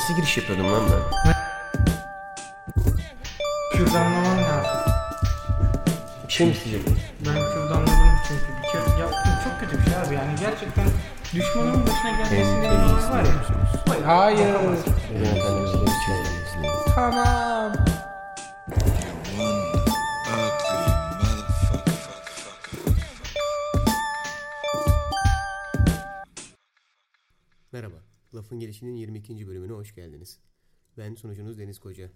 nasıl 0.00 0.14
giriş 0.14 0.36
yapıyordum 0.36 0.72
lan 0.72 0.82
ben? 0.90 1.34
Kürdanlamam 3.72 4.38
lazım. 4.38 4.80
Bir 6.28 6.32
şey 6.32 6.46
mi 6.46 6.52
isteyeceğim? 6.52 6.86
Ben 7.26 7.34
kürdanladım 7.34 7.94
çünkü 8.28 8.44
bir 8.62 8.68
kere 8.68 9.00
yaptım 9.00 9.32
çok 9.44 9.60
kötü 9.60 9.78
bir 9.78 9.90
şey 9.90 10.00
abi 10.00 10.14
yani 10.14 10.32
gerçekten 10.40 10.86
düşmanın 11.34 11.86
başına 11.86 12.10
gelmesinde 12.10 12.70
bir 12.70 13.10
var 13.10 13.24
ya. 13.24 14.06
Hayır. 14.06 14.36
Şey 14.36 14.54
Tamam. 16.94 17.72
Lafın 28.50 28.60
Gelişi'nin 28.60 28.96
22. 28.96 29.48
bölümüne 29.48 29.72
hoş 29.72 29.94
geldiniz. 29.94 30.38
Ben 30.98 31.14
sunucunuz 31.14 31.58
Deniz 31.58 31.78
Koca. 31.78 32.10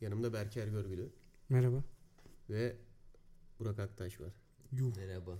Yanımda 0.00 0.32
Berker 0.32 0.68
Görgülü 0.68 1.10
Merhaba. 1.48 1.84
ve 2.50 2.76
Burak 3.58 3.78
Aktaş 3.78 4.20
var. 4.20 4.32
Yuh. 4.72 4.96
Merhaba. 4.96 5.38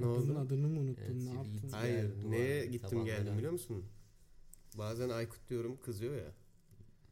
Ne 0.00 0.06
Adının 0.06 0.34
oldu? 0.34 0.38
adını 0.38 0.68
mı 0.68 0.80
unuttun? 0.80 1.02
Evet, 1.02 1.22
ne 1.22 1.34
yaptın? 1.34 1.68
Hayır. 1.70 2.02
Geldim, 2.02 2.30
neye 2.30 2.62
duvar, 2.62 2.72
gittim 2.72 2.88
sabahlara. 2.90 3.16
geldim 3.16 3.36
biliyor 3.36 3.52
musun? 3.52 3.84
Bazen 4.78 5.08
Aykut 5.08 5.48
diyorum 5.50 5.78
kızıyor 5.82 6.16
ya. 6.16 6.32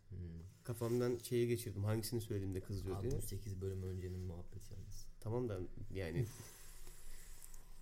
Hmm. 0.08 0.18
Kafamdan 0.64 1.18
şeyi 1.18 1.48
geçirdim. 1.48 1.84
Hangisini 1.84 2.20
söylediğimde 2.20 2.60
kızıyor 2.60 3.02
diye. 3.02 3.12
68 3.12 3.60
bölüm 3.60 3.82
öncenin 3.82 4.20
muhabbeti 4.20 4.74
yalnız. 4.74 5.06
Tamam 5.20 5.48
da 5.48 5.58
yani 5.94 6.26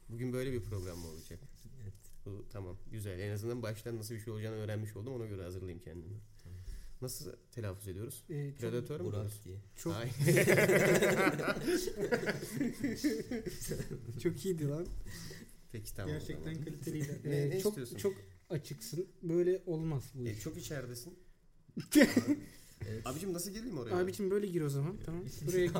bugün 0.09 0.33
böyle 0.33 0.53
bir 0.53 0.63
program 0.63 0.99
mı 0.99 1.09
olacak? 1.09 1.41
Bu 2.29 2.45
tamam 2.53 2.77
güzel. 2.93 3.21
En 3.21 3.33
azından 3.33 3.63
baştan 3.63 3.97
nasıl 3.97 4.15
bir 4.15 4.21
şey 4.21 4.33
olacağını 4.33 4.57
öğrenmiş 4.57 4.97
oldum. 4.97 5.15
Ona 5.15 5.27
göre 5.27 5.43
hazırlayayım 5.43 5.81
kendimi. 5.85 6.15
Nasıl 7.03 7.33
telaffuz 7.53 7.89
ediyoruz? 7.89 8.25
Ee, 8.31 8.51
çok, 8.51 8.61
Predatör 8.61 9.01
mü? 9.01 9.07
Burak 9.07 9.31
diye. 9.45 9.57
çok, 9.77 9.95
çok 14.23 14.45
iyiydi 14.45 14.69
lan. 14.69 14.87
Peki 15.73 15.95
tamam. 15.95 16.13
Gerçekten 16.13 16.53
zaman. 16.55 16.65
kaliteliydi. 16.65 17.21
Ne- 17.25 17.37
Ee, 17.37 17.51
ne 17.51 17.61
çok, 17.61 17.71
istiyorsun? 17.73 17.97
çok 17.97 18.15
açıksın. 18.51 19.07
Böyle 19.23 19.63
olmaz 19.67 20.05
bu 20.15 20.29
E, 20.29 20.33
iş. 20.33 20.41
çok 20.41 20.57
içeridesin. 20.57 21.15
Evet. 22.89 23.07
Abicim 23.07 23.33
nasıl 23.33 23.51
gireyim 23.51 23.79
oraya? 23.79 23.97
Abicim 23.97 24.31
böyle 24.31 24.47
gir 24.47 24.61
o 24.63 24.69
zaman. 24.69 24.97
Tamam. 25.07 25.25
Buraya 25.47 25.67
gir. 25.67 25.73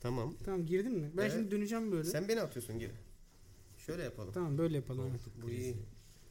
Tamam. 0.00 0.34
Tamam 0.44 0.66
girdin 0.66 0.92
mi? 0.92 1.10
Ben 1.16 1.22
Evet. 1.22 1.32
şimdi 1.32 1.50
döneceğim 1.50 1.92
böyle. 1.92 2.04
Sen 2.04 2.28
beni 2.28 2.40
atıyorsun 2.40 2.78
geri. 2.78 2.92
Şöyle 3.90 4.02
yapalım. 4.02 4.32
Tamam 4.32 4.58
böyle 4.58 4.76
yapalım. 4.76 5.06
evet. 5.10 5.24
Koltuk 5.24 5.42
Bu 5.42 5.50
iyi. 5.50 5.76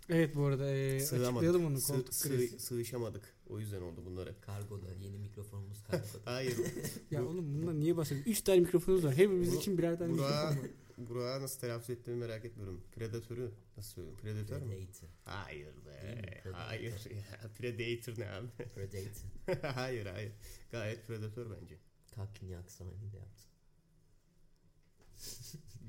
Evet 0.10 0.36
bu 0.36 0.46
arada 0.46 0.72
e, 0.72 0.96
açıklayalım 0.96 1.66
onu 1.66 1.82
koltuk 1.82 2.14
sığ- 2.14 2.28
krizi. 2.30 2.60
sığışamadık. 2.60 3.34
O 3.50 3.60
yüzden 3.60 3.82
oldu 3.82 4.02
bunlar 4.06 4.30
hep. 4.30 4.42
Kargoda. 4.42 4.86
Yeni 5.04 5.18
mikrofonumuz 5.18 5.84
kargoda. 5.84 6.08
Hayır. 6.26 6.58
Ya 7.12 7.26
oğlum 7.26 7.54
bundan 7.54 7.80
niye 7.80 7.98
bahsediyorsun? 7.98 8.32
3 8.32 8.42
tane 8.42 8.60
mikrofonumuz 8.60 9.06
var. 9.06 9.14
Hepimiz 9.18 9.52
Bu- 9.54 9.58
için 9.60 9.78
birer 9.78 9.98
tane 10.00 10.14
Burak'a 10.14 10.50
mikrofon 10.52 10.64
var. 10.64 10.72
Burak'a 10.98 11.42
nasıl 11.42 11.60
telaffuz 11.60 11.90
ettiğimi 11.90 12.20
merak 12.20 12.46
etmiyorum. 12.46 12.82
Predatörü 12.92 13.52
nasıl 13.78 13.92
söylüyorum? 13.92 14.20
Predatör 14.22 14.62
mü? 14.62 14.68
Predator. 14.76 15.08
Hayır 15.26 15.66
Değil 15.66 15.86
be. 15.86 16.42
Predator. 16.44 16.60
Hayır 16.60 16.94
ya. 17.16 17.50
Predator 17.58 18.20
ne 18.22 18.30
abi? 18.30 18.48
Predator. 18.76 19.70
hayır 19.76 20.06
hayır. 20.06 20.32
Gayet 20.72 21.08
predatör 21.08 21.48
bence. 21.62 21.78
Kakini 22.16 22.58
aksanıyla 22.58 23.18
yaptı. 23.20 23.44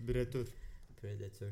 Predatör. 0.06 0.46
Predator. 1.00 1.48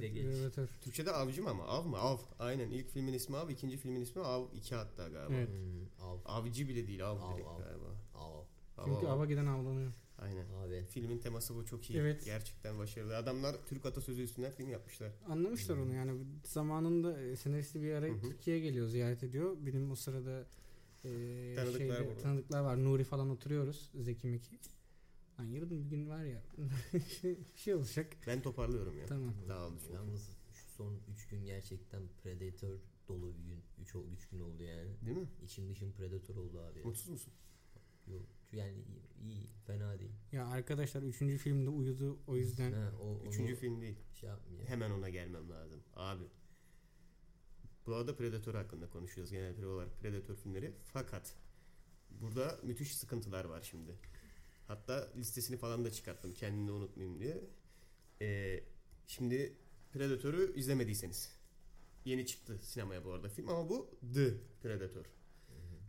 Geç. 0.00 0.12
predatör. 0.26 0.68
Türkçe'de 0.80 1.12
avcı 1.12 1.42
mı 1.42 1.50
ama? 1.50 1.64
Av 1.66 1.84
mı? 1.86 1.96
Av. 1.98 2.18
Aynen. 2.38 2.70
İlk 2.70 2.88
filmin 2.90 3.12
ismi 3.12 3.36
Av. 3.36 3.48
ikinci 3.48 3.76
filmin 3.76 4.00
ismi 4.00 4.22
Av. 4.22 4.44
2 4.54 4.74
hatta 4.74 5.08
galiba. 5.08 5.34
Evet. 5.34 5.48
Hmm, 5.48 6.06
av. 6.08 6.18
Avcı 6.24 6.68
bile 6.68 6.86
değil. 6.86 7.06
Av, 7.06 7.18
Av, 7.18 7.34
direkt 7.34 7.48
av. 7.48 7.58
galiba. 7.58 7.86
Av. 8.14 8.44
Av, 8.78 8.84
Çünkü 8.84 9.06
av. 9.06 9.10
ava 9.10 9.26
giden 9.26 9.46
avlanıyor. 9.46 9.92
Aynen. 10.18 10.46
Abi. 10.48 10.84
Filmin 10.90 11.18
teması 11.18 11.54
bu 11.56 11.66
çok 11.66 11.90
iyi. 11.90 11.98
Evet. 11.98 12.24
Gerçekten 12.24 12.78
başarılı. 12.78 13.16
Adamlar 13.16 13.56
Türk 13.66 13.86
atasözü 13.86 14.22
üstünden 14.22 14.50
film 14.52 14.68
yapmışlar. 14.70 15.12
Anlamışlar 15.28 15.76
onu 15.76 15.94
yani 15.94 16.24
zamanında 16.44 17.20
e, 17.22 17.36
senaristi 17.36 17.82
bir 17.82 17.92
ara. 17.92 18.20
Türkiye'ye 18.20 18.62
geliyor 18.62 18.86
ziyaret 18.88 19.22
ediyor. 19.22 19.56
Benim 19.60 19.90
o 19.90 19.94
sırada 19.96 20.44
e, 21.04 21.08
Tanıdıklar 21.56 21.78
şeyde, 21.78 22.06
burada. 22.08 22.20
tanıdıklar 22.22 22.60
var. 22.60 22.84
Nuri 22.84 23.04
falan 23.04 23.30
oturuyoruz. 23.30 23.90
Zeki 23.94 24.26
Meki. 24.26 24.58
Lan 25.40 25.44
yarın 25.44 25.70
bir 25.70 25.80
gün 25.80 26.08
var 26.08 26.24
ya 26.24 26.42
bir 26.94 27.36
şey 27.56 27.74
olacak. 27.74 28.16
Ben 28.26 28.42
toparlıyorum 28.42 28.98
ya. 28.98 29.06
Tamam. 29.06 29.34
Daha 29.48 29.66
oldu 29.66 29.76
çünkü. 29.80 29.94
Yalnız 29.94 30.30
şu 30.52 30.70
son 30.70 31.00
3 31.12 31.28
gün 31.28 31.44
gerçekten 31.44 32.02
Predator 32.22 32.78
dolu 33.08 33.34
bir 33.38 33.42
gün. 33.44 33.62
3 33.82 33.94
3 34.16 34.28
gün 34.28 34.40
oldu 34.40 34.62
yani. 34.62 34.90
Değil 35.06 35.16
mi? 35.16 35.28
İçim 35.44 35.70
dışım 35.70 35.92
Predator 35.92 36.36
oldu 36.36 36.60
abi. 36.60 36.82
Mutsuz 36.84 37.08
musun? 37.08 37.32
Yok. 38.06 38.22
Yani 38.52 38.78
iyi, 38.78 39.32
iyi, 39.32 39.48
fena 39.66 39.98
değil. 39.98 40.12
Ya 40.32 40.46
arkadaşlar 40.46 41.02
3. 41.02 41.18
filmde 41.18 41.70
uyudu 41.70 42.18
o 42.26 42.36
yüzden. 42.36 42.72
Ha, 42.72 42.92
o, 43.00 43.04
onu 43.04 43.28
Üçüncü 43.28 43.54
film 43.54 43.80
değil. 43.80 43.96
şey 44.12 44.28
yapmayacağım. 44.28 44.68
Hemen 44.70 44.90
ona 44.90 45.08
gelmem 45.08 45.50
lazım. 45.50 45.80
Abi. 45.94 46.24
Bu 47.86 47.94
arada 47.94 48.16
Predator 48.16 48.54
hakkında 48.54 48.90
konuşuyoruz 48.90 49.32
genel 49.32 49.64
olarak 49.64 50.00
Predator 50.00 50.34
filmleri. 50.34 50.72
Fakat 50.92 51.34
burada 52.10 52.58
müthiş 52.62 52.96
sıkıntılar 52.96 53.44
var 53.44 53.62
şimdi. 53.62 53.94
Hatta 54.68 55.08
listesini 55.16 55.56
falan 55.56 55.84
da 55.84 55.90
çıkarttım 55.90 56.34
kendini 56.34 56.70
unutmayayım 56.70 57.20
diye. 57.20 57.44
Ee, 58.20 58.64
şimdi 59.06 59.56
Predator'u 59.92 60.42
izlemediyseniz. 60.42 61.30
Yeni 62.04 62.26
çıktı 62.26 62.58
sinemaya 62.62 63.04
bu 63.04 63.12
arada 63.12 63.28
film 63.28 63.48
ama 63.48 63.68
bu 63.68 63.90
The 64.14 64.34
Predator. 64.62 65.04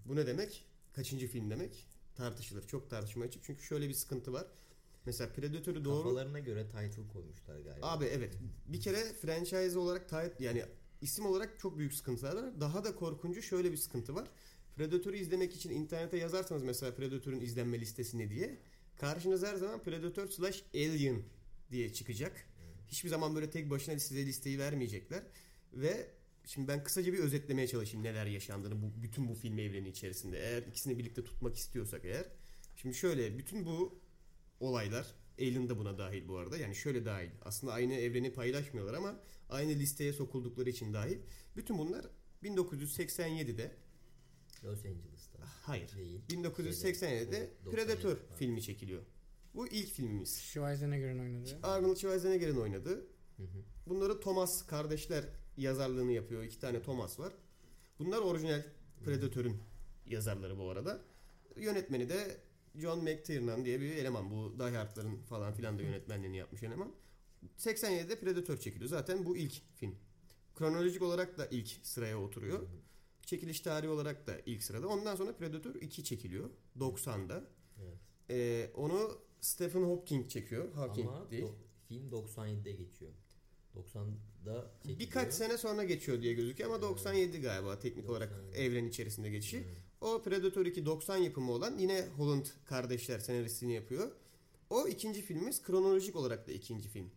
Bu 0.06 0.16
ne 0.16 0.28
demek? 0.28 0.66
Kaçıncı 0.94 1.28
film 1.28 1.50
demek? 1.50 1.88
Tartışılır. 2.16 2.68
Çok 2.68 2.90
tartışmaya 2.90 3.26
açık. 3.26 3.44
Çünkü 3.44 3.64
şöyle 3.64 3.90
bir 3.90 3.94
sıkıntı 3.94 4.34
var. 4.34 4.48
Mesela 5.06 5.34
Predator'u 5.34 5.86
doğru... 5.86 6.04
Kafalarına 6.04 6.40
göre 6.40 6.66
title 6.66 7.08
koymuşlar 7.14 7.60
galiba. 7.60 7.92
Abi 7.92 8.06
evet. 8.06 8.38
Bir 8.68 8.82
kere 8.82 9.14
franchise 9.14 9.80
olarak 9.80 10.10
ta- 10.10 10.32
yani 10.40 10.66
isim 11.02 11.26
olarak 11.26 11.60
çok 11.60 11.78
büyük 11.78 11.94
sıkıntılar 11.94 12.36
var. 12.36 12.62
Daha 12.62 12.84
da 12.84 12.96
korkuncu 12.96 13.42
şöyle 13.42 13.72
bir 13.72 13.78
sıkıntı 13.78 14.16
var. 14.16 14.28
Predator'u 14.78 15.16
izlemek 15.16 15.56
için 15.56 15.70
internete 15.70 16.18
yazarsanız 16.18 16.64
mesela 16.64 16.96
Predator'un 16.96 17.40
izlenme 17.40 17.80
listesi 17.80 18.18
ne 18.18 18.30
diye 18.30 18.58
karşınıza 18.98 19.48
her 19.48 19.56
zaman 19.56 19.84
Predator 19.84 20.28
slash 20.28 20.64
Alien 20.76 21.24
diye 21.72 21.94
çıkacak. 21.94 22.48
Hiçbir 22.88 23.10
zaman 23.10 23.36
böyle 23.36 23.50
tek 23.50 23.70
başına 23.70 24.00
size 24.00 24.26
listeyi 24.26 24.60
vermeyecekler. 24.60 25.24
Ve 25.74 26.08
şimdi 26.46 26.68
ben 26.68 26.84
kısaca 26.84 27.14
bir 27.14 27.20
özetlemeye 27.20 27.68
çalışayım 27.68 28.06
neler 28.06 28.26
yaşandığını 28.26 28.82
bu 28.82 29.04
bütün 29.04 29.28
bu 29.28 29.34
film 29.34 29.60
evreni 29.60 29.90
içerisinde. 29.90 30.40
Eğer 30.40 30.62
ikisini 30.64 30.98
birlikte 30.98 31.24
tutmak 31.24 31.56
istiyorsak 31.56 32.06
eğer. 32.06 32.26
Şimdi 32.76 32.96
şöyle 32.96 33.38
bütün 33.38 33.66
bu 33.66 34.00
olaylar 34.60 35.16
Alien 35.40 35.70
da 35.70 35.78
buna 35.78 35.98
dahil 35.98 36.28
bu 36.28 36.38
arada. 36.38 36.58
Yani 36.58 36.76
şöyle 36.76 37.06
dahil. 37.06 37.30
Aslında 37.42 37.74
aynı 37.74 37.94
evreni 37.94 38.34
paylaşmıyorlar 38.34 38.94
ama 38.94 39.20
aynı 39.50 39.72
listeye 39.72 40.14
sokuldukları 40.14 40.70
için 40.70 40.94
dahil. 40.94 41.18
Bütün 41.56 41.78
bunlar 41.78 42.06
1987'de 42.44 43.72
Los 44.64 44.86
Angeles'ta. 44.86 45.40
hayır. 45.44 45.96
Değil. 45.98 46.22
1987'de 46.30 47.50
O 47.68 47.70
Predator 47.72 48.04
97 48.04 48.20
pardon. 48.22 48.36
filmi 48.36 48.62
çekiliyor. 48.62 49.02
Bu 49.56 49.68
ilk 49.68 49.88
filmimiz. 49.90 50.38
Schwarzenegger'in 50.40 51.20
oynadığı. 51.20 51.60
Arnold 51.68 51.96
Schwarzenegger'in 51.98 52.56
oynadığı. 52.58 52.96
Hı 53.38 53.44
hı. 53.44 53.64
Bunları 53.88 54.20
Thomas 54.20 54.66
kardeşler 54.68 55.26
yazarlığını 55.58 56.12
yapıyor. 56.12 56.44
İki 56.44 56.60
tane 56.60 56.82
Thomas 56.82 57.20
var. 57.20 57.34
Bunlar 58.00 58.18
orijinal 58.18 58.64
Predator'un 59.06 59.58
yazarları 60.06 60.58
bu 60.58 60.70
arada. 60.70 61.02
Yönetmeni 61.56 62.10
de 62.10 62.38
John 62.76 63.04
McTiernan 63.04 63.66
diye 63.66 63.80
bir 63.82 63.96
eleman. 63.96 64.32
Bu 64.32 64.60
Die 64.60 64.78
Hard'ların 64.78 65.18
falan 65.22 65.54
filan 65.54 65.80
da 65.80 65.82
yönetmenliğini 65.84 66.38
yapmış 66.38 66.64
eleman. 66.64 66.92
87'de 67.58 68.20
Predator 68.20 68.58
çekiliyor. 68.58 68.90
Zaten 68.90 69.26
bu 69.26 69.38
ilk 69.38 69.54
film. 69.76 69.96
Kronolojik 70.56 71.02
olarak 71.02 71.38
da 71.38 71.48
ilk 71.48 71.70
sıraya 71.84 72.20
oturuyor. 72.20 72.68
Çekiliş 73.28 73.60
tarihi 73.60 73.90
olarak 73.90 74.28
da 74.28 74.42
ilk 74.46 74.64
sırada. 74.64 74.88
Ondan 74.88 75.16
sonra 75.16 75.36
Predator 75.36 75.76
2 75.76 76.04
çekiliyor. 76.04 76.50
90'da. 76.80 77.44
Evet. 77.84 77.98
Ee, 78.30 78.72
onu 78.76 79.18
Stephen 79.42 79.84
Hawking 79.84 80.30
çekiyor. 80.30 80.74
Hawking 80.74 81.08
Ama 81.10 81.32
değil. 81.32 81.44
do- 81.44 81.54
film 81.88 82.10
97'de 82.12 82.72
geçiyor. 82.72 83.12
90'da 83.76 84.72
çekiliyor. 84.78 85.00
Birkaç 85.00 85.34
sene 85.34 85.58
sonra 85.58 85.84
geçiyor 85.84 86.22
diye 86.22 86.34
gözüküyor 86.34 86.70
ama 86.70 86.82
97 86.82 87.42
galiba 87.42 87.80
teknik 87.80 88.10
olarak 88.10 88.30
97. 88.32 88.58
evren 88.58 88.86
içerisinde 88.86 89.30
geçişi. 89.30 89.60
Hı. 89.60 89.64
O 90.02 90.22
Predator 90.22 90.66
2 90.66 90.86
90 90.86 91.18
yapımı 91.18 91.52
olan 91.52 91.78
yine 91.78 92.06
Holland 92.18 92.46
kardeşler 92.66 93.20
senaristini 93.20 93.74
yapıyor. 93.74 94.12
O 94.70 94.88
ikinci 94.88 95.22
filmimiz 95.22 95.62
kronolojik 95.64 96.16
olarak 96.16 96.48
da 96.48 96.52
ikinci 96.52 96.90
film. 96.90 97.12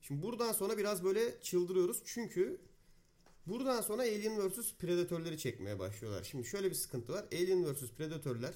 Şimdi 0.00 0.22
buradan 0.22 0.52
sonra 0.52 0.78
biraz 0.78 1.04
böyle 1.04 1.40
çıldırıyoruz 1.40 2.02
çünkü 2.04 2.60
buradan 3.46 3.80
sonra 3.80 4.02
Alien 4.02 4.48
vs 4.48 4.74
Predator'ları 4.78 5.38
çekmeye 5.38 5.78
başlıyorlar. 5.78 6.24
Şimdi 6.24 6.46
şöyle 6.46 6.70
bir 6.70 6.74
sıkıntı 6.74 7.12
var. 7.12 7.24
Alien 7.32 7.74
vs 7.74 7.90
Predator'lar 7.90 8.54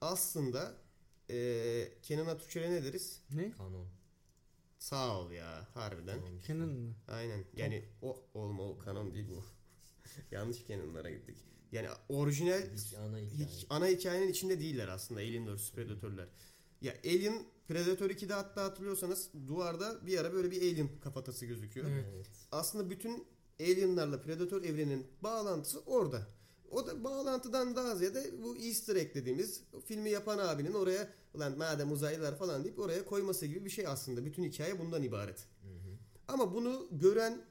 aslında 0.00 0.74
eee 1.28 1.92
Kenan 2.02 2.26
Atukçer'e 2.26 2.70
ne 2.70 2.84
deriz? 2.84 3.20
Ne? 3.30 3.50
Kanon. 3.50 3.86
Sağ 4.78 5.20
ol 5.20 5.30
ya 5.30 5.68
harbiden. 5.74 6.20
Canon 6.48 6.68
mı? 6.68 6.94
Aynen. 7.08 7.44
Yani 7.56 7.84
o 8.02 8.22
oğlum 8.34 8.60
o 8.60 8.78
kanon 8.78 9.14
değil 9.14 9.26
bu. 9.30 9.44
Yanlış 10.30 10.66
canonlara 10.66 11.10
gittik. 11.10 11.36
Yani 11.72 11.88
orijinal 12.08 12.62
ana 12.98 13.18
hikaye. 13.18 13.48
ana 13.70 13.86
hikayenin 13.86 14.28
içinde 14.28 14.60
değiller 14.60 14.88
aslında 14.88 15.20
Alien 15.20 15.56
vs 15.56 15.72
Predator'lar. 15.72 16.28
Ya 16.80 16.94
Alien 17.04 17.44
Predator 17.68 18.10
2'de 18.10 18.34
hatta 18.34 18.64
hatırlıyorsanız 18.64 19.30
duvarda 19.48 20.06
bir 20.06 20.18
ara 20.18 20.32
böyle 20.32 20.50
bir 20.50 20.56
alien 20.62 20.88
kafatası 21.00 21.46
gözüküyor. 21.46 21.90
Evet. 21.90 22.26
Aslında 22.52 22.90
bütün 22.90 23.26
Alien'larla 23.62 24.20
Predator 24.20 24.64
evreninin 24.64 25.06
bağlantısı 25.22 25.80
orada. 25.80 26.26
O 26.70 26.86
da 26.86 27.04
bağlantıdan 27.04 27.76
daha 27.76 27.96
ziyade 27.96 28.42
bu 28.42 28.56
easter 28.56 28.96
egg 28.96 29.14
dediğimiz 29.14 29.60
filmi 29.84 30.10
yapan 30.10 30.38
abinin 30.38 30.72
oraya 30.72 31.08
ulan 31.34 31.58
madem 31.58 31.92
uzaylılar 31.92 32.38
falan 32.38 32.64
deyip 32.64 32.78
oraya 32.78 33.04
koyması 33.04 33.46
gibi 33.46 33.64
bir 33.64 33.70
şey 33.70 33.86
aslında. 33.86 34.24
Bütün 34.24 34.44
hikaye 34.44 34.78
bundan 34.78 35.02
ibaret. 35.02 35.38
Hı 35.38 35.68
hı. 35.68 35.98
Ama 36.28 36.54
bunu 36.54 36.88
gören 36.92 37.42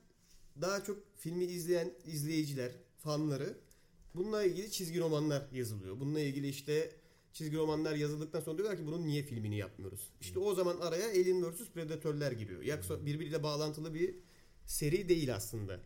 daha 0.61 0.83
çok 0.83 0.97
filmi 1.17 1.43
izleyen 1.43 1.93
izleyiciler, 2.05 2.71
fanları 2.97 3.57
bununla 4.15 4.43
ilgili 4.43 4.71
çizgi 4.71 4.99
romanlar 4.99 5.47
yazılıyor. 5.51 5.99
Bununla 5.99 6.19
ilgili 6.19 6.47
işte 6.47 6.91
çizgi 7.33 7.57
romanlar 7.57 7.95
yazıldıktan 7.95 8.41
sonra 8.41 8.57
diyorlar 8.57 8.77
ki 8.77 8.87
bunun 8.87 9.07
niye 9.07 9.23
filmini 9.23 9.57
yapmıyoruz? 9.57 10.09
İşte 10.21 10.39
o 10.39 10.55
zaman 10.55 10.77
araya 10.77 11.07
Alien 11.09 11.51
vs 11.51 11.69
Predator'ler 11.73 12.31
giriyor. 12.31 12.61
Yoksa 12.61 13.05
birbiriyle 13.05 13.43
bağlantılı 13.43 13.93
bir 13.93 14.15
seri 14.65 15.09
değil 15.09 15.35
aslında. 15.35 15.79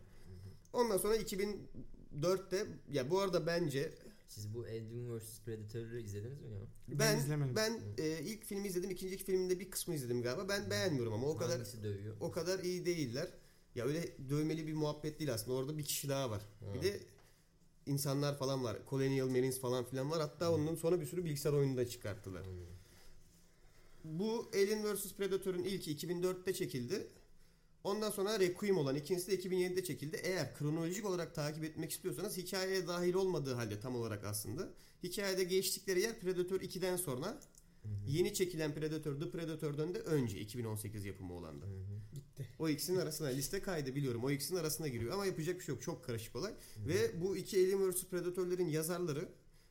Ondan 0.72 0.98
sonra 0.98 1.16
2004'te 1.16 2.66
ya 2.92 3.10
bu 3.10 3.20
arada 3.20 3.46
bence 3.46 3.94
Siz 4.28 4.54
bu 4.54 4.60
Alien 4.62 5.18
vs 5.18 5.40
Predator'ı 5.44 6.00
izlediniz 6.00 6.40
mi 6.42 6.52
ya? 6.54 6.60
Ben 6.88 6.98
ben 6.98 7.18
izlemedim. 7.18 7.56
ben 7.56 7.80
e, 7.98 8.20
ilk 8.22 8.44
filmi 8.44 8.68
izledim, 8.68 8.90
ikinci 8.90 9.16
filminde 9.16 9.60
bir 9.60 9.70
kısmı 9.70 9.94
izledim 9.94 10.22
galiba. 10.22 10.48
Ben 10.48 10.70
beğenmiyorum 10.70 11.12
ama 11.12 11.26
o 11.26 11.36
kadar 11.36 11.56
Hangisi 11.56 11.82
dövüyor? 11.82 12.16
o 12.20 12.30
kadar 12.30 12.58
iyi 12.58 12.86
değiller. 12.86 13.28
Ya 13.74 13.84
öyle 13.84 14.16
dövmeli 14.28 14.66
bir 14.66 14.74
muhabbet 14.74 15.18
değil 15.20 15.34
aslında. 15.34 15.56
Orada 15.56 15.78
bir 15.78 15.84
kişi 15.84 16.08
daha 16.08 16.30
var. 16.30 16.42
Ha. 16.60 16.74
Bir 16.74 16.82
de 16.82 17.00
insanlar 17.86 18.38
falan 18.38 18.64
var. 18.64 18.78
Colonial 18.90 19.28
Marines 19.28 19.60
falan 19.60 19.84
filan 19.84 20.10
var. 20.10 20.20
Hatta 20.20 20.52
onun 20.52 20.74
sonra 20.74 21.00
bir 21.00 21.06
sürü 21.06 21.24
bilgisayar 21.24 21.52
oyunu 21.52 21.76
da 21.76 21.88
çıkarttılar. 21.88 22.40
Anladım. 22.40 22.76
Bu 24.04 24.50
Alien 24.54 24.94
vs 24.94 25.12
Predator'un 25.14 25.62
ilki 25.64 25.96
2004'te 25.96 26.54
çekildi. 26.54 27.06
Ondan 27.86 28.10
sonra 28.10 28.40
Requiem 28.40 28.78
olan 28.78 28.96
ikincisi 28.96 29.30
de 29.30 29.48
2007'de 29.48 29.84
çekildi. 29.84 30.20
Eğer 30.22 30.54
kronolojik 30.54 31.04
olarak 31.06 31.34
takip 31.34 31.64
etmek 31.64 31.90
istiyorsanız 31.90 32.36
hikayeye 32.36 32.86
dahil 32.86 33.14
olmadığı 33.14 33.54
halde 33.54 33.80
tam 33.80 33.96
olarak 33.96 34.24
aslında. 34.24 34.68
Hikayede 35.02 35.44
geçtikleri 35.44 36.00
yer 36.00 36.20
Predator 36.20 36.60
2'den 36.60 36.96
sonra 36.96 37.40
yeni 38.06 38.34
çekilen 38.34 38.74
Predator 38.74 39.20
The 39.20 39.30
Predator'dan 39.30 39.94
da 39.94 39.98
önce 39.98 40.40
2018 40.40 41.04
yapımı 41.04 41.32
olan 41.32 41.62
da. 41.62 41.66
Hı 41.66 41.70
hı. 41.70 42.14
Gitti. 42.14 42.46
O 42.58 42.68
ikisinin 42.68 42.98
arasına 42.98 43.28
liste 43.28 43.62
kaydı 43.62 43.94
biliyorum. 43.94 44.24
O 44.24 44.30
ikisinin 44.30 44.60
arasına 44.60 44.88
giriyor 44.88 45.12
ama 45.12 45.26
yapacak 45.26 45.58
bir 45.58 45.64
şey 45.64 45.74
yok. 45.74 45.82
Çok 45.82 46.04
karışık 46.04 46.36
olay. 46.36 46.54
Ve 46.86 47.20
bu 47.20 47.36
iki 47.36 47.56
Alien 47.56 47.90
vs 47.90 48.04
Predator'ların 48.04 48.68
yazarları 48.68 49.28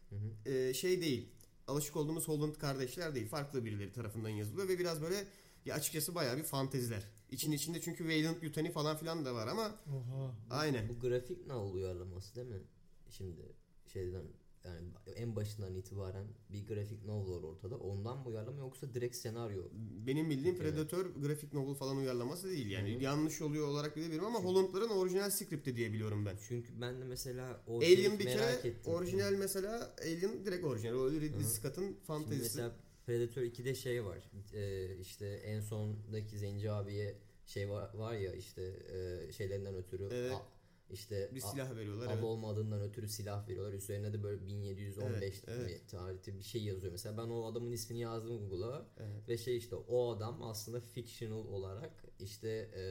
Hı 0.10 0.16
hı. 0.16 0.50
e, 0.50 0.74
şey 0.74 1.02
değil. 1.02 1.30
Alışık 1.68 1.96
olduğumuz 1.96 2.28
Holland 2.28 2.56
kardeşler 2.56 3.16
değil. 3.16 3.28
Farklı 3.28 3.66
birileri 3.66 3.92
tarafından 3.92 4.30
yazılıyor 4.30 4.68
ve 4.68 4.80
biraz 4.80 5.02
böyle 5.02 5.28
ya 5.66 5.76
açıkçası 5.76 6.16
bayağı 6.16 6.38
bir 6.38 6.44
fanteziler. 6.44 7.04
İçin 7.32 7.52
içinde 7.52 7.82
çünkü 7.82 7.98
Wayland 7.98 8.42
Yutani 8.42 8.72
falan 8.72 8.98
filan 8.98 9.26
da 9.26 9.36
var 9.36 9.48
ama 9.48 9.76
Oha. 9.88 10.36
aynen. 10.50 10.90
Bu 10.90 11.00
grafik 11.00 11.48
novel 11.48 11.74
uyarlaması 11.74 12.36
değil 12.36 12.48
mi? 12.48 12.62
Şimdi 13.10 13.42
şeyden 13.88 14.24
yani 14.66 14.88
en 15.16 15.36
başından 15.36 15.76
itibaren 15.76 16.28
bir 16.50 16.68
grafik 16.68 17.06
novel 17.06 17.32
var 17.34 17.44
ortada. 17.44 17.78
Ondan 17.78 18.18
mı 18.18 18.26
uyarlama 18.26 18.60
yoksa 18.60 18.94
direkt 18.94 19.16
senaryo? 19.16 19.64
Benim 20.08 20.30
bildiğim 20.30 20.56
Evet. 20.62 20.74
Predator 20.76 21.06
grafik 21.06 21.54
novel 21.54 21.76
falan 21.76 21.98
uyarlaması 21.98 22.50
değil. 22.50 22.68
Yani 22.70 22.94
Hı 22.94 22.98
hı. 23.00 23.04
yanlış 23.04 23.42
oluyor 23.42 23.68
olarak 23.68 23.96
bile 23.96 24.04
bilmiyorum 24.06 24.28
ama 24.36 24.40
Holland'ların 24.40 24.90
orijinal 24.90 25.30
script'i 25.30 25.76
diye 25.76 25.94
biliyorum 25.94 26.26
ben. 26.26 26.38
Çünkü 26.48 26.82
ben 26.82 27.02
de 27.02 27.06
mesela 27.06 27.62
o 27.68 27.78
Alien 27.78 28.20
bir 28.20 28.26
merak 28.26 28.62
kere 28.62 28.72
ettim. 28.74 28.94
orijinal 28.94 29.34
mesela 29.34 29.96
Alien 30.02 30.46
direkt 30.46 30.66
orijinal. 30.66 30.96
O 30.96 31.12
Ridley. 31.12 31.44
Scott'ın 31.44 31.98
fantezisi. 32.08 32.42
mesela 32.58 32.76
Predator 33.06 33.42
2'de 33.42 33.76
şey 33.76 34.06
var. 34.06 34.18
Ee, 34.54 34.96
işte 35.02 35.28
en 35.28 35.62
sondaki 35.62 36.38
Zenci 36.40 36.72
abiye 36.72 37.16
şey 37.46 37.70
var, 37.70 37.94
var 37.94 38.14
ya 38.14 38.34
işte 38.34 38.62
e, 38.64 39.32
şeylerinden 39.32 39.76
ötürü 39.76 40.08
Evet. 40.12 40.32
a- 40.32 40.46
işte 40.90 41.30
bir 41.36 41.44
a- 41.44 41.48
silah 41.48 41.76
veriyorlar. 41.76 42.08
av 42.08 42.12
evet. 42.14 42.24
olmadığından 42.24 42.82
ötürü 42.82 43.08
silah 43.08 43.48
veriyorlar. 43.48 43.74
Üzerine 43.74 44.14
de 44.14 44.24
böyle 44.24 44.48
1715 44.48 45.22
Evet, 45.24 45.44
evet. 45.48 45.82
bir 45.84 45.88
tarihte 45.88 46.38
bir 46.38 46.44
şey 46.44 46.64
yazıyor. 46.64 46.92
Mesela 46.92 47.18
ben 47.18 47.30
o 47.30 47.46
adamın 47.46 47.72
ismini 47.72 48.00
yazdım 48.00 48.50
Google'a 48.50 48.86
Evet. 48.98 49.30
ve 49.30 49.38
şey 49.38 49.58
işte 49.58 49.76
o 49.76 50.12
adam 50.16 50.44
aslında 50.44 50.80
fictional 50.82 51.46
olarak 51.48 52.06
işte 52.20 52.50
e, 52.76 52.84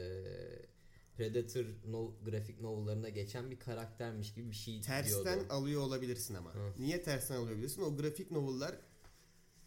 Predator 1.17 1.65
no, 1.87 2.11
grafik 2.25 2.61
novellarında 2.61 3.09
geçen 3.09 3.51
bir 3.51 3.59
karaktermiş 3.59 4.33
gibi 4.33 4.49
bir 4.51 4.55
şey 4.55 4.81
Tersten 4.81 5.23
diyordu. 5.39 5.53
alıyor 5.53 5.81
olabilirsin 5.81 6.35
ama. 6.35 6.53
Hı. 6.55 6.73
Niye 6.79 7.01
tersten 7.03 7.35
alıyor 7.35 7.49
olabilirsin? 7.51 7.81
O 7.81 7.97
grafik 7.97 8.31
novel'lar 8.31 8.75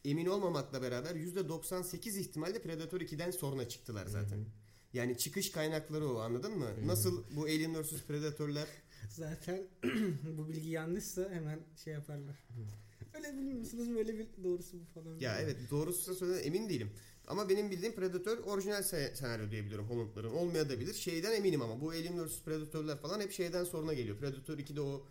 emin 0.05 0.27
olmamakla 0.27 0.83
beraber 0.83 1.15
%98 1.15 2.19
ihtimalle 2.19 2.63
Predator 2.63 3.01
2'den 3.01 3.31
sonra 3.31 3.69
çıktılar 3.69 4.07
zaten. 4.07 4.37
Hı 4.37 4.41
hı. 4.41 4.45
Yani 4.93 5.19
çıkış 5.19 5.51
kaynakları 5.53 6.09
o 6.09 6.19
anladın 6.19 6.59
mı? 6.59 6.67
Hı. 6.67 6.87
Nasıl 6.87 7.25
bu 7.37 7.43
Alien 7.43 7.83
vs 7.83 8.03
Predator'lar 8.09 8.69
Zaten 9.11 9.63
bu 10.39 10.49
bilgi 10.49 10.71
yanlışsa 10.71 11.31
hemen 11.31 11.61
şey 11.85 11.93
yaparlar. 11.93 12.37
Öyle 13.15 13.33
bilmiyor 13.37 13.59
musunuz 13.59 13.95
böyle 13.95 14.19
bir 14.19 14.27
doğrusu 14.45 14.77
bu 14.81 14.85
falan. 15.01 15.19
ya 15.19 15.41
evet 15.41 15.57
doğrusu 15.71 16.15
söylenen 16.15 16.43
emin 16.43 16.69
değilim. 16.69 16.91
Ama 17.27 17.49
benim 17.49 17.71
bildiğim 17.71 17.95
Predator 17.95 18.39
orijinal 18.39 18.83
se- 18.83 19.15
senaryo 19.17 19.51
diyebiliyorum 19.51 19.87
Holland'ların. 19.91 20.31
Olmayabilir. 20.31 20.95
Şeyden 20.95 21.33
eminim 21.33 21.63
ama 21.63 21.81
bu 21.81 21.91
Alien 21.91 22.27
vs 22.27 22.43
Predator'lar 22.43 22.99
falan 22.99 23.21
hep 23.21 23.33
şeyden 23.33 23.65
sonra 23.65 23.93
geliyor. 23.93 24.17
Predator 24.19 24.59
2'de 24.59 24.81
o 24.81 25.07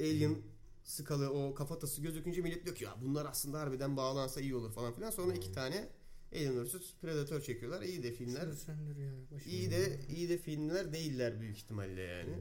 Alien 0.00 0.36
skalı 0.84 1.30
o 1.30 1.54
kafatası 1.54 2.02
gözükünce 2.02 2.40
millet 2.40 2.64
diyor 2.64 2.76
ki 2.76 2.84
ya 2.84 2.96
bunlar 3.02 3.26
aslında 3.26 3.60
harbiden 3.60 3.96
bağlansa 3.96 4.40
iyi 4.40 4.54
olur 4.54 4.72
falan 4.72 4.92
filan. 4.92 5.10
Sonra 5.10 5.34
iki 5.34 5.52
tane 5.52 5.88
Alien 6.32 6.64
vs 6.64 6.74
Predator 7.02 7.40
çekiyorlar. 7.40 7.82
İyi 7.82 8.02
de 8.02 8.12
filmler. 8.12 8.52
Söndür 8.52 8.96
ya. 8.96 9.12
İyi 9.46 9.70
de 9.70 10.00
iyi 10.08 10.28
de 10.28 10.38
filmler 10.38 10.92
değiller 10.92 11.40
büyük 11.40 11.56
ihtimalle 11.56 12.00
yani. 12.00 12.36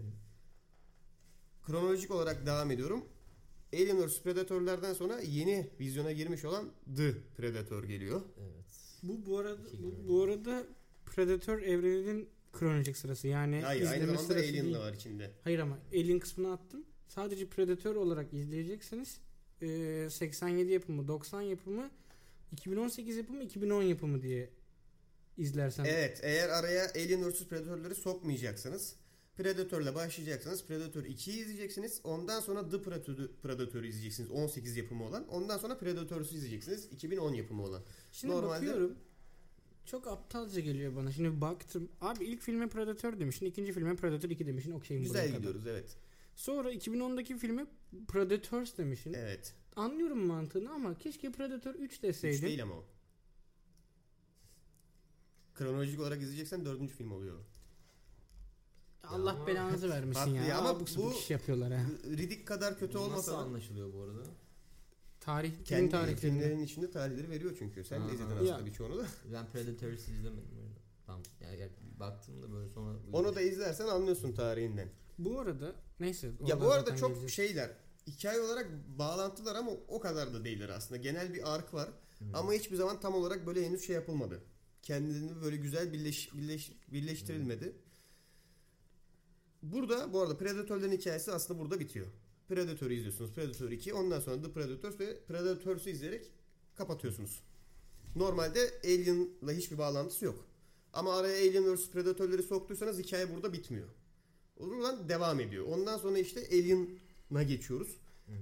Kronolojik 1.65 2.11
olarak 2.11 2.45
devam 2.45 2.71
ediyorum. 2.71 3.05
Alien 3.73 4.07
vs 4.07 4.21
Predator'lardan 4.21 4.93
sonra 4.93 5.19
yeni 5.19 5.69
vizyona 5.79 6.11
girmiş 6.11 6.45
olan 6.45 6.71
The 6.95 7.13
Predator 7.37 7.83
geliyor. 7.83 8.21
Evet. 8.39 8.65
Bu 9.03 9.25
bu 9.25 9.37
arada 9.37 9.61
bu, 9.79 10.07
bu 10.07 10.23
arada 10.23 10.63
Predator 11.05 11.61
evreninin 11.61 12.29
kronolojik 12.53 12.97
sırası. 12.97 13.27
Yani 13.27 13.61
Hayır 13.61 13.81
aynı 13.81 13.95
izleme 13.95 14.05
zamanda 14.05 14.27
sırası 14.27 14.49
Alien 14.49 14.73
de 14.73 14.79
var 14.79 14.93
içinde. 14.93 15.31
Hayır 15.43 15.59
ama 15.59 15.77
Alien 15.93 16.19
kısmını 16.19 16.53
attım. 16.53 16.85
Sadece 17.15 17.47
Predator 17.49 17.95
olarak 17.95 18.33
izleyecekseniz 18.33 19.17
e, 19.61 20.07
87 20.11 20.71
yapımı, 20.71 21.07
90 21.07 21.41
yapımı, 21.41 21.89
2018 22.51 23.17
yapımı, 23.17 23.43
2010 23.43 23.81
yapımı 23.83 24.21
diye 24.21 24.49
izlersen. 25.37 25.85
Evet 25.85 26.19
eğer 26.23 26.49
araya 26.49 26.89
Alien 26.95 27.29
vs 27.31 27.45
Predator'ları 27.47 27.95
sokmayacaksanız 27.95 28.95
Predator'la 29.37 29.95
başlayacaksınız. 29.95 30.65
Predator 30.65 31.03
2'yi 31.03 31.41
izleyeceksiniz. 31.41 32.01
Ondan 32.03 32.39
sonra 32.39 32.69
The 32.69 32.81
Predator, 32.81 33.15
Predator'ı 33.43 33.87
izleyeceksiniz. 33.87 34.31
18 34.31 34.77
yapımı 34.77 35.05
olan. 35.07 35.27
Ondan 35.27 35.57
sonra 35.57 35.77
Predator'u 35.77 36.23
izleyeceksiniz. 36.23 36.85
2010 36.91 37.33
yapımı 37.33 37.63
olan. 37.63 37.81
Şimdi 38.11 38.33
normalde- 38.33 38.67
bakıyorum. 38.67 38.95
Çok 39.85 40.07
aptalca 40.07 40.59
geliyor 40.61 40.95
bana. 40.95 41.11
Şimdi 41.11 41.41
baktım. 41.41 41.89
Abi 42.01 42.25
ilk 42.25 42.41
filme 42.41 42.69
Predator 42.69 43.19
demişsin. 43.19 43.45
ikinci 43.45 43.73
filme 43.73 43.95
Predator 43.95 44.29
2 44.29 44.47
demişsin. 44.47 44.73
Buraya 44.73 44.99
Güzel 44.99 45.27
kadar. 45.27 45.37
gidiyoruz 45.37 45.67
evet. 45.67 45.95
Sonra 46.35 46.73
2010'daki 46.73 47.37
filme 47.37 47.65
Predators 48.07 48.77
demişsin. 48.77 49.13
Evet. 49.13 49.53
Anlıyorum 49.75 50.25
mantığını 50.25 50.71
ama 50.71 50.97
keşke 50.97 51.31
Predator 51.31 51.75
3 51.75 51.93
Üç 51.93 52.03
deseydin. 52.03 52.41
değil 52.47 52.63
ama 52.63 52.73
o. 52.73 52.83
Kronolojik 55.55 55.99
olarak 55.99 56.21
izleyeceksen 56.21 56.65
dördüncü 56.65 56.93
film 56.93 57.11
oluyor. 57.11 57.37
Allah 59.03 59.31
ama- 59.31 59.47
belanızı 59.47 59.89
vermesin 59.89 60.31
ya. 60.35 60.43
ya 60.45 60.57
ama 60.57 60.79
bu, 60.79 60.85
bu- 60.97 61.13
iş 61.13 61.29
yapıyorlar 61.29 61.73
ha. 61.73 61.85
Riddick 62.05 62.45
kadar 62.47 62.79
kötü 62.79 62.97
olmasa 62.97 63.17
Nasıl 63.17 63.33
anlaşılıyor 63.33 63.93
bu 63.93 64.01
arada? 64.01 64.21
Tarih, 65.19 65.51
kendi 65.65 65.89
tarihlerinde. 65.91 66.21
filmlerin 66.21 66.59
içinde 66.63 66.91
tarihleri 66.91 67.29
veriyor 67.29 67.55
çünkü. 67.59 67.83
Sen 67.83 68.01
Aha. 68.01 68.09
de 68.09 68.13
izledin 68.13 68.31
aslında 68.31 68.59
Ya. 68.59 68.65
birçoğunu 68.65 68.97
da. 68.97 69.05
Ben 69.33 69.47
Predator'ı 69.47 69.95
izlemedim 69.95 70.57
öyle. 70.63 70.73
Tamam. 71.05 71.21
Yani, 71.41 71.59
yani 71.59 71.71
baktım 71.99 72.41
da 72.43 72.51
böyle 72.51 72.69
sonra 72.69 72.97
Onu 73.13 73.35
da 73.35 73.41
izlersen 73.41 73.87
anlıyorsun 73.87 74.31
tarihinden. 74.33 74.89
Bu 75.19 75.39
arada 75.39 75.75
neyse. 75.99 76.31
Ya 76.47 76.61
bu 76.61 76.71
arada 76.71 76.95
çok 76.95 77.09
geleceğiz. 77.09 77.33
şeyler 77.33 77.71
hikaye 78.07 78.41
olarak 78.41 78.67
bağlantılar 78.87 79.55
ama 79.55 79.71
o 79.87 79.99
kadar 79.99 80.33
da 80.33 80.45
değiller 80.45 80.69
aslında. 80.69 81.01
Genel 81.01 81.33
bir 81.33 81.55
ark 81.55 81.73
var 81.73 81.89
Hı. 82.19 82.25
ama 82.33 82.53
hiçbir 82.53 82.75
zaman 82.75 82.99
tam 82.99 83.13
olarak 83.13 83.45
böyle 83.45 83.65
henüz 83.65 83.85
şey 83.85 83.95
yapılmadı. 83.95 84.41
Kendini 84.81 85.41
böyle 85.41 85.57
güzel 85.57 85.93
birleş, 85.93 86.33
birleş, 86.33 86.71
birleştirilmedi. 86.91 87.75
Burada 89.63 90.13
bu 90.13 90.21
arada 90.21 90.37
Predator'ların 90.37 90.91
hikayesi 90.91 91.31
aslında 91.31 91.59
burada 91.59 91.79
bitiyor. 91.79 92.07
Predator'u 92.47 92.93
izliyorsunuz. 92.93 93.31
Predator 93.33 93.71
2 93.71 93.93
ondan 93.93 94.19
sonra 94.19 94.41
The 94.41 94.51
Predators 94.51 94.99
ve 94.99 95.19
Predators'u 95.19 95.89
izleyerek 95.89 96.31
kapatıyorsunuz. 96.75 97.43
Normalde 98.15 98.71
Alien'la 98.83 99.51
hiçbir 99.51 99.77
bağlantısı 99.77 100.25
yok. 100.25 100.45
Ama 100.93 101.17
araya 101.17 101.37
Alien 101.37 101.75
vs 101.75 101.89
Predator'ları 101.89 102.43
soktuysanız 102.43 102.99
hikaye 102.99 103.35
burada 103.35 103.53
bitmiyor. 103.53 103.87
Oradan 104.63 105.09
devam 105.09 105.39
ediyor. 105.39 105.65
Ondan 105.67 105.97
sonra 105.97 106.17
işte 106.19 106.47
Alien'a 106.51 107.43
geçiyoruz. 107.43 107.97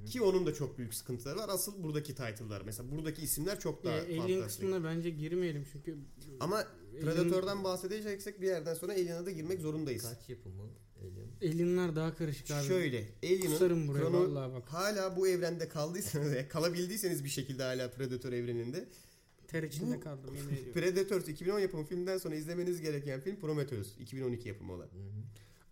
Ki 0.06 0.22
onun 0.22 0.46
da 0.46 0.54
çok 0.54 0.78
büyük 0.78 0.94
sıkıntıları 0.94 1.38
var. 1.38 1.50
Asıl 1.50 1.84
buradaki 1.84 2.16
title'lar. 2.16 2.62
Mesela 2.66 2.92
buradaki 2.92 3.22
isimler 3.22 3.60
çok 3.60 3.84
daha 3.84 3.98
Ee, 3.98 4.02
Alien 4.02 4.18
fantastik. 4.20 4.44
kısmına 4.46 4.84
bence 4.84 5.10
girmeyelim 5.10 5.66
çünkü 5.72 5.98
Ama 6.40 6.56
Alien- 6.58 7.02
Predator'dan 7.02 7.64
bahsedeceksek 7.64 8.42
bir 8.42 8.48
yerden 8.48 8.74
sonra 8.74 8.92
Alien'a 8.92 9.26
da 9.26 9.32
girmek 9.32 9.60
zorundayız. 9.60 10.04
Kaç 10.04 10.30
yapımı 10.30 10.64
Alien? 11.02 11.52
Alien'lar 11.54 11.96
daha 11.96 12.16
karışık 12.16 12.52
abi. 12.52 12.68
Şöyle 12.68 13.06
Alien'ın 13.24 13.46
Kusarım 13.52 13.88
buraya 13.88 14.00
krono- 14.04 14.14
vallahi 14.32 14.54
bak. 14.54 14.64
hala 14.68 15.18
bu 15.18 15.28
evrende 15.28 15.68
kaldıysanız, 15.68 16.34
kalabildiyseniz 16.50 17.24
bir 17.24 17.30
şekilde 17.30 17.64
hala 17.64 17.92
Predator 17.92 18.32
evreninde 18.34 18.86
Ter 19.48 19.64
içinde 19.64 19.96
Bu- 19.96 20.00
kaldım 20.00 20.36
yemin 20.36 20.50
ediyorum. 20.54 20.74
Predators 20.74 21.28
2010 21.28 21.60
yapımı 21.60 21.84
filmden 21.86 22.18
sonra 22.18 22.36
izlemeniz 22.36 22.82
gereken 22.82 23.20
film 23.22 23.36
Prometheus 23.40 23.98
2012 24.00 24.48
yapımı 24.48 24.74
olan. 24.74 24.86
Hı 24.86 24.88
hı. 24.90 25.22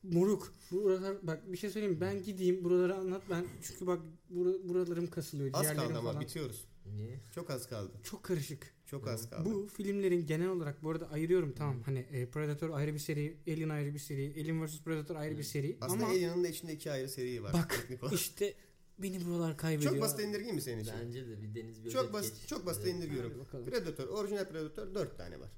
Moruk. 0.03 0.53
Buralar 0.71 1.27
bak 1.27 1.51
bir 1.51 1.57
şey 1.57 1.69
söyleyeyim 1.69 1.97
ben 2.01 2.23
gideyim 2.23 2.63
buraları 2.63 2.95
anlat 2.95 3.21
ben 3.29 3.45
çünkü 3.61 3.87
bak 3.87 3.99
bura- 4.29 4.69
buralarım 4.69 5.07
kasılıyor. 5.07 5.49
Az 5.53 5.73
kaldı 5.73 5.97
ama 5.97 6.01
falan. 6.01 6.21
bitiyoruz. 6.21 6.65
Niye? 6.95 7.19
Çok 7.35 7.49
az 7.49 7.67
kaldı. 7.67 7.91
Çok 8.03 8.23
karışık. 8.23 8.73
Çok 8.85 9.07
az 9.07 9.29
kaldı. 9.29 9.49
Bu 9.49 9.67
filmlerin 9.67 10.25
genel 10.25 10.47
olarak 10.49 10.83
bu 10.83 10.89
arada 10.89 11.09
ayırıyorum 11.09 11.53
tamam 11.57 11.81
hani 11.83 11.99
e, 11.99 12.25
Predator 12.25 12.69
ayrı 12.69 12.93
bir 12.93 12.99
seri, 12.99 13.37
Alien 13.47 13.69
ayrı 13.69 13.93
bir 13.93 13.99
seri, 13.99 14.33
Alien 14.37 14.65
vs 14.65 14.81
Predator 14.81 15.15
ayrı 15.15 15.37
bir 15.37 15.43
seri 15.43 15.77
Aslında 15.81 16.03
ama 16.05 16.13
Alien'ın 16.13 16.43
da 16.43 16.47
içinde 16.47 16.73
iki 16.73 16.91
ayrı 16.91 17.09
seri 17.09 17.43
var. 17.43 17.53
Bak, 17.53 17.87
işte 18.13 18.53
beni 18.99 19.25
buralar 19.25 19.57
kaybediyor. 19.57 19.91
Çok 19.91 20.01
basit 20.01 20.19
indirgeyim 20.19 20.55
mi 20.55 20.61
senin 20.61 20.81
için? 20.81 20.93
Bence 21.05 21.27
de 21.27 21.41
bir 21.41 21.55
deniz 21.55 21.85
bir 21.85 21.89
Çok 21.89 22.13
basit, 22.13 22.41
geç. 22.41 22.49
çok 22.49 22.65
basit 22.65 22.87
indirgiyorum. 22.87 23.45
Predator, 23.65 24.07
orijinal 24.07 24.45
Predator 24.45 24.95
4 24.95 25.17
tane 25.17 25.39
var. 25.39 25.49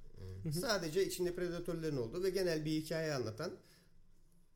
Hı. 0.44 0.50
hı. 0.50 0.54
Sadece 0.54 1.06
içinde 1.06 1.36
Predator'ların 1.36 1.98
olduğu 1.98 2.24
ve 2.24 2.30
genel 2.30 2.66
bir 2.66 2.72
hikaye 2.72 3.14
anlatan 3.14 3.52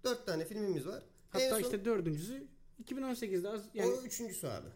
4 0.05 0.25
tane 0.25 0.45
filmimiz 0.45 0.87
var. 0.87 1.03
Hatta 1.29 1.43
En 1.45 1.49
son- 1.49 1.59
işte 1.61 1.85
dördüncüsü 1.85 2.47
2018'de 2.83 3.49
az 3.49 3.61
yani 3.73 3.91
O 3.93 4.01
üçüncüsü 4.01 4.47
abi. 4.47 4.67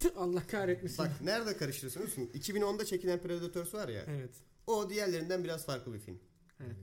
Tüh, 0.00 0.10
Allah 0.16 0.46
kahretmesin. 0.46 0.98
Bak 0.98 1.10
nerede 1.22 1.56
karıştırıyorsun 1.56 2.02
biliyor 2.02 2.18
musun? 2.18 2.40
2010'da 2.40 2.84
çekilen 2.84 3.22
Predators 3.22 3.74
var 3.74 3.88
ya. 3.88 4.04
Evet. 4.08 4.30
O 4.66 4.90
diğerlerinden 4.90 5.44
biraz 5.44 5.66
farklı 5.66 5.94
bir 5.94 5.98
film. 5.98 6.18
Evet. 6.60 6.76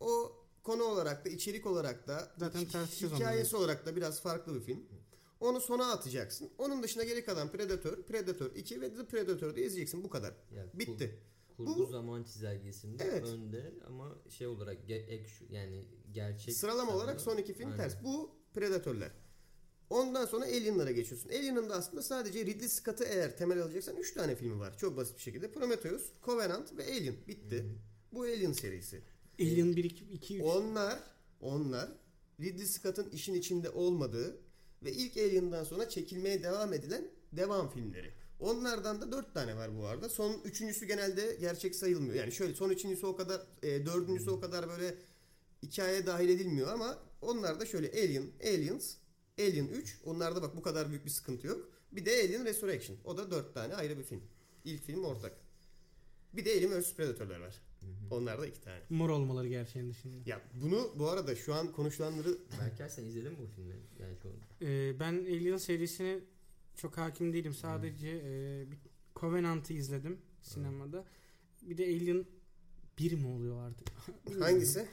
O 0.00 0.32
konu 0.62 0.82
olarak 0.82 1.24
da 1.24 1.28
içerik 1.28 1.66
olarak 1.66 2.08
da 2.08 2.32
Zaten 2.36 2.60
hikayesi 2.84 3.56
olarak 3.56 3.86
da 3.86 3.96
biraz 3.96 4.20
farklı 4.22 4.54
bir 4.54 4.60
film. 4.60 4.84
Onu 5.40 5.60
sona 5.60 5.92
atacaksın. 5.92 6.50
Onun 6.58 6.82
dışında 6.82 7.04
geri 7.04 7.24
kalan 7.24 7.52
Predator, 7.52 8.02
Predator 8.02 8.54
2 8.54 8.80
ve 8.80 8.94
The 8.94 9.06
Predator'da 9.06 9.60
izleyeceksin. 9.60 10.04
Bu 10.04 10.10
kadar. 10.10 10.34
Ya, 10.56 10.70
kur- 10.72 10.78
Bitti. 10.78 11.18
Kurgu 11.56 11.78
Bu- 11.78 11.86
zaman 11.86 12.22
çizelgesinde 12.24 13.04
Evet. 13.04 13.24
önde 13.24 13.72
ama 13.86 14.18
şey 14.28 14.46
olarak 14.46 14.88
ge- 14.88 15.06
ek, 15.06 15.26
yani 15.50 15.84
gerçek 16.12 16.54
Sıralama 16.54 16.92
olarak 16.96 17.20
son 17.20 17.36
iki 17.36 17.54
film 17.54 17.76
ters. 17.76 17.94
Bu 18.04 18.30
Predator'lar. 18.54 19.10
Ondan 19.90 20.26
sonra 20.26 20.44
Alien'lara 20.44 20.90
geçiyorsun. 20.90 21.28
Alien'ın 21.28 21.70
da 21.70 21.74
aslında 21.74 22.02
sadece 22.02 22.46
Ridley 22.46 22.68
Scott'ı 22.68 23.04
eğer 23.04 23.36
temel 23.36 23.62
alacaksan 23.62 23.96
3 23.96 24.14
tane 24.14 24.34
filmi 24.36 24.58
var. 24.60 24.78
Çok 24.78 24.96
basit 24.96 25.16
bir 25.16 25.22
şekilde. 25.22 25.52
Prometheus, 25.52 26.02
Covenant 26.24 26.76
ve 26.76 26.84
Alien. 26.84 27.14
Bitti. 27.28 27.64
Bu 28.12 28.22
Alien 28.22 28.52
serisi. 28.52 29.02
Alien 29.40 29.76
1 29.76 29.84
2 29.84 30.04
2 30.04 30.36
3. 30.36 30.42
Onlar, 30.42 30.98
onlar 31.40 31.88
Ridley 32.40 32.66
Scott'ın 32.66 33.10
işin 33.10 33.34
içinde 33.34 33.70
olmadığı 33.70 34.36
ve 34.84 34.92
ilk 34.92 35.16
Alien'dan 35.16 35.64
sonra 35.64 35.88
çekilmeye 35.88 36.42
devam 36.42 36.72
edilen 36.72 37.08
devam 37.32 37.70
filmleri. 37.70 38.12
Onlardan 38.40 39.00
da 39.00 39.12
dört 39.12 39.34
tane 39.34 39.56
var 39.56 39.78
bu 39.78 39.86
arada. 39.86 40.08
Son 40.08 40.40
üçüncüsü 40.44 40.86
genelde 40.86 41.36
gerçek 41.40 41.76
sayılmıyor. 41.76 42.14
Yani 42.14 42.32
şöyle 42.32 42.54
son 42.54 42.70
üçüncüsü 42.70 43.06
o 43.06 43.16
kadar, 43.16 43.40
e, 43.62 43.86
dördüncüsü 43.86 44.30
o 44.30 44.40
kadar 44.40 44.68
böyle 44.68 44.94
hikayeye 45.62 46.06
dahil 46.06 46.28
edilmiyor 46.28 46.68
ama 46.68 46.98
onlar 47.20 47.60
da 47.60 47.66
şöyle 47.66 47.90
Alien, 47.90 48.30
Aliens, 48.44 48.94
Alien 49.38 49.68
3. 49.68 49.98
Onlarda 50.04 50.42
bak 50.42 50.56
bu 50.56 50.62
kadar 50.62 50.88
büyük 50.90 51.04
bir 51.04 51.10
sıkıntı 51.10 51.46
yok. 51.46 51.68
Bir 51.92 52.04
de 52.04 52.10
Alien 52.10 52.44
Resurrection. 52.44 52.98
O 53.04 53.16
da 53.16 53.30
dört 53.30 53.54
tane 53.54 53.74
ayrı 53.74 53.98
bir 53.98 54.04
film. 54.04 54.22
İlk 54.64 54.82
film 54.82 55.04
ortak. 55.04 55.32
Bir 56.32 56.44
de 56.44 56.50
Alien 56.50 56.80
vs 56.80 56.94
Predator'lar 56.94 57.40
var. 57.40 57.54
Onlar 58.10 58.40
da 58.40 58.46
iki 58.46 58.60
tane. 58.60 58.80
Mor 58.90 59.10
olmaları 59.10 59.48
gerçeğin 59.48 59.90
dışında. 59.90 60.16
Ya 60.26 60.40
bunu 60.62 60.90
bu 60.98 61.08
arada 61.08 61.36
şu 61.36 61.54
an 61.54 61.72
konuşulanları 61.72 62.38
Berker 62.60 62.88
sen 62.88 63.04
izledin 63.04 63.32
mi 63.32 63.38
bu 63.38 63.46
filmi? 63.46 63.74
Yani 64.00 64.18
çoğunu. 64.22 64.36
Ee, 64.62 65.00
ben 65.00 65.12
Alien 65.12 65.56
serisine 65.56 66.18
çok 66.76 66.98
hakim 66.98 67.32
değilim. 67.32 67.54
Sadece 67.54 68.08
e, 68.08 68.70
bir 68.70 68.78
Covenant'ı 69.16 69.72
izledim 69.72 70.18
sinemada. 70.42 71.04
Bir 71.62 71.76
de 71.76 71.84
Alien 71.84 72.26
1 72.98 73.12
mi 73.12 73.26
oluyor 73.26 73.66
artık? 73.68 73.88
Hangisi? 74.40 74.86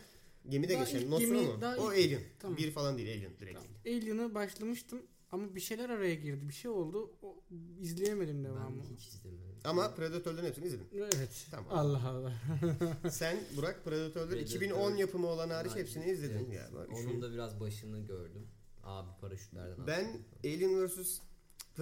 Gemide 0.49 0.73
Daha 0.73 0.83
geçen 0.83 1.09
mu? 1.09 1.61
daha 1.61 1.77
O 1.77 1.93
ilk- 1.93 2.05
Alien. 2.05 2.21
Tamam. 2.39 2.57
Bir 2.57 2.71
falan 2.71 2.97
değil 2.97 3.17
Alien 3.17 3.31
direkt. 3.39 3.59
Tamam. 3.59 3.71
Alien'a 3.85 4.35
başlamıştım 4.35 5.01
ama 5.31 5.55
bir 5.55 5.59
şeyler 5.59 5.89
araya 5.89 6.15
girdi. 6.15 6.49
Bir 6.49 6.53
şey 6.53 6.71
oldu. 6.71 7.11
O, 7.21 7.35
izleyemedim 7.79 8.43
devamını. 8.43 8.83
Ben 8.89 8.95
hiç 8.95 9.07
izlemedim. 9.07 9.45
Ama 9.63 9.95
Predator'ların 9.95 10.45
hepsini 10.47 10.65
izledin. 10.65 10.87
Evet. 10.93 11.47
Tamam. 11.51 11.65
Allah 11.77 12.07
Allah. 12.09 12.33
Sen 13.11 13.37
Burak 13.57 13.85
Predator'ları 13.85 14.29
Predator. 14.29 14.55
2010 14.55 14.95
yapımı 14.95 15.27
olan 15.27 15.49
hariç 15.49 15.75
hepsini 15.75 16.05
izledin 16.11 16.45
evet. 16.45 16.53
ya. 16.53 16.69
Bak 16.73 16.89
Onun 16.93 17.11
şu- 17.11 17.21
da 17.21 17.31
biraz 17.33 17.59
başını 17.59 17.99
gördüm. 18.07 18.47
Abi 18.83 19.09
paraşütlerden 19.21 19.87
Ben. 19.87 20.07
Alien 20.43 20.87
vs 20.87 21.19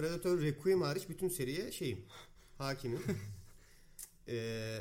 Predator 0.02 0.40
Requiem 0.40 0.82
hariç 0.82 1.08
bütün 1.08 1.28
seriye 1.28 1.72
şeyim. 1.72 1.98
Hakimim. 2.58 3.00
Ee, 4.30 4.78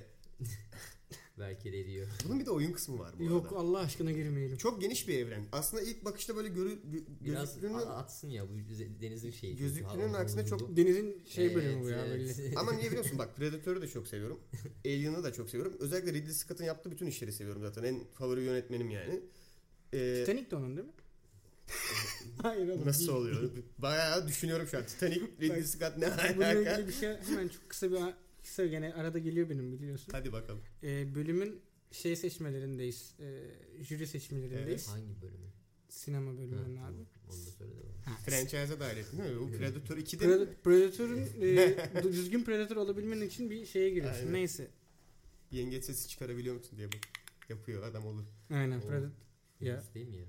Berker 1.40 1.74
eriyor. 1.74 2.08
bunun 2.26 2.40
bir 2.40 2.46
de 2.46 2.52
oyun 2.52 2.72
kısmı 2.72 3.00
var 3.00 3.14
bu 3.20 3.24
Yok 3.24 3.46
arada. 3.46 3.56
Allah 3.60 3.80
aşkına 3.80 4.12
girmeyelim. 4.12 4.58
Çok 4.58 4.82
geniş 4.82 5.08
bir 5.08 5.18
evren. 5.18 5.46
Aslında 5.52 5.84
ilk 5.84 6.06
bakışta 6.06 6.36
böyle 6.36 6.48
görü, 6.48 6.70
gö- 6.74 7.04
Biraz 7.26 7.48
gözüktüğünün 7.56 7.74
a- 7.74 7.96
atsın 7.98 8.30
ya 8.30 8.46
bu 8.50 8.54
denizin 9.02 9.32
şeyi. 9.32 9.56
Gözüktüğünün 9.56 10.14
Ha, 10.14 10.18
aksine 10.18 10.46
çok- 10.46 10.78
Deniz'in 10.78 11.24
şey 11.28 11.46
Evet, 11.46 11.56
bölümü 11.56 11.84
bu 11.84 11.90
ya 11.90 12.06
evet. 12.06 12.38
belli. 12.40 12.58
Ama 12.58 12.72
niye 12.74 12.88
biliyor 12.88 13.04
musun? 13.04 13.20
Bak 13.20 13.36
Predator'u 13.38 13.82
da 13.82 13.88
çok 13.88 14.08
seviyorum. 14.08 14.40
Alien'ı 14.86 15.24
da 15.24 15.34
çok 15.34 15.50
seviyorum. 15.50 15.74
Özellikle 15.80 16.14
Ridley 16.14 16.34
Scott'ın 16.34 16.66
yaptığı 16.66 16.92
bütün 16.92 17.08
işleri 17.08 17.34
seviyorum 17.34 17.62
zaten. 17.62 17.84
En 17.84 18.04
favori 18.14 18.42
yönetmenim 18.44 18.90
yani. 18.90 19.20
Ee, 19.94 20.24
Titanic 20.26 20.52
de 20.52 20.56
onun 20.56 20.78
değil 20.78 20.88
mi? 20.88 20.94
Hayır 22.42 22.70
oğlum. 22.70 22.86
nasıl 22.88 23.08
değil. 23.08 23.18
oluyor? 23.18 23.52
Bayağı 23.78 24.28
düşünüyorum 24.28 24.68
şu 24.68 24.78
an. 24.78 24.86
Titanic, 24.86 25.22
Ridley 25.42 25.64
Scott 25.64 25.98
ne 25.98 26.06
Bununla 26.36 26.46
alaka? 26.48 26.72
ilgili 26.74 26.88
bir 26.88 26.94
şey 26.94 27.10
hemen 27.28 27.48
çok 27.48 27.70
kısa 27.70 27.92
bir 27.92 28.00
kısa 28.44 28.66
gene 28.66 28.94
arada 28.94 29.20
geliyor 29.20 29.50
benim 29.50 29.72
biliyorsun. 29.72 30.12
Hadi 30.12 30.34
bakalım. 30.34 30.62
Ee, 30.84 31.16
bölümün 31.16 31.62
şey 31.92 32.16
seçmelerindeyiz. 32.16 33.14
Ee, 33.20 33.84
jüri 33.84 34.08
seçmelerindeyiz. 34.08 34.88
Hangi 34.88 35.22
bölümü? 35.22 35.48
Sinema 35.90 36.38
bölümünün 36.38 36.78
abi. 36.78 37.06
Onu 37.30 37.46
da 37.46 37.52
söyle 37.58 37.72
de. 37.72 37.82
Franchise'a 38.26 38.80
dahil 38.80 38.98
ettin 38.98 39.18
değil 39.18 39.30
mi? 39.32 39.40
Bu 39.40 39.52
Predator 39.52 39.98
2'de 39.98 40.26
Pred- 40.26 40.48
Predator'un 40.64 41.20
e, 42.10 42.14
düzgün 42.14 42.44
Predator 42.44 42.76
olabilmen 42.76 43.22
için 43.22 43.50
bir 43.50 43.66
şeye 43.66 43.90
giriyorsun. 43.90 44.20
Aynen. 44.20 44.34
Neyse. 44.34 44.68
yengeç 45.52 45.84
sesi 45.86 46.08
çıkarabiliyor 46.10 46.56
musun 46.56 46.78
diye 46.78 46.88
bak. 46.88 47.00
Yapıyor 47.50 47.84
adam 47.84 48.06
olur. 48.08 48.24
Aynen 48.50 48.82
Predator. 48.82 49.10
Ya. 49.62 49.84
Değil 49.96 50.08
mi 50.08 50.18
ya? 50.18 50.26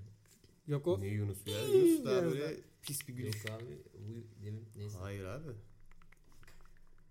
Yok 0.69 0.87
o. 0.87 1.01
Ne 1.01 1.07
Yunus 1.07 1.37
ya? 1.47 1.65
Yunus 1.67 2.05
daha 2.05 2.21
Biraz 2.21 2.33
böyle 2.33 2.57
pis 2.81 3.07
bir 3.07 3.13
gülüş. 3.13 3.45
Yok 3.45 3.53
abi 3.61 3.77
bu 3.93 4.45
demin 4.45 4.65
neyse. 4.75 4.97
Hayır 4.97 5.23
abi. 5.23 5.51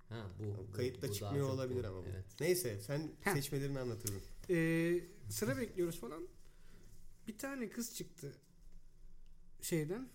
Ha 0.08 0.26
bu. 0.38 0.44
bu- 0.68 0.72
Kayıtta 0.72 1.08
bu 1.08 1.12
çıkmıyor 1.12 1.48
olabilir 1.50 1.84
bu. 1.84 1.88
ama 1.88 1.98
bu. 2.02 2.06
Evet. 2.08 2.24
Neyse 2.40 2.80
sen 2.80 3.10
Ha. 3.24 3.34
seçmelerini 3.34 3.78
anlatırdın. 3.78 4.20
Ee, 4.50 5.00
sıra 5.30 5.56
bekliyoruz 5.56 6.00
falan. 6.00 6.28
Bir 7.28 7.38
tane 7.38 7.68
kız 7.68 7.94
çıktı. 7.96 8.32
Şeyden. 9.62 10.08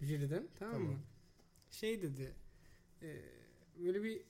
Jüriden 0.00 0.48
tamam, 0.58 0.74
Tamam. 0.74 0.92
mı? 0.92 0.98
Şey 1.70 2.02
dedi. 2.02 2.34
e, 3.02 3.20
böyle 3.84 4.02
bir 4.02 4.22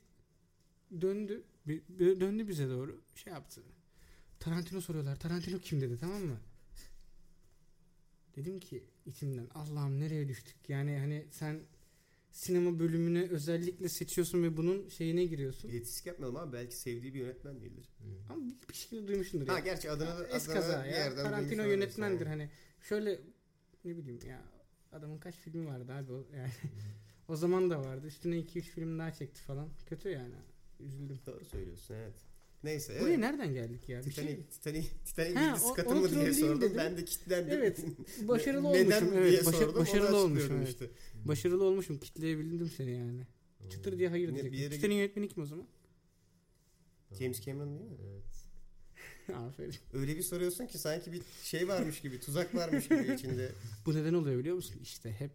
döndü. 1.00 1.42
Bir, 1.66 1.82
bir 1.88 2.20
döndü 2.20 2.48
bize 2.48 2.68
doğru. 2.68 3.00
Şey 3.14 3.32
yaptı. 3.32 3.62
Tarantino 4.40 4.80
soruyorlar. 4.80 5.16
Tarantino 5.20 5.58
kim 5.58 5.80
dedi 5.80 5.98
tamam 6.00 6.22
mı? 6.22 6.40
Dedim 8.36 8.60
ki 8.60 8.84
içimden 9.06 9.48
Allah'ım 9.54 10.00
nereye 10.00 10.28
düştük? 10.28 10.56
Yani 10.68 10.98
hani 10.98 11.26
sen 11.30 11.60
sinema 12.30 12.78
bölümünü 12.78 13.28
özellikle 13.30 13.88
seçiyorsun 13.88 14.42
ve 14.42 14.56
bunun 14.56 14.88
şeyine 14.88 15.24
giriyorsun. 15.24 15.68
İletişik 15.68 16.06
yapmayalım 16.06 16.36
abi. 16.36 16.52
Belki 16.52 16.76
sevdiği 16.76 17.14
bir 17.14 17.20
yönetmen 17.20 17.60
değildir. 17.60 17.88
Hı. 17.98 18.32
Ama 18.32 18.42
bir, 18.44 18.68
bir 18.68 18.74
şekilde 18.74 19.08
duymuşsundur. 19.08 19.48
Ha 19.48 19.52
ya. 19.52 19.58
gerçi 19.58 19.90
adını, 19.90 20.10
adını 20.10 20.26
Eskaza 20.26 20.84
bir 20.84 20.90
ya. 20.90 20.96
yerden 20.96 21.24
Tarantino 21.24 21.62
yönetmendir 21.62 22.26
hani. 22.26 22.50
Şöyle 22.80 23.20
ne 23.84 23.96
bileyim 23.96 24.20
ya 24.28 24.42
adamın 24.92 25.18
kaç 25.18 25.34
filmi 25.34 25.66
vardı 25.66 25.92
abi 25.92 26.12
o 26.12 26.26
yani. 26.36 26.50
o 27.28 27.36
zaman 27.36 27.70
da 27.70 27.80
vardı. 27.80 28.06
Üstüne 28.06 28.36
2-3 28.36 28.60
film 28.60 28.98
daha 28.98 29.12
çekti 29.12 29.40
falan. 29.40 29.68
Kötü 29.86 30.08
yani. 30.08 30.34
Üzüldüm. 30.80 31.18
Doğru 31.26 31.44
söylüyorsun 31.44 31.94
evet. 31.94 32.14
Neyse 32.64 32.96
Buraya 33.00 33.08
evet. 33.10 33.18
nereden 33.18 33.54
geldik 33.54 33.88
ya? 33.88 33.98
Bir 33.98 34.10
Titanic, 34.10 34.32
şey. 34.34 34.42
Titanic, 34.50 34.88
Titanic 35.04 35.34
Ha, 35.34 35.46
bilgisi 35.54 35.74
katı 35.74 35.94
mı 35.94 36.10
diye 36.10 36.32
sordum. 36.32 36.60
dedim. 36.60 36.76
Ben 36.76 36.96
de 36.96 37.04
kitlendim. 37.04 37.58
Evet. 37.58 37.78
Başarılı 38.28 38.68
olmuşum. 38.68 38.86
Neden 38.90 39.12
Evet. 39.12 39.30
diye 39.32 39.44
başa- 39.46 39.58
sordum. 39.58 39.80
başarılı 39.80 40.16
olmuşum. 40.16 40.56
Evet. 40.56 40.68
işte. 40.68 40.90
Başarılı 41.24 41.64
olmuşum. 41.64 41.98
Kitleyebildim 42.00 42.70
seni 42.76 42.90
yani. 42.90 43.20
Çıtır 43.70 43.98
diye 43.98 44.08
hayır 44.08 44.28
diyecektim. 44.28 44.60
yere 44.60 44.70
Titanic'in 44.74 44.98
yönetmeni 44.98 45.28
kim 45.28 45.42
o 45.42 45.46
zaman? 45.46 45.66
James 47.18 47.40
Cameron 47.40 47.78
değil 47.78 47.90
mi? 47.90 47.96
Evet. 48.12 48.24
Aferin. 49.36 49.74
Öyle 49.92 50.16
bir 50.16 50.22
soruyorsun 50.22 50.66
ki 50.66 50.78
sanki 50.78 51.12
bir 51.12 51.22
şey 51.42 51.68
varmış 51.68 52.00
gibi, 52.00 52.20
tuzak 52.20 52.54
varmış 52.54 52.88
gibi 52.88 53.12
içinde. 53.14 53.52
Bu 53.86 53.94
neden 53.94 54.14
oluyor 54.14 54.38
biliyor 54.38 54.56
musun? 54.56 54.76
İşte 54.82 55.10
hep 55.18 55.30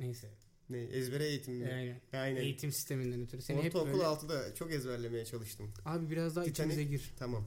neyse. 0.00 0.28
Ne 0.72 0.82
ezbere 0.82 1.26
eğitim? 1.26 1.62
Aynen. 1.74 2.00
Aynen. 2.12 2.40
Eğitim 2.40 2.72
sisteminden 2.72 3.20
ötürü. 3.22 3.42
Seni 3.42 3.62
hep 3.62 3.76
Ortaokul 3.76 3.92
böyle... 3.98 4.02
6'da 4.02 4.54
çok 4.54 4.72
ezberlemeye 4.72 5.24
çalıştım. 5.24 5.70
Abi 5.84 6.10
biraz 6.10 6.36
daha 6.36 6.44
Titanic- 6.44 6.50
içimize 6.50 6.84
gir. 6.84 7.12
Tamam. 7.18 7.44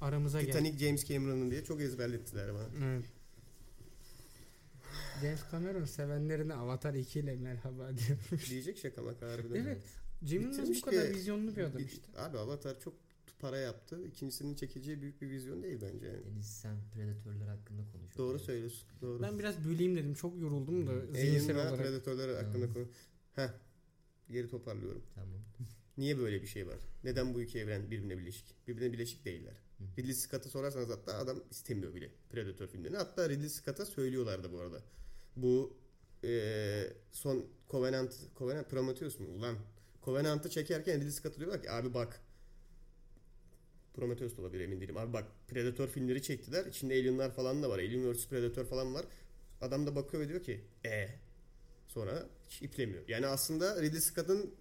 Aramıza 0.00 0.40
gel. 0.40 0.46
Titanic 0.46 0.78
James 0.86 1.04
Cameron'ın 1.08 1.50
diye 1.50 1.64
çok 1.64 1.80
ezberlettiler 1.80 2.54
bana. 2.54 2.68
Evet. 2.84 3.04
James 5.22 5.40
Cameron 5.52 5.84
sevenlerine 5.84 6.54
Avatar 6.54 6.94
2 6.94 7.18
ile 7.20 7.36
merhaba 7.36 7.90
diyor. 7.98 8.18
Diyecek 8.50 8.78
şaka 8.78 9.02
maka 9.02 9.32
harbiden. 9.32 9.54
Evet. 9.64 9.78
Yılmaz 10.22 10.58
Bitirmiş 10.58 10.82
bu 10.82 10.90
kadar 10.90 11.04
de- 11.04 11.10
vizyonlu 11.14 11.56
bir 11.56 11.62
adam 11.62 11.84
işte. 11.86 12.02
Abi 12.20 12.38
Avatar 12.38 12.80
çok 12.80 12.94
para 13.38 13.58
yaptı. 13.58 14.06
İkincisinin 14.06 14.54
çekeceği 14.54 15.02
büyük 15.02 15.22
bir 15.22 15.30
vizyon 15.30 15.62
değil 15.62 15.78
bence 15.82 16.06
yani. 16.06 16.24
Deniz 16.26 16.46
sen 16.46 16.76
predatörler 16.94 17.46
hakkında 17.48 17.82
konuş. 17.92 18.18
Doğru 18.18 18.38
söylüyorsun. 18.38 18.88
Doğru. 19.02 19.22
Ben 19.22 19.38
biraz 19.38 19.64
böleyim 19.64 19.96
dedim. 19.96 20.14
Çok 20.14 20.40
yoruldum 20.40 20.86
da 20.86 21.06
zihinsel 21.06 21.56
Alien'la 21.56 21.70
olarak. 21.72 21.86
Predator'lar 21.86 22.30
hakkında 22.44 22.52
Tamam. 22.66 22.74
konu. 22.74 22.88
Heh. 23.34 23.48
Geri 24.30 24.48
toparlıyorum. 24.48 25.02
Tamam. 25.14 25.38
Niye 25.98 26.18
böyle 26.18 26.42
bir 26.42 26.46
şey 26.46 26.66
var? 26.66 26.76
Neden 27.04 27.34
bu 27.34 27.42
iki 27.42 27.58
evren 27.58 27.90
birbirine 27.90 28.18
birleşik? 28.18 28.68
Birbirine 28.68 28.92
birleşik 28.92 29.24
değiller. 29.24 29.54
Hı. 29.78 29.84
Ridley 29.98 30.14
Scott'a 30.14 30.48
sorarsanız 30.48 30.88
hatta 30.88 31.14
adam 31.18 31.40
istemiyor 31.50 31.94
bile 31.94 32.10
Predator 32.30 32.66
filmlerini. 32.66 32.96
Hatta 32.96 33.28
Ridley 33.28 33.48
Scott'a 33.48 33.86
söylüyorlardı 33.86 34.52
bu 34.52 34.58
arada. 34.60 34.82
Bu 35.36 35.76
eee, 36.22 36.92
son 37.12 37.44
Covenant, 37.70 38.14
Covenant 38.38 38.70
Prometheus 38.70 39.20
mu? 39.20 39.26
Ulan 39.28 39.56
Covenant'ı 40.04 40.50
çekerken 40.50 41.00
Ridley 41.00 41.10
Scott'a 41.10 41.38
diyorlar 41.40 41.62
ki 41.62 41.70
abi 41.70 41.94
bak 41.94 42.20
Prometheus 43.98 44.36
da 44.36 44.42
olabilir 44.42 44.64
emin 44.64 44.80
değilim. 44.80 44.96
Abi 44.96 45.12
bak 45.12 45.24
Predator 45.48 45.88
filmleri 45.88 46.22
çektiler. 46.22 46.66
İçinde 46.66 46.94
alienlar 46.94 47.30
falan 47.32 47.62
da 47.62 47.70
var. 47.70 47.78
Alien 47.78 48.12
vs 48.12 48.28
Predator 48.28 48.64
falan 48.64 48.94
var. 48.94 49.04
Adam 49.60 49.86
da 49.86 49.96
bakıyor 49.96 50.22
ve 50.22 50.28
diyor 50.28 50.42
ki 50.42 50.60
e 50.86 51.08
sonra 51.88 52.26
hiç 52.48 52.62
iplemiyor. 52.62 53.08
Yani 53.08 53.26
aslında 53.26 53.82
Ridley 53.82 54.00
Scott'ın 54.00 54.54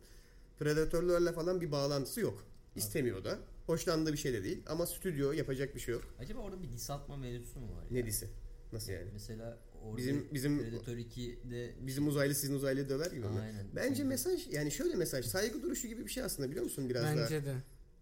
Predatörlerle 0.60 1.32
falan 1.32 1.62
bir 1.62 1.72
bağlantısı 1.72 2.22
yok. 2.22 2.44
İstemiyor 2.76 3.24
da. 3.24 3.40
Hoşlandığı 3.66 4.14
bir 4.14 4.18
şey 4.18 4.34
de 4.34 4.44
değil. 4.44 4.64
Ama 4.68 4.86
stüdyo 4.86 5.32
yapacak 5.32 5.76
bir 5.76 5.80
şey 5.80 5.94
yok. 5.94 6.04
Acaba 6.20 6.40
orada 6.40 6.64
bir 6.64 6.72
dis 6.72 6.90
atma 6.90 7.18
mevzusu 7.18 7.60
mu 7.60 7.76
var? 7.76 7.82
ya? 7.84 7.88
Ne 7.92 8.06
disi? 8.06 8.28
Nasıl 8.74 8.92
yani? 8.92 9.10
Mesela 9.14 9.58
orada 9.84 9.98
Bizim 9.98 10.28
bizim 10.34 10.60
Predator 10.60 10.98
2'de 10.98 11.74
bizim 11.82 12.08
uzaylı 12.08 12.36
sizin 12.36 12.56
uzaylı 12.56 12.90
döver 12.90 13.12
gibi 13.12 13.20
mi? 13.20 13.40
Aynen. 13.40 13.66
Bence 13.76 14.04
mesaj 14.04 14.48
yani 14.52 14.72
şöyle 14.72 14.96
mesaj 14.96 15.26
saygı 15.26 15.62
duruşu 15.62 15.88
gibi 15.88 16.06
bir 16.06 16.12
şey 16.12 16.24
aslında 16.24 16.50
biliyor 16.50 16.64
musun 16.64 16.90
biraz 16.90 17.04
daha. 17.04 17.16
Bence 17.16 17.46
de. 17.46 17.56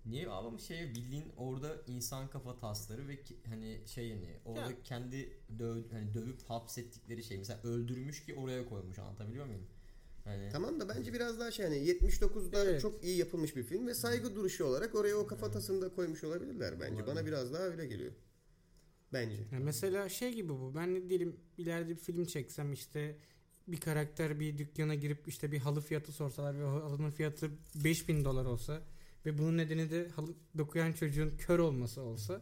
Niye 0.05 0.29
ama 0.29 0.57
şey 0.57 0.89
bildiğin 0.95 1.25
orada 1.37 1.75
insan 1.87 2.29
kafa 2.29 2.57
tasları 2.59 3.07
ve 3.07 3.23
ki- 3.23 3.37
hani 3.45 3.79
şey 3.85 4.13
hani 4.13 4.29
orada 4.45 4.59
Ya. 4.71 4.83
kendi 4.83 5.29
döv, 5.59 5.83
hani 5.91 6.13
dövüp 6.13 6.41
hapsettikleri 6.49 7.23
şey 7.23 7.37
mesela 7.37 7.61
öldürmüş 7.63 8.25
ki 8.25 8.35
oraya 8.35 8.69
koymuş 8.69 8.99
anlatabiliyor 8.99 9.45
muyum? 9.45 9.67
Hani 10.23 10.49
Tamam 10.51 10.79
da 10.79 10.89
bence 10.89 11.13
biraz 11.13 11.39
daha 11.39 11.51
şey 11.51 11.65
hani 11.65 11.77
79'da 11.77 12.63
Evet. 12.65 12.81
çok 12.81 13.03
iyi 13.03 13.17
yapılmış 13.17 13.55
bir 13.55 13.63
film 13.63 13.87
ve 13.87 13.93
saygı 13.93 14.35
duruşu 14.35 14.65
olarak 14.65 14.95
oraya 14.95 15.15
o 15.15 15.27
kafatasını 15.27 15.81
da 15.81 15.89
koymuş 15.93 16.23
olabilirler 16.23 16.79
bence. 16.79 17.01
Bana 17.03 17.11
Olabilir. 17.13 17.25
biraz 17.27 17.53
daha 17.53 17.63
öyle 17.63 17.85
geliyor. 17.85 18.11
Bence. 19.13 19.35
Ya 19.51 19.59
mesela 19.59 20.09
şey 20.09 20.33
gibi 20.35 20.49
bu. 20.49 20.75
Ben 20.75 20.93
ne 20.95 21.09
diyelim 21.09 21.35
ileride 21.57 21.89
bir 21.89 21.99
film 21.99 22.25
çeksem 22.25 22.73
işte 22.73 23.15
bir 23.67 23.79
karakter 23.79 24.39
bir 24.39 24.57
dükkana 24.57 24.95
girip 24.95 25.27
işte 25.27 25.51
bir 25.51 25.59
halı 25.59 25.81
fiyatı 25.81 26.11
sorsalar 26.11 26.59
ve 26.59 26.63
halının 26.63 27.11
fiyatı 27.11 27.49
5000 27.75 28.25
dolar 28.25 28.45
olsa 28.45 28.81
ve 29.25 29.37
bunun 29.37 29.57
nedeni 29.57 29.89
de 29.89 30.09
halı 30.09 30.33
dokuyan 30.57 30.93
çocuğun 30.93 31.37
kör 31.37 31.59
olması 31.59 32.01
olsa 32.01 32.41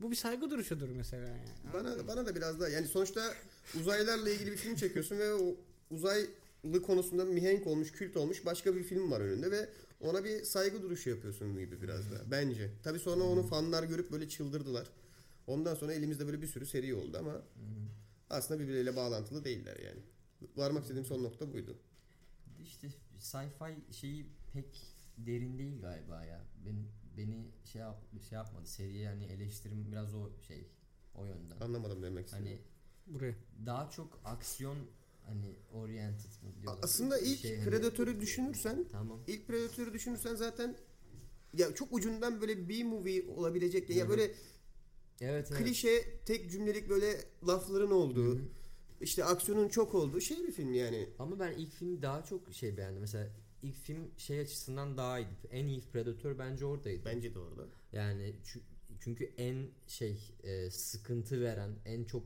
bu 0.00 0.10
bir 0.10 0.16
saygı 0.16 0.50
duruşudur 0.50 0.88
mesela 0.88 1.28
yani. 1.28 1.48
Bana 1.72 2.08
bana 2.08 2.26
da 2.26 2.34
biraz 2.34 2.60
daha 2.60 2.68
yani 2.68 2.86
sonuçta 2.86 3.34
uzaylılarla 3.80 4.30
ilgili 4.30 4.52
bir 4.52 4.56
film 4.56 4.74
çekiyorsun 4.76 5.18
ve 5.18 5.34
o 5.34 5.56
uzaylı 5.90 6.82
konusunda 6.82 7.24
mihenk 7.24 7.66
olmuş, 7.66 7.92
kült 7.92 8.16
olmuş 8.16 8.46
başka 8.46 8.76
bir 8.76 8.82
film 8.82 9.10
var 9.10 9.20
önünde 9.20 9.50
ve 9.50 9.68
ona 10.00 10.24
bir 10.24 10.44
saygı 10.44 10.82
duruşu 10.82 11.10
yapıyorsun 11.10 11.58
gibi 11.58 11.82
biraz 11.82 12.10
da 12.10 12.30
bence. 12.30 12.70
Tabii 12.82 12.98
sonra 12.98 13.24
onu 13.24 13.42
fanlar 13.42 13.82
görüp 13.82 14.12
böyle 14.12 14.28
çıldırdılar. 14.28 14.86
Ondan 15.46 15.74
sonra 15.74 15.92
elimizde 15.92 16.26
böyle 16.26 16.42
bir 16.42 16.46
sürü 16.46 16.66
seri 16.66 16.94
oldu 16.94 17.16
ama 17.18 17.42
aslında 18.30 18.60
birbirleriyle 18.60 18.96
bağlantılı 18.96 19.44
değiller 19.44 19.76
yani. 19.76 20.00
Varmak 20.56 20.82
istediğim 20.82 21.06
son 21.06 21.22
nokta 21.22 21.52
buydu. 21.52 21.76
işte 22.62 22.88
sci-fi 23.18 23.92
şeyi 23.92 24.26
pek 24.52 24.93
derin 25.18 25.58
değil 25.58 25.80
galiba 25.80 26.24
ya. 26.24 26.44
Ben 26.66 26.76
beni 27.16 27.44
şey 27.64 27.80
yap, 27.80 28.02
şey 28.28 28.36
yapmadı. 28.36 28.66
Seriye 28.66 29.02
yani 29.02 29.24
eleştirim 29.24 29.92
biraz 29.92 30.14
o 30.14 30.30
şey 30.48 30.66
o 31.14 31.24
yönden. 31.24 31.60
Anlamadım 31.60 32.02
demek 32.02 32.26
istedim. 32.26 32.44
Hani 32.46 32.58
Buraya. 33.06 33.34
daha 33.66 33.90
çok 33.90 34.20
aksiyon 34.24 34.78
hani 35.26 35.56
oriented 35.72 36.42
mi 36.42 36.62
diyorlar. 36.62 36.80
Aslında 36.82 37.18
ilk 37.18 37.38
Şey 37.38 37.56
hani- 37.58 37.70
Predator'u 37.70 38.20
düşünürsen 38.20 38.84
Tamam. 38.92 39.20
ilk 39.26 39.46
Predator'u 39.48 39.92
düşünürsen 39.94 40.34
zaten 40.34 40.76
ya 41.54 41.74
çok 41.74 41.92
ucundan 41.92 42.40
böyle 42.40 42.68
bir 42.68 42.84
movie 42.84 43.22
olabilecek 43.28 43.90
ya 43.90 44.04
hı. 44.04 44.08
böyle 44.08 44.22
Evet 45.20 45.48
evet. 45.50 45.62
klişe 45.64 46.18
tek 46.26 46.50
cümlelik 46.50 46.88
böyle 46.88 47.20
lafların 47.46 47.90
olduğu 47.90 48.34
Hı 48.34 48.38
hı. 48.38 48.44
işte 49.00 49.24
aksiyonun 49.24 49.68
çok 49.68 49.94
olduğu 49.94 50.20
şey 50.20 50.46
bir 50.46 50.52
film 50.52 50.74
yani. 50.74 51.08
Ama 51.18 51.38
ben 51.40 51.52
ilk 51.52 51.72
filmi 51.72 52.02
daha 52.02 52.24
çok 52.24 52.52
şey 52.54 52.76
beğendim. 52.76 53.00
Mesela 53.00 53.28
ilk 53.64 53.74
film 53.76 54.10
şey 54.16 54.40
açısından 54.40 54.96
daha 54.96 55.18
iyiydi. 55.18 55.48
En 55.50 55.66
iyi 55.66 55.80
Predator 55.80 56.38
bence 56.38 56.64
oradaydı. 56.64 57.04
Bence 57.04 57.34
de 57.34 57.38
orada. 57.38 57.66
Yani 57.92 58.34
çü- 58.44 58.60
çünkü 59.00 59.24
en 59.38 59.66
şey 59.86 60.18
e, 60.42 60.70
sıkıntı 60.70 61.40
veren, 61.40 61.70
en 61.84 62.04
çok 62.04 62.22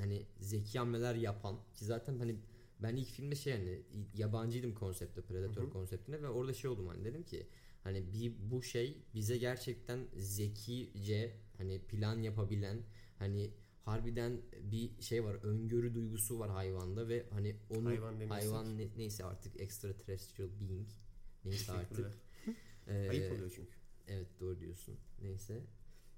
hani 0.00 0.26
zeki 0.40 0.78
hamleler 0.78 1.14
yapan 1.14 1.56
ki 1.74 1.84
zaten 1.84 2.18
hani 2.18 2.36
ben 2.82 2.96
ilk 2.96 3.08
filmde 3.08 3.34
şey 3.34 3.52
hani 3.52 3.82
yabancıydım 4.16 4.74
konsepte 4.74 5.22
Predator 5.22 5.62
Hı 5.62 5.66
hı. 5.66 5.70
konseptine 5.70 6.22
ve 6.22 6.28
orada 6.28 6.54
şey 6.54 6.70
oldum 6.70 6.86
hani 6.88 7.04
dedim 7.04 7.22
ki 7.22 7.46
hani 7.84 8.12
bir 8.12 8.32
bu 8.50 8.62
şey 8.62 8.96
bize 9.14 9.36
gerçekten 9.38 10.00
zekice 10.16 11.32
hani 11.58 11.78
plan 11.78 12.22
yapabilen 12.22 12.78
hani 13.18 13.50
harbiden 13.84 14.40
bir 14.62 15.02
şey 15.02 15.24
var 15.24 15.34
öngörü 15.34 15.94
duygusu 15.94 16.38
var 16.38 16.50
hayvanda 16.50 17.08
ve 17.08 17.26
hani 17.30 17.56
onu 17.70 17.88
Hayvan 17.88 18.20
hayvan 18.28 18.78
ne- 18.78 18.88
neyse 18.96 19.24
artık 19.24 19.60
extraterrestrial 19.60 20.48
being 20.60 20.88
neyse 21.44 21.72
artık. 21.72 22.10
Ee, 22.88 23.08
Ayıp 23.10 23.32
oluyor 23.32 23.52
çünkü. 23.56 23.72
Evet 24.08 24.26
doğru 24.40 24.60
diyorsun. 24.60 24.96
Neyse. 25.22 25.60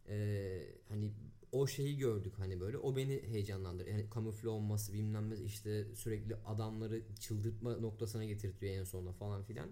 Ee, 0.08 0.62
hani 0.88 1.12
o 1.52 1.66
şeyi 1.66 1.98
gördük 1.98 2.32
hani 2.38 2.60
böyle 2.60 2.78
o 2.78 2.96
beni 2.96 3.22
heyecanlandırdı. 3.22 3.90
Yani 3.90 4.10
kamufle 4.10 4.48
olması 4.48 4.92
bilmem 4.92 5.30
ne 5.30 5.34
işte 5.44 5.94
sürekli 5.94 6.36
adamları 6.36 7.02
çıldırtma 7.20 7.76
noktasına 7.76 8.24
getirtiyor 8.24 8.74
en 8.74 8.84
sonunda 8.84 9.12
falan 9.12 9.42
filan. 9.42 9.68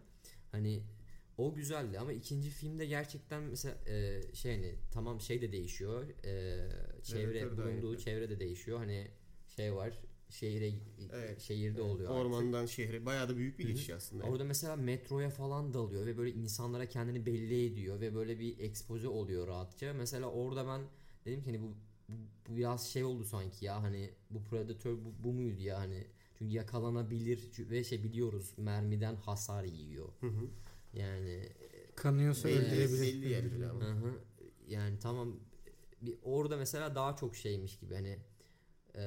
Hani 0.53 0.83
o 1.41 1.55
güzeldi 1.55 1.99
ama 1.99 2.13
ikinci 2.13 2.51
filmde 2.51 2.87
gerçekten 2.87 3.43
mesela 3.43 3.75
e, 3.87 4.23
şey 4.35 4.57
hani 4.57 4.75
tamam 4.93 5.21
şey 5.21 5.43
de 5.43 5.53
değişiyor. 5.53 6.09
E, 6.25 6.69
çevre 7.03 7.51
da 7.51 7.57
bulunduğu 7.57 7.91
aynı. 7.91 7.99
çevre 7.99 8.31
de 8.31 8.41
değişiyor. 8.41 8.79
Hani 8.79 9.09
şey 9.57 9.75
var 9.75 9.99
şehire 10.31 10.73
Evet. 11.13 11.41
şehirde 11.41 11.83
oluyor. 11.83 12.11
artık. 12.11 12.25
Ormandan 12.27 12.67
şehre 12.67 13.07
bayağı 13.07 13.29
da 13.29 13.37
büyük 13.37 13.59
bir 13.59 13.65
Hı 13.65 13.69
hı. 13.69 13.73
geçiş 13.73 13.91
aslında. 13.91 14.25
Orada 14.25 14.45
mesela 14.45 14.77
metroya 14.77 15.31
falan 15.31 15.75
dalıyor 15.75 16.07
ve 16.07 16.19
böyle 16.19 16.33
insanlara 16.33 16.87
kendini 16.87 17.27
belli 17.27 17.67
ediyor 17.67 18.01
ve 18.01 18.15
böyle 18.15 18.39
bir 18.39 18.59
ekspoze 18.59 19.09
oluyor 19.09 19.47
rahatça. 19.47 19.93
Mesela 19.93 20.27
orada 20.27 20.67
ben 20.67 20.81
dedim 21.25 21.43
ki 21.43 21.47
hani 21.47 21.63
bu, 21.63 21.75
bu, 22.09 22.57
biraz 22.57 22.89
şey 22.89 23.05
oldu 23.05 23.25
sanki 23.25 23.65
ya 23.65 23.83
hani 23.83 24.11
bu 24.31 24.43
Predator 24.43 24.93
bu, 24.93 25.25
bu 25.25 25.33
muydu 25.33 25.63
ya 25.63 25.79
hani 25.79 26.07
çünkü 26.39 26.55
yakalanabilir 26.55 27.51
ve 27.59 27.85
şey 27.85 28.05
biliyoruz 28.05 28.55
mermiden 28.57 29.15
hasar 29.15 29.65
yiyor. 29.65 30.09
Hı 30.21 30.27
hı. 30.27 30.47
Yani 30.95 31.49
Kanıyorsa 31.97 32.49
Belli- 32.49 32.59
öldürebilir. 32.67 33.03
belli 33.03 33.29
yerleri 33.29 33.67
ama. 33.67 33.81
hı 33.85 33.91
hı. 33.93 34.13
yani 34.69 34.99
tamam 34.99 35.41
bir 36.03 36.19
orada 36.23 36.57
mesela 36.57 36.95
daha 36.95 37.17
çok 37.17 37.37
şeymiş 37.37 37.79
gibi 37.79 37.95
hani 37.95 38.19
e, 38.95 39.01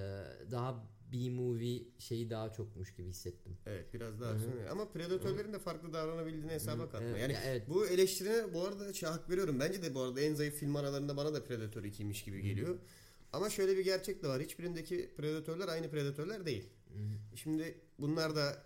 daha 0.51 0.93
B-movie 1.13 1.81
şeyi 1.99 2.29
daha 2.29 2.53
çokmuş 2.53 2.95
gibi 2.95 3.07
hissettim. 3.09 3.57
Evet 3.65 3.93
biraz 3.93 4.21
daha 4.21 4.29
Hı 4.29 4.33
hı. 4.33 4.37
aksiyon. 4.37 4.67
Ama 4.67 4.89
predatörlerin 4.89 5.53
de 5.53 5.59
farklı 5.59 5.93
davranabildiğini 5.93 6.51
hesaba 6.51 6.89
katma. 6.89 7.07
Evet, 7.07 7.21
Yani 7.21 7.33
ya 7.33 7.41
evet. 7.43 7.69
bu 7.69 7.87
eleştirine 7.87 8.53
bu 8.53 8.61
arada 8.67 8.93
şey 8.93 9.09
hak 9.09 9.29
veriyorum. 9.29 9.59
Bence 9.59 9.81
de 9.81 9.95
bu 9.95 10.01
arada 10.01 10.21
en 10.21 10.33
zayıf 10.33 10.55
film 10.55 10.75
aralarında 10.75 11.17
bana 11.17 11.33
da 11.33 11.43
Predator 11.43 11.83
2'ymiş 11.83 12.25
gibi 12.25 12.41
geliyor. 12.41 12.77
Ama 13.33 13.49
şöyle 13.49 13.77
bir 13.77 13.83
gerçek 13.85 14.23
de 14.23 14.27
var. 14.27 14.41
Hiçbirindeki 14.41 15.13
predatörler 15.17 15.67
aynı 15.67 15.89
predatörler 15.89 16.45
değil. 16.45 16.69
Hı 16.93 16.99
hı. 16.99 17.37
Şimdi 17.37 17.77
bunlar 17.99 18.35
da 18.35 18.63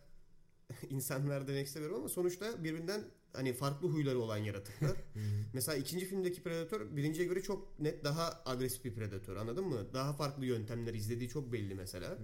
insanlar 0.90 1.48
demek 1.48 1.68
istemiyorum 1.68 1.98
ama 1.98 2.10
sonuçta 2.10 2.64
birbirinden 2.64 3.02
hani 3.34 3.54
farklı 3.54 3.88
huyları 3.88 4.20
olan 4.20 4.38
yaratıklar. 4.38 4.98
Mesela 5.54 5.78
ikinci 5.78 6.06
filmdeki 6.06 6.44
Predator 6.44 6.96
birinciye 6.96 7.28
göre 7.28 7.42
çok 7.42 7.80
net 7.80 8.04
daha 8.04 8.42
agresif 8.46 8.86
bir 8.86 8.94
Predator 8.94 9.36
anladın 9.36 9.66
mı? 9.68 9.94
Daha 9.94 10.14
farklı 10.14 10.46
yöntemler 10.46 10.94
izlediği 10.94 11.30
çok 11.30 11.54
belli 11.54 11.76
mesela. 11.76 12.18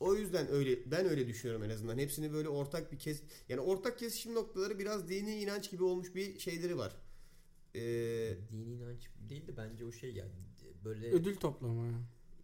O 0.00 0.14
yüzden 0.14 0.48
öyle 0.50 0.90
ben 0.90 1.06
öyle 1.08 1.26
düşünüyorum 1.28 1.64
en 1.64 1.70
azından. 1.70 1.98
Hepsini 1.98 2.32
böyle 2.32 2.48
ortak 2.48 2.92
bir 2.92 2.98
kes 2.98 3.22
yani 3.48 3.60
ortak 3.60 3.98
kesişim 3.98 4.34
noktaları 4.34 4.78
biraz 4.78 5.08
dini 5.08 5.40
inanç 5.40 5.70
gibi 5.70 5.84
olmuş 5.84 6.14
bir 6.14 6.38
şeyleri 6.38 6.78
var. 6.78 6.96
e, 7.74 7.80
Dini 8.50 8.72
inanç 8.74 9.08
değil 9.28 9.46
de 9.46 9.56
bence 9.56 9.84
o 9.84 9.92
şey 9.92 10.14
ya 10.14 10.24
böyle 10.84 11.10
Ödül 11.10 11.36
toplama. 11.36 11.86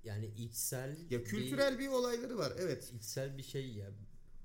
yani 0.05 0.31
içsel 0.39 0.97
ya 1.11 1.23
kültürel 1.25 1.79
bir 1.79 1.89
olayları 1.89 2.39
var. 2.39 2.53
Evet. 2.59 2.93
içsel 2.97 3.39
bir 3.39 3.43
şey 3.43 3.69
ya 3.73 3.91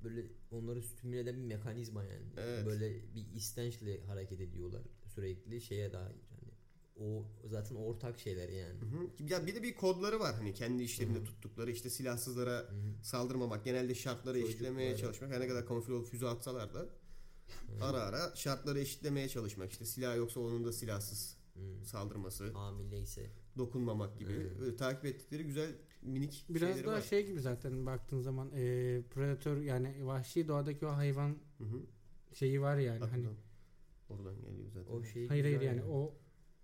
böyle 0.04 0.26
onları 0.52 0.84
stimüle 0.84 1.20
eden 1.20 1.36
bir 1.36 1.46
mekanizma 1.56 2.04
yani. 2.04 2.26
Evet. 2.38 2.66
Böyle 2.66 2.94
bir 3.16 3.26
istençle 3.36 4.04
hareket 4.06 4.42
ediyorlar 4.42 4.82
sürekli 5.16 5.62
şeye 5.62 5.94
dair 5.94 6.16
yani. 6.32 6.52
O 7.00 7.26
zaten 7.46 7.76
ortak 7.76 8.20
şeyler 8.20 8.50
yani. 8.50 8.80
Hı 8.82 8.86
hı. 8.86 9.30
Ya 9.32 9.48
bir 9.48 9.56
de 9.56 9.64
bir 9.64 9.76
kodları 9.76 10.20
var 10.20 10.36
hani 10.36 10.54
kendi 10.54 10.84
işlerinde 10.84 11.24
tuttukları 11.24 11.72
işte 11.72 11.90
silahsızlara 11.90 12.60
Hı 12.60 12.64
hı. 12.68 13.04
saldırmamak, 13.04 13.66
genelde 13.66 13.96
şartları 13.96 14.24
Çocuklara. 14.42 14.50
eşitlemeye 14.50 14.98
çalışmak. 14.98 15.32
Her 15.32 15.40
ne 15.40 15.48
kadar 15.48 15.66
kamufle 15.68 15.94
olup 15.94 16.08
füze 16.08 16.28
atsalar 16.28 16.74
da 16.74 16.86
ara 17.82 17.98
ara 17.98 18.36
şartları 18.36 18.80
eşitlemeye 18.80 19.30
çalışmak. 19.30 19.72
İşte 19.72 19.86
silah 19.86 20.18
yoksa 20.18 20.40
onun 20.40 20.66
da 20.66 20.74
silahsız 20.74 21.38
Hı. 21.54 21.86
saldırması, 21.86 22.52
Hamileyse. 22.52 23.30
dokunmamak 23.58 24.20
gibi 24.20 24.32
Evet. 24.32 24.60
böyle 24.60 24.76
takip 24.76 25.06
ettikleri 25.06 25.44
güzel 25.44 25.72
minik 26.06 26.46
Biraz 26.50 26.84
daha 26.86 26.96
var. 26.96 27.02
şey 27.02 27.26
gibi 27.26 27.40
zaten 27.42 27.86
baktığın 27.86 28.22
zaman 28.22 28.52
e, 28.56 29.02
predatör 29.14 29.62
yani 29.62 30.06
vahşi 30.06 30.48
doğadaki 30.48 30.86
o 30.86 30.90
hayvan 30.90 31.30
Hı 31.58 31.64
hı. 31.64 31.82
şeyi 32.34 32.62
var 32.62 32.78
yani 32.78 33.02
Bak 33.02 33.12
hani 33.12 33.28
oradan- 34.10 34.42
geliyor 34.42 34.70
zaten. 34.74 34.92
O 34.94 35.04
şey 35.04 35.28
hayır 35.28 35.44
hayır 35.44 35.60
güzel 35.60 35.68
yani 35.76 35.84
o 35.84 36.14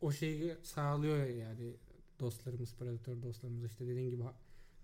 o 0.02 0.12
şeyi 0.12 0.56
sağlıyor 0.64 1.26
yani 1.26 1.74
dostlarımız 2.20 2.76
predatör 2.76 3.22
dostlarımız 3.22 3.66
işte 3.72 3.88
dediğin 3.88 4.10
gibi 4.10 4.24
ha- 4.24 4.36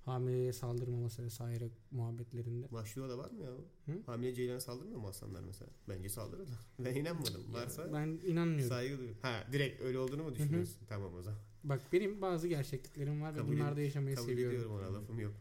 hamileye 0.06 0.54
saldırmaması 0.54 1.24
vesaire 1.24 1.70
muhabbetlerinde. 1.92 2.68
Vahşi 2.72 3.00
da 3.00 3.18
var 3.18 3.32
mı 3.32 3.44
ya? 3.44 3.50
Hı? 3.86 4.00
Hamile 4.06 4.34
ceylana 4.34 4.60
saldırmıyor 4.60 5.00
mu 5.00 5.08
aslanlar 5.08 5.42
mesela? 5.44 5.72
Bence 5.90 6.10
saldırırlar. 6.10 6.60
Ben 6.80 6.96
inanmadım. 6.96 7.54
Varsa 7.54 7.94
Ben 7.94 8.08
inanmıyorum. 8.08 8.68
saygı 8.70 8.98
duyuyorum. 8.98 9.22
Ha 9.22 9.44
direkt 9.52 9.82
öyle 9.82 10.00
olduğunu 10.00 10.24
mu 10.24 10.36
düşünüyorsun? 10.36 10.78
Tamam 10.90 11.14
o 11.14 11.22
zaman. 11.22 11.40
Bak 11.70 11.82
benim 11.94 12.22
bazı 12.22 12.48
gerçekliklerim 12.48 13.22
var 13.22 13.36
Kabul 13.36 13.52
ve 13.52 13.56
bunlarda 13.56 13.82
yaşamayı 13.82 14.16
Kabul 14.16 14.28
seviyorum. 14.28 14.56
ediyorum 14.56 14.76
ona 14.76 14.94
lafım 14.94 15.20
yok. 15.20 15.34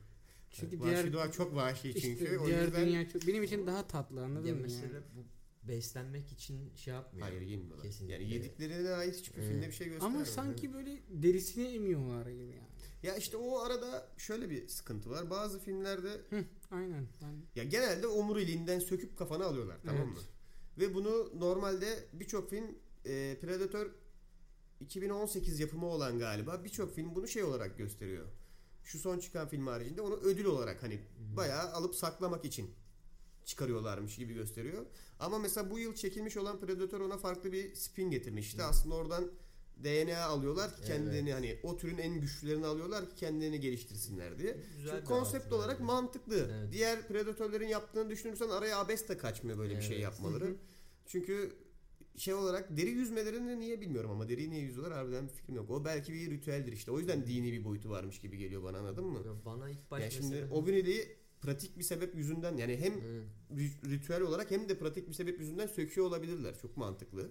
Çünkü 0.50 0.80
vahşi 0.80 0.90
diğer 0.90 1.12
doğa 1.12 1.32
çok 1.32 1.54
vahşi 1.54 1.88
işte 1.88 2.00
çünkü. 2.00 2.38
o 2.38 2.46
diğer 2.46 2.64
yüzden 2.64 2.86
dünya 2.86 3.08
çok, 3.08 3.26
benim 3.26 3.42
için 3.42 3.66
daha 3.66 3.86
tatlı 3.86 4.24
anladın 4.24 4.46
Ya 4.46 4.54
mı? 4.54 4.60
mesela 4.62 4.94
yani? 4.94 5.04
bu 5.16 5.24
beslenmek 5.68 6.32
için 6.32 6.74
şey 6.76 6.94
yapmıyor. 6.94 7.28
Hayır 7.28 7.40
yemiyorlar. 7.42 7.82
Kesinlikle. 7.86 8.14
Yani 8.14 8.32
yediklerine 8.32 8.88
ait 8.90 9.14
hiçbir 9.16 9.38
Evet. 9.38 9.48
filmde 9.48 9.66
bir 9.66 9.72
şey 9.72 9.88
göstermiyor. 9.88 10.20
Ama 10.20 10.24
sanki 10.24 10.74
böyle 10.74 11.02
derisini 11.08 11.64
emiyorlar 11.66 12.26
gibi 12.26 12.42
yani. 12.42 12.66
Ya 13.02 13.16
işte 13.16 13.36
o 13.36 13.58
arada 13.58 14.08
şöyle 14.18 14.50
bir 14.50 14.68
sıkıntı 14.68 15.10
var. 15.10 15.30
Bazı 15.30 15.60
filmlerde 15.60 16.10
Hı, 16.30 16.44
aynen. 16.70 17.06
Ben, 17.22 17.36
ya 17.54 17.64
genelde 17.64 18.06
omuriliğinden 18.06 18.78
söküp 18.78 19.16
kafana 19.16 19.44
alıyorlar 19.44 19.76
tamam 19.84 20.02
Evet. 20.06 20.16
mı? 20.16 20.22
Ve 20.78 20.94
bunu 20.94 21.40
normalde 21.40 22.04
birçok 22.12 22.50
film 22.50 22.64
e, 23.06 23.36
Predator 23.40 23.86
2018 24.80 25.60
yapımı 25.60 25.86
olan 25.86 26.18
galiba 26.18 26.64
birçok 26.64 26.94
film 26.94 27.14
bunu 27.14 27.28
şey 27.28 27.44
olarak 27.44 27.78
gösteriyor. 27.78 28.26
Şu 28.84 28.98
son 28.98 29.18
çıkan 29.18 29.48
film 29.48 29.66
haricinde 29.66 30.00
onu 30.00 30.14
ödül 30.16 30.44
olarak 30.44 30.82
hani 30.82 31.00
bayağı 31.36 31.72
alıp 31.72 31.94
saklamak 31.94 32.44
için 32.44 32.70
çıkarıyorlarmış 33.44 34.16
gibi 34.16 34.34
gösteriyor. 34.34 34.86
Ama 35.20 35.38
mesela 35.38 35.70
bu 35.70 35.78
yıl 35.78 35.94
çekilmiş 35.94 36.36
olan 36.36 36.60
Predator 36.60 37.00
ona 37.00 37.18
farklı 37.18 37.52
bir 37.52 37.74
spin 37.74 38.10
getirmiş. 38.10 38.46
İşte 38.46 38.62
aslında 38.62 38.94
oradan 38.94 39.30
DNA 39.84 40.24
alıyorlar 40.24 40.76
ki 40.76 40.82
kendilerini 40.82 41.32
hani 41.32 41.60
o 41.62 41.76
türün 41.76 41.98
en 41.98 42.20
güçlülerini 42.20 42.66
alıyorlar 42.66 43.10
ki 43.10 43.16
kendilerini 43.16 43.60
geliştirsinler 43.60 44.38
diye. 44.38 44.56
Güzel 44.76 44.90
Çünkü 44.94 45.04
konsept 45.04 45.52
olarak 45.52 45.78
yani. 45.80 45.86
mantıklı. 45.86 46.36
Evet. 46.52 46.72
Diğer 46.72 47.08
predatörlerin 47.08 47.68
yaptığını 47.68 48.10
düşünürsen 48.10 48.48
araya 48.48 48.78
abes 48.78 49.08
de 49.08 49.16
kaçmıyor 49.18 49.58
böyle 49.58 49.76
bir 49.76 49.82
şey 49.82 49.92
Evet. 49.96 50.02
yapmaları. 50.02 50.56
Çünkü 51.06 51.52
şey 52.16 52.34
olarak 52.34 52.76
deri 52.76 52.90
yüzmelerini 52.90 53.60
niye 53.60 53.80
bilmiyorum 53.80 54.10
ama 54.10 54.28
deri 54.28 54.50
niye 54.50 54.60
yüzüyorlar 54.62 54.94
harbiden 54.98 55.28
bir 55.28 55.32
fikrim 55.32 55.54
yok. 55.56 55.70
O 55.70 55.84
belki 55.84 56.12
bir 56.12 56.30
ritüeldir 56.30 56.72
işte. 56.72 56.90
O 56.90 56.98
yüzden 56.98 57.26
dini 57.26 57.52
bir 57.52 57.64
boyutu 57.64 57.90
varmış 57.90 58.18
gibi 58.20 58.38
geliyor 58.38 58.62
bana 58.62 58.78
anladın 58.78 59.04
mı? 59.06 59.20
Bana 59.44 59.68
ilk 59.70 59.90
başta 59.90 60.04
Yani 60.04 60.12
şimdi 60.12 60.34
mesela- 60.34 60.54
o 60.54 60.64
güneliği 60.64 61.16
pratik 61.40 61.78
bir 61.78 61.82
sebep 61.82 62.14
yüzünden 62.14 62.56
yani 62.56 62.76
hem 62.76 62.92
ri- 63.58 63.90
ritüel 63.90 64.20
olarak 64.20 64.50
hem 64.50 64.68
de 64.68 64.78
pratik 64.78 65.08
bir 65.08 65.12
sebep 65.14 65.40
yüzünden 65.40 65.66
söküyor 65.66 66.06
olabilirler. 66.06 66.58
Çok 66.62 66.76
mantıklı. 66.76 67.22
hı. 67.22 67.28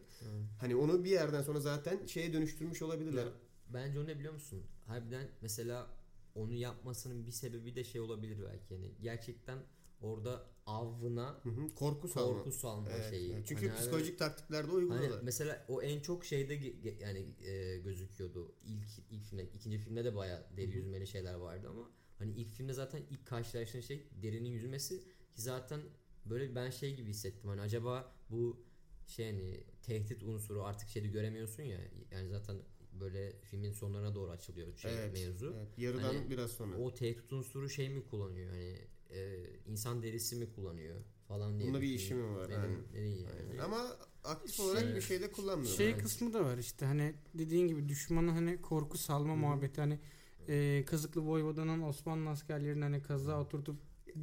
Hani 0.60 0.76
onu 0.76 1.04
bir 1.04 1.10
yerden 1.10 1.41
sonra 1.41 1.60
zaten 1.60 2.06
şeye 2.06 2.34
dönüştürmüş 2.34 2.82
olabilirler. 2.82 3.26
Ya, 3.26 3.32
bence 3.74 4.00
o 4.00 4.08
ne 4.08 4.17
biliyor 4.19 4.34
musun? 4.34 4.63
Harbiden 4.88 5.28
mesela 5.41 5.88
onu 6.36 6.54
yapmasının 6.54 7.26
bir 7.26 7.32
sebebi 7.32 7.76
de 7.76 7.84
şey 7.84 8.02
olabilir 8.02 8.38
belki 8.52 8.74
yani 8.74 8.91
gerçekten 9.02 9.60
orada 10.05 10.45
avına 10.65 11.39
Hı 11.43 11.49
hı. 11.49 11.75
Korku 11.75 12.07
salma. 12.07 12.33
korku 12.33 12.51
salma 12.51 12.89
Evet, 12.91 13.09
şeyi. 13.09 13.33
evet. 13.33 13.45
Çünkü 13.47 13.67
Hani 13.69 13.79
psikolojik 13.79 14.19
taktiklerde 14.19 14.67
Hani 14.67 14.75
uyguluyorlar. 14.77 15.21
mesela 15.23 15.65
o 15.67 15.81
en 15.81 15.99
çok 15.99 16.25
şeyde 16.25 16.53
yani 17.01 17.25
e, 17.47 17.77
gözüküyordu. 17.77 18.55
İlk 18.65 18.87
ilk 19.11 19.23
filmde, 19.25 19.43
ikinci 19.53 19.77
filmde 19.77 20.05
de 20.05 20.15
bayağı 20.15 20.43
deri 20.57 20.71
yüzmeli 20.77 21.07
şeyler 21.07 21.33
vardı 21.33 21.67
ama 21.69 21.89
hani 22.19 22.31
ilk 22.33 22.49
filmde 22.53 22.73
zaten 22.73 23.01
ilk 23.09 23.25
karşılaştığın 23.25 23.81
şey 23.81 24.07
derinin 24.23 24.49
yüzmesi 24.49 24.99
ki 25.35 25.41
zaten 25.41 25.81
böyle 26.25 26.55
ben 26.55 26.69
şey 26.69 26.95
gibi 26.95 27.09
hissettim. 27.09 27.49
Hani 27.49 27.61
acaba 27.61 28.15
bu 28.29 28.65
şey 29.07 29.25
hani 29.31 29.63
tehdit 29.81 30.23
unsuru 30.23 30.63
artık 30.63 30.89
şeyde 30.89 31.07
göremiyorsun 31.07 31.63
ya. 31.63 31.79
Yani 32.11 32.29
zaten 32.29 32.57
böyle 33.01 33.31
filmin 33.41 33.71
sonlarına 33.71 34.15
doğru 34.15 34.31
açılıyor 34.31 34.77
şey 34.77 34.93
Evet, 34.93 35.13
mevzu. 35.13 35.53
Evet, 35.57 35.77
yarıdan 35.77 36.03
Hani 36.03 36.29
biraz 36.29 36.51
sonra. 36.51 36.77
O 36.77 36.93
tehdit 36.93 37.33
unsuru 37.33 37.69
şey 37.69 37.89
mi 37.89 38.03
kullanıyor? 38.09 38.49
Hani 38.51 38.77
e, 39.11 39.43
insan 39.67 40.03
derisi 40.03 40.35
mi 40.35 40.51
kullanıyor 40.55 40.95
falan 41.27 41.59
diye. 41.59 41.67
Bunda 41.69 41.81
bir 41.81 41.89
işi 41.89 42.13
mi 42.13 42.35
var? 42.35 42.49
Benim 42.49 42.61
Aynen. 42.99 43.47
yani. 43.49 43.61
Ama 43.61 43.97
aktif 44.23 44.55
Şey- 44.55 44.65
olarak 44.65 44.95
bir 44.95 45.01
şeyde 45.01 45.31
kullanmıyor. 45.31 45.73
şey 45.75 45.89
Evet. 45.89 46.01
kısmı 46.03 46.33
da 46.33 46.45
var 46.45 46.57
işte 46.57 46.85
hani 46.85 47.13
dediğin 47.33 47.67
gibi 47.67 47.89
düşmanı 47.89 48.31
hani 48.31 48.61
korku 48.61 48.97
salma 48.97 49.35
muhabbeti 49.35 49.81
hani 49.81 49.99
e, 50.47 50.83
Kazıklı 50.87 51.21
Voyvoda'nın 51.21 51.81
Osmanlı 51.81 52.29
askerlerini 52.29 52.83
hani 52.83 53.01
kazığa 53.03 53.41
oturtup 53.41 53.75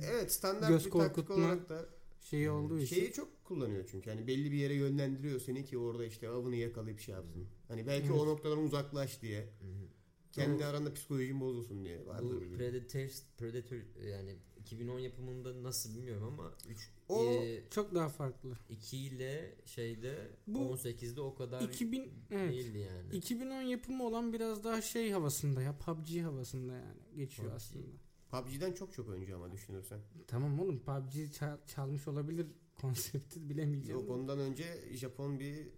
Evet 0.02 0.32
standart 0.32 0.68
Göz 0.70 0.86
bir 0.86 0.90
taktik 0.90 1.14
korkutma 1.14 1.34
olarak 1.34 1.68
da 1.68 1.86
şeyi 2.20 2.50
olduğu 2.50 2.78
için. 2.80 2.96
şeyi 2.96 3.12
çok 3.12 3.44
kullanıyor 3.44 3.84
çünkü. 3.90 4.10
Hani 4.10 4.26
belli 4.26 4.52
bir 4.52 4.56
yere 4.56 4.74
yönlendiriyor 4.74 5.40
seni 5.40 5.64
ki 5.64 5.78
orada 5.78 6.04
işte 6.04 6.28
avını 6.28 6.56
yakalayıp 6.56 7.00
şey 7.00 7.14
yapsın. 7.14 7.46
Hani 7.68 7.86
belki 7.86 8.06
Evet. 8.06 8.20
o 8.20 8.26
noktadan 8.26 8.58
uzaklaş 8.58 9.22
diye. 9.22 9.40
Hı 9.40 9.44
hı. 9.66 9.86
Kendi 10.32 10.64
aranda 10.64 10.94
psikolojin 10.94 11.40
bozulsun 11.40 11.84
diye. 11.84 12.06
Vardır 12.06 12.36
Bu 12.36 12.40
bir. 12.40 12.56
Predator, 12.56 13.08
Predator 13.38 13.76
yani 14.06 14.36
2010 14.62 14.98
yapımında 14.98 15.62
nasıl 15.62 15.94
bilmiyorum 15.94 16.25
ama 16.38 16.53
3 16.68 16.90
O- 17.09 17.44
Çok 17.70 17.94
daha 17.94 18.09
farklı. 18.09 18.59
2 18.70 18.98
ile 18.98 19.55
şeyde 19.64 20.31
Bu 20.46 20.59
18'de 20.59 21.20
o 21.20 21.35
kadar 21.35 21.61
2000 21.62 22.12
evet. 22.31 22.53
değildi 22.53 22.79
yani. 22.79 23.16
2010 23.16 23.62
yapımı 23.62 24.05
olan 24.05 24.33
biraz 24.33 24.64
daha 24.64 24.83
şey 24.83 25.11
havasında 25.11 25.62
ya 25.62 25.79
PUBG 25.79 26.20
havasında 26.22 26.72
yani 26.75 26.96
geçiyor 27.16 27.48
PUBG. 27.48 27.57
aslında. 27.57 27.87
PUBG'den 28.31 28.72
çok 28.72 28.92
çok 28.92 29.09
önce 29.09 29.35
ama 29.35 29.53
düşünürsen. 29.53 30.01
Tamam 30.27 30.61
oğlum 30.61 30.79
PUBG 30.81 31.33
çal- 31.33 31.66
çalmış 31.66 32.09
olabilir 32.09 32.46
konsepti 32.81 33.48
bilemeyeceğim. 33.51 34.01
Yok 34.01 34.11
ondan 34.11 34.38
önce 34.38 34.64
Japon 34.96 35.40
bir 35.40 35.68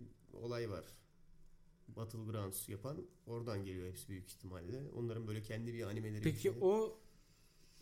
olay 0.42 0.70
var. 0.70 0.84
Battlegrounds 1.88 2.68
yapan 2.68 2.96
oradan 3.26 3.64
geliyor 3.64 3.88
hepsi 3.88 4.08
büyük 4.08 4.28
ihtimalle. 4.28 4.82
Onların 4.96 5.26
böyle 5.28 5.42
kendi 5.42 5.74
bir 5.74 5.82
animeleri 5.86 6.22
Peki 6.22 6.40
şey. 6.42 6.52
o 6.60 6.98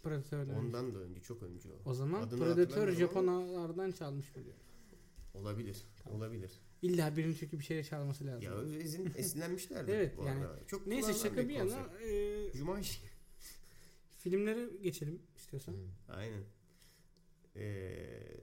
Predator'dan 0.03 0.57
ondan 0.57 0.95
da 0.95 0.99
önce 0.99 1.21
çok 1.21 1.43
önce 1.43 1.69
o. 1.69 1.91
o 1.91 1.95
zaman 1.95 2.23
Adını 2.23 2.38
Predator 2.38 2.61
hatırlamıyorum 2.61 2.99
Japonlardan 2.99 3.91
çalmış 3.93 4.37
mı 4.37 4.45
diyor. 4.45 4.57
Olabilir. 5.35 5.85
Tamam. 6.05 6.19
Olabilir. 6.19 6.51
İlla 6.83 7.17
birinin 7.17 7.35
çünkü 7.41 7.59
bir 7.59 7.65
şeyle 7.65 7.85
çalması 7.85 8.27
lazım. 8.27 8.43
Ya 8.43 8.79
ezin, 8.79 9.12
esinlenmişlerdir 9.17 9.95
Evet, 9.95 10.19
bu 10.19 10.25
yani 10.25 10.45
arada. 10.45 10.67
Çok 10.67 10.87
Neyse 10.87 11.15
şaka 11.15 11.49
bir 11.49 11.55
yana 11.55 11.91
e, 12.03 12.51
Jumanji. 12.55 12.99
filmlere 14.19 14.69
geçelim 14.83 15.23
istiyorsan. 15.37 15.73
Hı. 15.73 16.12
Aynen. 16.12 16.43
Ee, 17.57 18.41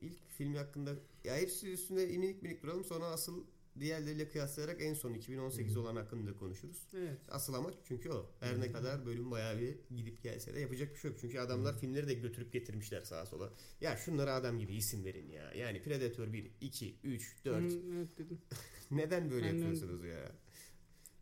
ilk 0.00 0.28
film 0.28 0.54
hakkında 0.54 0.94
ya 1.24 1.36
hepsi 1.36 1.72
üstünde 1.72 2.06
minik 2.06 2.42
minik 2.42 2.62
duralım 2.62 2.84
sonra 2.84 3.06
asıl 3.06 3.44
diğerleriyle 3.80 4.28
kıyaslayarak 4.28 4.82
en 4.82 4.94
son 4.94 5.14
2018 5.14 5.74
Hı. 5.74 5.80
olan 5.80 5.96
hakkında 5.96 6.36
konuşuruz. 6.36 6.88
Evet. 6.96 7.18
Asıl 7.28 7.54
amaç 7.54 7.74
çünkü 7.84 8.10
o. 8.10 8.30
Her 8.40 8.60
ne 8.60 8.72
kadar 8.72 9.06
bölüm 9.06 9.30
bayağı 9.30 9.58
bir 9.58 9.96
gidip 9.96 10.22
gelse 10.22 10.54
de 10.54 10.60
yapacak 10.60 10.94
bir 10.94 11.00
şey 11.00 11.10
yok. 11.10 11.20
Çünkü 11.20 11.38
adamlar 11.38 11.78
filmleri 11.78 12.08
de 12.08 12.14
götürüp 12.14 12.52
getirmişler 12.52 13.00
sağa 13.00 13.26
sola. 13.26 13.52
Ya 13.80 13.96
şunlara 13.96 14.34
adam 14.34 14.58
gibi 14.58 14.74
isim 14.74 15.04
verin 15.04 15.30
ya. 15.30 15.52
Yani 15.52 15.82
Predator 15.82 16.32
1, 16.32 16.50
2, 16.60 16.96
3, 17.04 17.44
4. 17.44 17.62
Hı, 17.62 17.78
evet 17.96 18.18
dedim. 18.18 18.38
Neden 18.90 19.30
böyle 19.30 19.46
Aynen. 19.46 19.58
yapıyorsunuz 19.58 20.04
ya? 20.04 20.32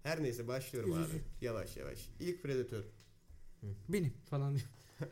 Her 0.03 0.23
neyse 0.23 0.49
başlıyorum 0.49 0.93
abi. 0.93 1.23
Yavaş 1.41 1.77
yavaş. 1.77 2.09
İlk 2.21 2.43
Predator. 2.43 2.85
Benim 3.89 4.13
falan 4.31 4.55
diyor. 4.57 4.69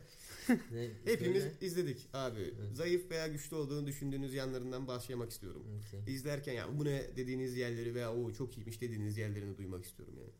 Ne, 0.71 0.89
Hepimiz 1.05 1.41
söyle. 1.43 1.55
izledik 1.61 2.07
abi. 2.13 2.53
Zayıf 2.73 3.11
veya 3.11 3.27
güçlü 3.27 3.55
olduğunu 3.55 3.87
düşündüğünüz 3.87 4.33
yanlarından 4.33 4.87
başlamak 4.87 5.31
istiyorum. 5.31 5.63
Okey. 5.79 6.13
İzlerken 6.15 6.53
ya 6.53 6.79
bu 6.79 6.85
ne 6.85 7.15
dediğiniz 7.17 7.57
yerleri 7.57 7.95
veya 7.95 8.13
o 8.15 8.31
çok 8.33 8.57
iyiymiş 8.57 8.81
dediğiniz 8.81 9.17
yerlerini 9.17 9.57
duymak 9.57 9.85
istiyorum 9.85 10.13
yani. 10.19 10.31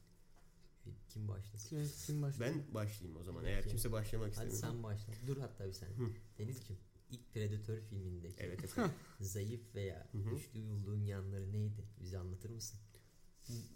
Kim 1.10 1.28
başlasın? 1.28 1.78
Evet, 1.78 2.04
Kim 2.08 2.22
başlıyor? 2.22 2.52
Ben 2.56 2.74
başlayayım 2.74 3.20
o 3.22 3.24
zaman 3.24 3.46
eğer 3.46 3.58
Peki. 3.62 3.70
kimse 3.70 3.92
başlamak 3.92 4.38
Hadi 4.38 4.48
istemiyor. 4.48 4.74
sen 4.74 4.84
başla. 4.84 5.14
Dur 5.28 5.38
hatta 5.38 5.68
bir 5.68 5.74
saniye. 5.74 5.98
Hı. 5.98 6.10
Denizciğim 6.38 6.82
ilk 7.12 7.34
Predator 7.34 7.78
filmindeki 7.90 8.36
Evet 8.40 8.64
efendim. 8.64 8.92
zayıf 9.20 9.76
veya 9.76 10.08
güçlü 10.14 10.70
bulduğun 10.70 11.04
yanları 11.06 11.54
neydi? 11.54 11.84
Bize 12.02 12.18
anlatır 12.18 12.50
mısın? 12.50 12.80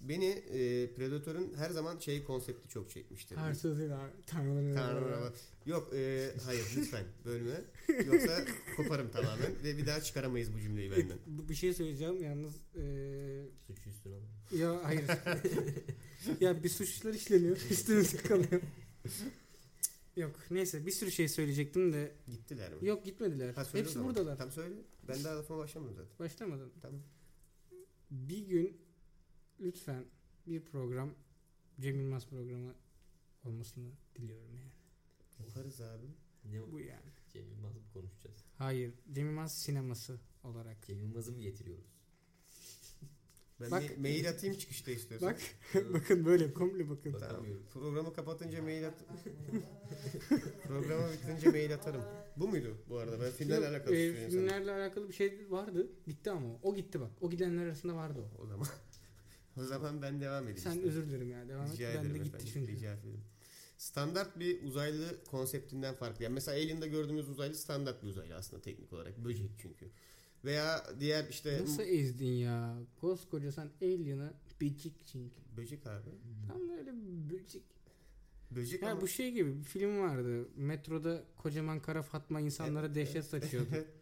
Beni 0.02 0.26
e, 0.26 0.94
Predator'ın 0.94 1.54
her 1.54 1.70
zaman 1.70 2.00
şey 2.00 2.24
konsepti 2.24 2.70
çok 2.70 2.90
çekmişti. 2.90 3.36
Arsızıyla 3.38 4.10
tanrıları. 4.26 4.76
Tanrım, 4.76 5.34
Yok 5.66 5.94
e, 5.94 6.32
hayır 6.46 6.66
lütfen 6.78 7.04
bölme. 7.26 7.62
Yoksa 8.06 8.46
koparım 8.78 9.12
tamamen 9.12 9.52
ve 9.64 9.78
bir 9.78 9.86
daha 9.88 10.02
çıkaramayız 10.02 10.54
bu 10.54 10.60
cümleyi 10.60 10.92
benden. 10.92 11.18
Bu- 11.28 11.50
Bir 11.50 11.56
şey 11.56 11.74
söyleyeceğim 11.74 12.24
yalnız. 12.24 12.54
eee 12.76 13.46
Suçu 13.68 13.90
üstüne 13.90 14.14
alın. 14.16 14.58
ya 14.60 14.84
hayır. 14.84 15.04
ya 16.42 16.64
bir 16.64 16.70
suçlar 16.70 17.14
işleniyor. 17.14 17.58
Üstümüzde 17.72 18.18
kalıyor. 18.18 18.62
Yok 20.16 20.36
neyse 20.52 20.86
bir 20.86 20.92
sürü 20.92 21.12
şey 21.12 21.28
söyleyecektim 21.28 21.94
de 21.94 22.12
Gittiler 22.28 22.74
mi? 22.74 22.88
yok 22.88 23.06
gitmediler. 23.06 23.54
Ha, 23.54 23.66
Hepsi 23.74 24.04
buradalar. 24.04 24.38
Tam 24.38 24.52
söyle. 24.52 24.76
Ben 25.08 25.24
daha 25.24 25.38
lafıma 25.38 25.60
başlamadım 25.60 25.96
zaten. 25.96 26.20
Başlamadın. 26.20 26.72
Tamam. 26.82 27.00
Bir 28.12 28.38
gün 28.48 28.78
lütfen 29.62 30.06
bir 30.48 30.66
program 30.66 31.14
Cem 31.80 32.00
Yılmaz 32.00 32.28
programı 32.28 32.74
olmasını 33.46 33.92
diliyorum 34.16 34.56
yani. 34.56 34.72
Yaparız 35.48 35.82
abi. 35.82 36.06
Ne? 36.46 36.72
Bu 36.72 36.80
yani. 36.80 37.10
Cem 37.34 37.50
Yılmaz'ı 37.50 37.80
mı 37.80 37.86
konuşacağız? 37.94 38.46
Hayır 38.58 38.94
Cem 39.12 39.28
Yılmaz 39.28 39.58
sineması 39.58 40.20
olarak. 40.44 40.84
Cem 40.88 41.00
Yılmaz'ı 41.00 41.32
mı 41.32 41.40
getiriyoruz? 41.42 42.00
Ben 43.62 43.72
Bak. 43.72 43.84
ma- 43.84 44.02
mail 44.02 44.30
atayım 44.30 44.58
çıkışta 44.58 44.92
istiyorsan. 44.92 45.30
Bak 45.30 45.42
bakın 45.94 46.26
böyle 46.26 46.54
komple 46.54 46.90
bakın. 46.90 47.12
Tamam. 47.20 47.46
Programı 47.74 48.14
kapatınca 48.14 48.62
mail 48.64 48.88
at. 48.88 48.94
Programı 50.68 51.12
bitince 51.14 51.50
mail 51.50 51.74
atarım. 51.74 52.02
Bu 52.38 52.48
muydu 52.48 52.78
bu 52.90 52.98
arada? 52.98 53.22
Ben 53.22 53.32
filmlerle 53.32 53.68
alakalı 53.68 53.96
e, 53.96 54.14
filmlerle 54.30 54.72
alakalı 54.72 55.10
bir 55.10 55.14
şey 55.14 55.48
vardı. 55.50 55.92
Gitti 56.08 56.32
ama 56.32 56.48
o. 56.48 56.60
O 56.64 56.76
gitti 56.76 57.00
bak. 57.00 57.12
O 57.22 57.30
gidenler 57.30 57.66
arasında 57.66 57.96
vardı 57.96 58.20
o. 58.38 58.42
O 58.42 58.46
zaman. 58.48 58.68
O 59.60 59.66
zaman 59.66 60.02
ben 60.02 60.22
devam 60.22 60.44
edeyim. 60.44 60.58
Sen 60.58 60.72
işte. 60.72 60.84
özür 60.84 61.08
dilerim 61.10 61.30
ya. 61.30 61.48
Devam 61.50 61.66
et. 61.66 61.74
Rica 61.74 61.88
Ben 61.94 62.00
ederim 62.00 62.14
de 62.14 62.18
gitti 62.18 62.28
efendim, 62.28 62.50
çünkü. 62.54 62.72
Rica 62.72 62.94
ederim. 62.94 63.22
Standart 63.78 64.40
bir 64.40 64.64
uzaylı 64.64 65.24
konseptinden 65.32 65.96
farklı. 65.96 66.24
Yani 66.24 66.34
mesela 66.34 66.58
Alien'da 66.58 66.88
gördüğümüz 66.88 67.30
uzaylı 67.30 67.56
standart 67.56 68.04
bir 68.04 68.08
uzaylı 68.08 68.36
aslında 68.36 68.62
teknik 68.62 68.94
olarak. 68.94 69.26
Böcek 69.26 69.50
çünkü. 69.62 69.86
Veya 70.46 70.84
diğer 71.00 71.28
işte 71.30 71.62
Nasıl 71.62 71.84
ezdin 71.84 72.26
ya? 72.32 72.78
Koskoca 73.02 73.52
sen 73.52 73.70
Alien'ı 73.82 74.34
böcek 74.62 74.94
çünkü. 75.12 75.36
böcek 75.58 75.88
abi. 75.88 76.10
Tam 76.48 76.70
öyle 76.70 76.92
böcek. 77.30 77.64
Böcek 78.52 78.82
Ya 78.82 78.92
ama 78.92 79.02
bu 79.02 79.08
şey 79.08 79.32
gibi 79.32 79.60
bir 79.60 79.64
film 79.64 80.00
vardı. 80.00 80.48
Metroda 80.56 81.24
kocaman 81.38 81.80
kara 81.80 82.02
Fatma 82.02 82.42
insanlara 82.42 82.96
dehşet 82.96 83.26
saçıyordu. 83.26 83.70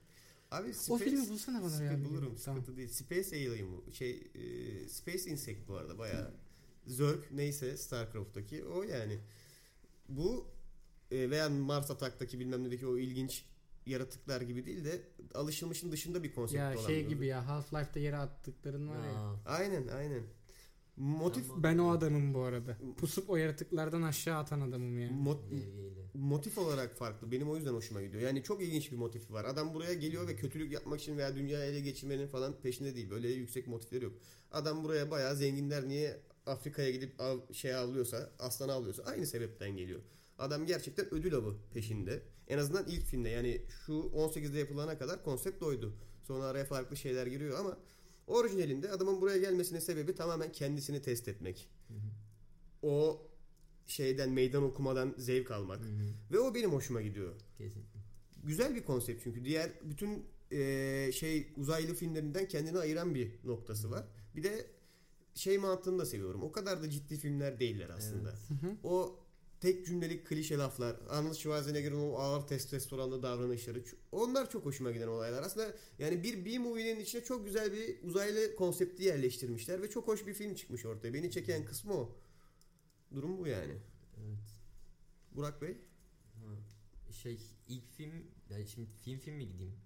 Abi 0.52 0.70
o 0.70 0.74
Space, 0.74 1.04
filmi 1.04 1.30
bulsana 1.30 1.64
bana 1.64 1.84
ya. 1.84 2.06
Bulurum 2.06 2.22
Tamam. 2.22 2.38
sıkıntı 2.38 2.78
değil. 2.78 2.90
Space 2.90 3.36
Alien 3.36 3.68
bu. 3.72 3.94
Şey 3.94 4.12
e, 4.36 4.90
Space 4.90 5.30
Insect 5.30 5.68
bu 5.68 5.74
arada 5.76 5.98
bayağı. 5.98 6.32
Zerg 6.86 7.20
neyse 7.32 7.78
Starcraft'taki 7.78 8.66
o 8.66 8.84
yani. 8.84 9.20
Bu 10.10 10.48
e, 11.12 11.30
veya 11.30 11.50
Mars 11.50 11.92
Attack'taki 11.92 12.40
bilmem 12.40 12.64
nedeki 12.64 12.88
o 12.88 12.98
ilginç 12.98 13.46
yaratıklar 13.86 14.42
gibi 14.42 14.66
değil 14.66 14.86
de 14.86 15.02
alışılmışın 15.34 15.92
dışında 15.92 16.24
bir 16.24 16.32
konsept 16.36 16.60
Ya 16.60 16.74
olan 16.78 16.88
şey 16.88 17.04
bir- 17.04 17.10
gibi 17.10 17.26
ya 17.28 17.40
Half-Life'da 17.48 18.00
yere 18.00 18.18
attıkların 18.18 18.90
var 18.90 19.06
ya. 19.06 19.14
Aa, 19.14 19.36
Aynen 19.46 19.88
aynen. 19.88 20.24
Motif 20.98 21.46
Ben 21.58 21.78
o 21.78 21.92
adamım 21.92 22.34
bu 22.34 22.42
arada. 22.42 22.78
Pusup 22.98 23.30
o 23.30 23.36
yaratıklardan 23.36 24.02
aşağı 24.02 24.38
atan 24.38 24.62
adamım 24.62 25.00
ya. 25.00 25.10
mo- 25.10 25.52
levyeyle. 25.52 26.02
motif 26.14 26.58
olarak 26.58 26.98
farklı. 26.98 27.32
Benim 27.32 27.50
o 27.50 27.56
yüzden 27.56 27.74
hoşuma 27.74 28.02
gidiyor. 28.02 28.24
Yani 28.24 28.44
çok 28.44 28.62
ilginç 28.64 28.92
bir 28.92 28.98
motifi 28.98 29.34
var. 29.34 29.46
Adam 29.46 29.74
buraya 29.74 29.94
geliyor 29.94 30.28
ve 30.28 30.36
kötülük 30.36 30.72
yapmak 30.72 31.02
için 31.02 31.18
veya 31.18 31.36
dünyayı 31.36 31.72
ele 31.72 31.80
geçirmenin 31.80 32.28
falan 32.28 32.54
peşinde 32.62 32.96
değil. 32.96 33.10
Böyle 33.10 33.28
yüksek 33.30 33.68
motifleri 33.68 34.04
yok. 34.04 34.14
Adam 34.52 34.84
buraya 34.84 35.12
bayağı 35.12 35.36
zenginler 35.36 35.88
niye 35.88 36.20
Afrika'ya 36.46 36.92
gidip 36.92 37.22
av, 37.22 37.38
şey 37.54 37.76
avlıyorsa, 37.76 38.30
aslan 38.40 38.70
avlıyorsa 38.70 39.04
aynı 39.04 39.26
sebepten 39.26 39.78
geliyor. 39.78 40.00
Adam 40.40 40.66
gerçekten 40.66 41.14
ödül 41.14 41.36
avı 41.36 41.56
peşinde. 41.74 42.22
En 42.48 42.58
azından 42.58 42.86
ilk 42.88 43.04
filmde 43.04 43.30
yani 43.30 43.62
şu 43.86 43.94
18'de 43.94 44.60
yapılana 44.60 44.98
kadar 44.98 45.24
konsept 45.24 45.64
oydu. 45.64 45.94
Sonra 46.24 46.46
araya 46.46 46.66
farklı 46.66 46.98
şeyler 46.98 47.28
giriyor 47.28 47.60
ama 47.60 47.78
orijinalinde 48.28 48.92
adamın 48.92 49.22
buraya 49.22 49.38
gelmesinin 49.38 49.80
sebebi 49.80 50.16
tamamen 50.16 50.52
kendisini 50.52 51.02
test 51.02 51.28
etmek. 51.28 51.70
Hı 51.88 51.94
hı. 51.94 51.98
O 52.88 53.28
şeyden 53.88 54.30
meydan 54.30 54.64
okumadan 54.64 55.14
zevk 55.18 55.52
almak. 55.52 55.80
Hı 55.80 55.84
hı. 55.84 56.14
Ve 56.32 56.40
o 56.40 56.56
benim 56.56 56.72
hoşuma 56.72 57.02
gidiyor. 57.02 57.36
Kesinlikle. 57.58 58.00
Güzel 58.44 58.76
bir 58.76 58.84
konsept 58.84 59.24
çünkü 59.24 59.46
diğer 59.46 59.72
bütün 59.84 60.26
eee, 60.52 61.12
şey 61.14 61.54
uzaylı 61.58 61.94
filmlerinden 61.94 62.48
kendini 62.48 62.78
ayıran 62.78 63.16
bir 63.16 63.32
noktası 63.44 63.92
var. 63.92 64.06
Bir 64.36 64.44
de 64.44 64.68
şey 65.36 65.58
mantığını 65.58 66.00
da 66.00 66.06
seviyorum. 66.06 66.44
O 66.44 66.52
kadar 66.52 66.84
da 66.84 66.90
ciddi 66.90 67.18
filmler 67.18 67.60
değiller 67.60 67.90
aslında. 67.90 68.30
Evet. 68.30 68.62
Hı 68.62 68.68
hı. 68.68 68.76
O 68.84 69.20
tek 69.62 69.86
cümlelik 69.86 70.28
klişe 70.28 70.58
laflar, 70.58 70.96
Arnold 71.10 71.34
Schwarzenegger'ın 71.34 72.10
o 72.12 72.16
ağır 72.16 72.48
testosteronlu 72.48 73.24
davranışları, 73.24 73.84
onlar 74.12 74.50
çok 74.50 74.66
hoşuma 74.66 74.92
giden 74.92 75.08
olaylar. 75.08 75.44
Aslında 75.44 75.76
yani 76.00 76.24
bir 76.24 76.46
B-movie'nin 76.46 77.00
içine 77.00 77.24
çok 77.24 77.46
güzel 77.46 77.74
bir 77.74 78.04
uzaylı 78.04 78.56
konsepti 78.56 79.04
yerleştirmişler 79.04 79.82
ve 79.82 79.90
çok 79.90 80.08
hoş 80.08 80.28
bir 80.28 80.34
film 80.34 80.56
çıkmış 80.56 80.86
ortaya. 80.86 81.14
Beni 81.14 81.32
çeken 81.32 81.66
kısmı 81.66 81.94
o. 81.94 82.16
Durum 83.16 83.38
bu 83.38 83.48
yani. 83.48 83.74
Evet. 84.18 84.40
Burak 85.32 85.62
Bey? 85.62 85.78
Ha, 86.34 87.12
Şey 87.12 87.40
ilk 87.68 87.92
film 87.92 88.12
yani 88.50 88.68
şimdi 88.68 88.90
film 89.02 89.20
film 89.20 89.36
mi 89.36 89.48
gideyim? 89.48 89.74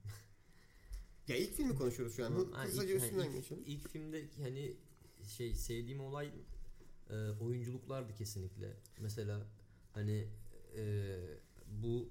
Ya 1.27 1.35
ilk 1.37 1.53
filmi 1.53 1.75
konuşuyoruz 1.75 2.15
şu 2.15 2.25
an. 2.25 2.31
Ha, 2.51 2.63
Hızlıca 2.63 2.93
ilk, 2.93 3.03
üstünden 3.03 3.25
ilk, 3.25 3.33
geçelim. 3.33 3.63
ilk 3.65 3.89
filmde 3.89 4.25
hani 4.43 4.73
şey 5.27 5.55
sevdiğim 5.55 5.99
olay 6.01 6.31
e, 7.09 7.13
oyunculuklardı 7.15 8.13
kesinlikle. 8.15 8.77
Mesela 8.99 9.47
hani 9.93 10.27
e, 10.77 11.15
bu 11.67 12.09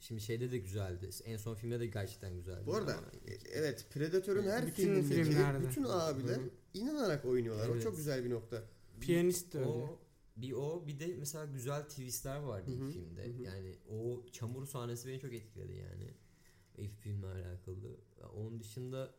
şimdi 0.00 0.20
şeyde 0.20 0.50
de 0.52 0.58
güzeldi. 0.58 1.10
En 1.24 1.36
son 1.36 1.54
filmde 1.54 1.80
de 1.80 1.86
gerçekten 1.86 2.34
güzeldi. 2.34 2.66
Bu 2.66 2.74
arada 2.74 2.92
Ama 2.98 3.06
e, 3.26 3.34
evet 3.52 3.86
Predator'un 3.90 4.42
her 4.42 4.66
Bütün 4.66 4.82
filmindeki 4.82 5.24
filmlerde. 5.24 5.68
bütün 5.68 5.84
abiler 5.84 6.36
Hı 6.36 6.50
inanarak 6.74 7.24
oynuyorlar. 7.24 7.68
O 7.68 7.72
Evet. 7.72 7.82
çok 7.82 7.96
güzel 7.96 8.24
bir 8.24 8.30
nokta. 8.30 8.62
Piyanist 9.00 9.52
de 9.54 9.58
öyle. 9.58 9.68
o 9.68 9.98
bir 10.36 10.52
o 10.52 10.86
bir 10.86 11.00
de 11.00 11.06
mesela 11.18 11.44
güzel 11.44 11.82
twistler 11.82 12.36
vardı 12.38 12.70
Hı 12.70 12.74
hı, 12.74 12.84
ilk 12.86 12.92
filmde. 12.92 13.24
hı 13.24 13.32
hı. 13.38 13.42
Yani 13.42 13.76
o 13.90 14.26
çamur 14.32 14.66
sahnesi 14.66 15.08
beni 15.08 15.20
çok 15.20 15.32
etkiledi 15.34 15.72
yani. 15.76 16.10
İlk 16.78 16.96
filmle 16.96 17.26
alakalı. 17.26 17.96
Onun 18.36 18.60
dışında 18.60 19.14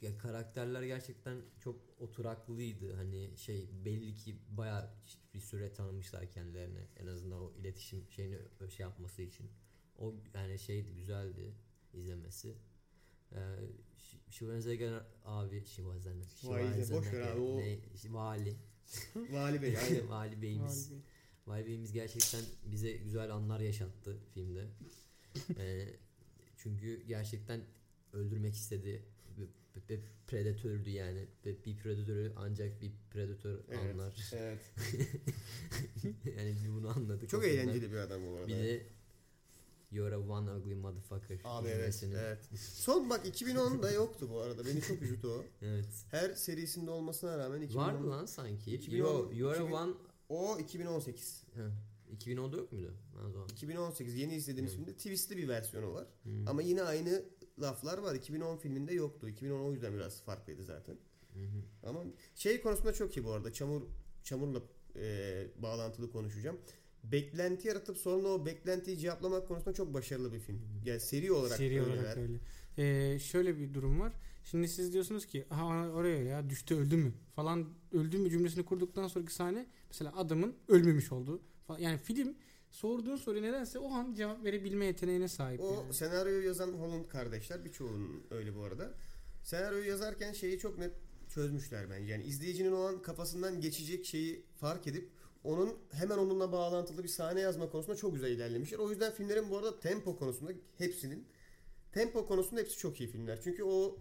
ya 0.00 0.18
karakterler 0.18 0.82
gerçekten 0.82 1.42
çok 1.60 1.80
oturaklıydı. 1.98 2.94
Hani 2.94 3.36
şey 3.36 3.68
belli 3.84 4.14
ki 4.14 4.36
bayağı 4.48 4.90
bir 5.34 5.40
süre 5.40 5.72
tanımışlar 5.72 6.30
kendilerine. 6.30 6.86
En 6.96 7.06
azından 7.06 7.40
o 7.40 7.52
iletişim 7.60 8.10
şeyini 8.10 8.38
şey 8.70 8.84
yapması 8.84 9.22
için. 9.22 9.50
O 9.98 10.14
yani 10.34 10.58
şeydi 10.58 10.94
güzeldi 10.94 11.54
izlemesi. 11.94 12.54
Ee, 13.32 13.38
Ş- 13.98 14.18
Schwarzenegger 14.30 15.02
abi 15.24 15.64
boş 16.96 17.12
ver 17.12 17.20
abi, 17.32 17.40
o- 17.40 17.58
Ne, 17.58 17.78
vali. 18.10 18.56
Vali 19.30 19.62
Bey 19.62 19.76
aynen. 19.78 20.08
Vali 20.08 20.42
Bey'imiz. 20.42 20.90
Be. 20.90 20.94
Vali 21.46 21.66
Bey'imiz 21.66 21.92
gerçekten 21.92 22.42
bize 22.64 22.92
güzel 22.92 23.30
anlar 23.34 23.60
yaşattı 23.60 24.18
filmde. 24.34 24.66
Ee, 25.58 25.88
çünkü 26.56 27.02
gerçekten 27.06 27.60
öldürmek 28.16 28.54
istedi. 28.54 29.02
Bir, 29.38 29.48
bir- 29.88 30.00
predatördü 30.26 30.90
yani. 30.90 31.26
Bir, 31.44 31.64
bir 31.64 31.76
predatörü 31.76 32.32
ancak 32.36 32.82
bir 32.82 32.92
predatör 33.10 33.58
Evet. 33.68 33.94
anlar. 33.94 34.30
evet. 34.32 34.60
yani 36.38 36.54
biz 36.54 36.72
bunu 36.72 36.88
anladık. 36.88 37.28
Çok 37.28 37.44
eğlenceli 37.44 37.92
bir 37.92 37.96
adam 37.96 38.26
bu 38.26 38.34
arada. 38.36 38.48
Bir 38.48 38.54
de 38.54 38.86
You're 39.90 40.14
a 40.14 40.18
one 40.18 40.50
ugly 40.50 40.74
motherfucker. 40.74 41.38
Abi 41.44 41.68
evet, 41.68 42.04
evet. 42.14 42.38
Son 42.58 43.10
bak 43.10 43.26
2010'da 43.26 43.90
yoktu 43.90 44.28
bu 44.30 44.40
arada. 44.40 44.66
Beni 44.66 44.80
çok 44.80 45.02
üzdü 45.02 45.26
o. 45.26 45.44
Evet. 45.62 46.04
Her 46.10 46.34
serisinde 46.34 46.90
olmasına 46.90 47.38
rağmen 47.38 47.60
2010 47.62 47.86
Vardı 47.86 48.10
lan 48.10 48.26
sanki. 48.26 48.74
2010 48.74 49.06
Yo, 49.06 49.30
You're 49.32 49.58
a 49.58 49.62
2000 49.62 49.72
one... 49.72 49.92
O 50.28 50.58
2018. 50.58 51.44
Heh, 51.54 52.16
2010'da 52.18 52.56
yok 52.56 52.72
muydu? 52.72 52.94
Zaman. 53.32 53.48
2018 53.48 54.14
yeni 54.14 54.34
izlediğimiz 54.34 54.72
Hı. 54.72 54.76
filmde 54.76 54.92
twistli 54.92 55.36
bir 55.36 55.48
versiyonu 55.48 55.94
var. 55.94 56.06
Hı. 56.24 56.30
Ama 56.46 56.62
yine 56.62 56.82
aynı 56.82 57.24
laflar 57.60 57.98
var. 57.98 58.14
2010 58.14 58.56
filminde 58.56 58.94
yoktu. 58.94 59.28
2010 59.28 59.60
o 59.60 59.72
yüzden 59.72 59.94
biraz 59.94 60.22
farklıydı 60.22 60.62
zaten. 60.62 60.96
Hı 61.32 61.40
hı. 61.40 61.88
Ama 61.88 62.04
şey 62.34 62.60
konusunda 62.60 62.92
çok 62.92 63.16
iyi 63.16 63.24
bu 63.24 63.32
arada. 63.32 63.52
Çamur 63.52 63.82
çamurla 64.22 64.62
e, 64.96 65.46
bağlantılı 65.62 66.10
konuşacağım. 66.10 66.58
Beklenti 67.04 67.68
yaratıp 67.68 67.98
sonra 67.98 68.28
o 68.28 68.46
beklentiyi 68.46 68.98
cevaplamak 68.98 69.48
konusunda 69.48 69.74
çok 69.74 69.94
başarılı 69.94 70.32
bir 70.32 70.38
film. 70.40 70.60
Yani 70.84 71.00
seri 71.00 71.32
olarak 71.32 71.56
Seri 71.56 71.80
öyleler. 71.80 71.98
olarak 72.02 72.16
öyle. 72.16 72.40
Ee, 72.78 73.18
şöyle 73.18 73.58
bir 73.58 73.74
durum 73.74 74.00
var. 74.00 74.12
Şimdi 74.44 74.68
siz 74.68 74.92
diyorsunuz 74.92 75.26
ki 75.26 75.46
ha 75.48 75.88
oraya 75.88 76.22
ya 76.22 76.50
düştü 76.50 76.74
öldü 76.74 76.96
mü 76.96 77.12
falan 77.36 77.68
öldü 77.92 78.18
mü 78.18 78.30
cümlesini 78.30 78.64
kurduktan 78.64 79.08
sonraki 79.08 79.34
sahne 79.34 79.66
mesela 79.88 80.16
adamın 80.16 80.54
ölmemiş 80.68 81.12
olduğu 81.12 81.42
falan. 81.66 81.78
Yani 81.78 81.98
film 81.98 82.34
sorduğun 82.70 83.16
soru 83.16 83.42
nedense 83.42 83.78
o 83.78 83.92
an 83.92 84.14
cevap 84.14 84.44
verebilme 84.44 84.86
yeteneğine 84.86 85.28
sahip. 85.28 85.60
O 85.60 85.74
yani. 85.74 85.94
senaryoyu 85.94 86.46
yazan 86.46 86.72
Holland 86.72 87.08
kardeşler 87.08 87.64
birçoğunun 87.64 88.26
öyle 88.30 88.56
bu 88.56 88.62
arada. 88.62 88.94
Senaryoyu 89.42 89.88
yazarken 89.88 90.32
şeyi 90.32 90.58
çok 90.58 90.78
net 90.78 90.92
çözmüşler 91.28 91.90
bence. 91.90 92.12
Yani 92.12 92.24
izleyicinin 92.24 92.72
o 92.72 92.80
an 92.80 93.02
kafasından 93.02 93.60
geçecek 93.60 94.04
şeyi 94.04 94.42
fark 94.56 94.86
edip 94.86 95.08
onun 95.44 95.78
hemen 95.92 96.18
onunla 96.18 96.52
bağlantılı 96.52 97.02
bir 97.02 97.08
sahne 97.08 97.40
yazma 97.40 97.70
konusunda 97.70 97.96
çok 97.96 98.14
güzel 98.14 98.30
ilerlemişler. 98.30 98.78
O 98.78 98.90
yüzden 98.90 99.12
filmlerin 99.12 99.50
bu 99.50 99.58
arada 99.58 99.80
tempo 99.80 100.16
konusunda 100.16 100.52
hepsinin 100.78 101.26
tempo 101.92 102.26
konusunda 102.26 102.60
hepsi 102.60 102.78
çok 102.78 103.00
iyi 103.00 103.10
filmler. 103.10 103.38
Çünkü 103.44 103.64
o 103.64 103.98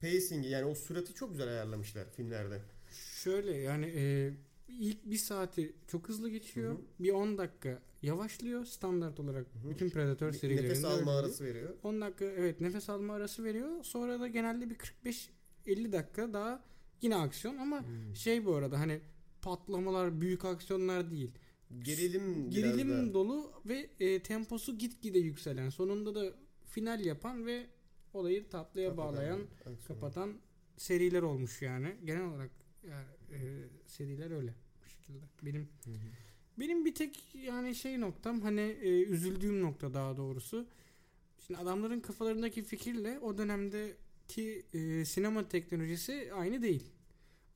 pacing'i 0.00 0.48
yani 0.48 0.64
o 0.64 0.74
sürati 0.74 1.14
çok 1.14 1.30
güzel 1.30 1.48
ayarlamışlar 1.48 2.10
filmlerde. 2.10 2.60
Şöyle 3.22 3.56
yani 3.56 3.86
e, 3.96 4.32
ilk 4.68 5.04
bir 5.10 5.16
saati 5.16 5.72
çok 5.88 6.08
hızlı 6.08 6.28
geçiyor. 6.30 6.70
Hı 6.72 6.74
hı. 6.78 6.80
Bir 7.00 7.10
10 7.12 7.38
dakika 7.38 7.82
yavaşlıyor 8.02 8.64
standart 8.64 9.20
olarak. 9.20 9.46
Hı 9.54 9.58
hı. 9.66 9.70
Bütün 9.70 9.90
Predator 9.90 10.32
serilerinde. 10.32 10.68
Nefes 10.68 10.84
alma 10.84 11.18
arası 11.18 11.44
veriyor. 11.44 11.74
10 11.82 12.00
dakika 12.00 12.24
evet 12.24 12.60
nefes 12.60 12.90
alma 12.90 13.14
arası 13.14 13.44
veriyor. 13.44 13.84
Sonra 13.84 14.20
da 14.20 14.28
genelde 14.28 14.70
bir 14.70 14.76
45-50 15.66 15.92
dakika 15.92 16.32
daha 16.32 16.64
yine 17.02 17.16
aksiyon 17.16 17.56
ama 17.56 17.80
Hmm. 17.82 18.16
şey 18.16 18.44
bu 18.44 18.54
arada 18.54 18.80
hani 18.80 19.00
patlamalar, 19.42 20.20
büyük 20.20 20.44
aksiyonlar 20.44 21.10
değil. 21.10 21.30
Gerilim 21.82 22.50
Gerilim 22.50 22.90
da- 23.10 23.14
dolu 23.14 23.52
ve 23.66 23.90
e, 24.00 24.22
temposu 24.22 24.78
gitgide 24.78 25.18
yükselen. 25.18 25.68
Sonunda 25.68 26.14
da 26.14 26.32
final 26.64 27.04
yapan 27.04 27.46
ve 27.46 27.66
olayı 28.14 28.48
tatlıya 28.48 28.90
Kapatan, 28.90 29.12
bağlayan, 29.14 29.40
aksiyon. 29.40 29.76
kapatan 29.88 30.32
seriler 30.76 31.22
olmuş 31.22 31.62
yani. 31.62 31.96
Genel 32.04 32.22
olarak 32.22 32.50
seriler 33.94 34.30
öyle 34.30 34.54
bu 34.84 34.88
şekilde. 34.88 35.18
Benim 35.42 35.62
Hı 35.84 35.90
hı. 35.90 35.94
benim 36.58 36.84
bir 36.84 36.94
tek 36.94 37.34
yani 37.34 37.74
şey 37.74 38.00
noktam 38.00 38.40
hani 38.40 38.60
e, 38.60 39.02
üzüldüğüm 39.02 39.62
nokta 39.62 39.94
daha 39.94 40.16
doğrusu. 40.16 40.66
Şimdi 41.46 41.60
adamların 41.60 42.00
kafalarındaki 42.00 42.62
fikirle 42.62 43.18
o 43.18 43.38
dönemdeki 43.38 44.66
e, 44.74 45.04
sinema 45.04 45.48
teknolojisi 45.48 46.30
aynı 46.34 46.62
değil. 46.62 46.82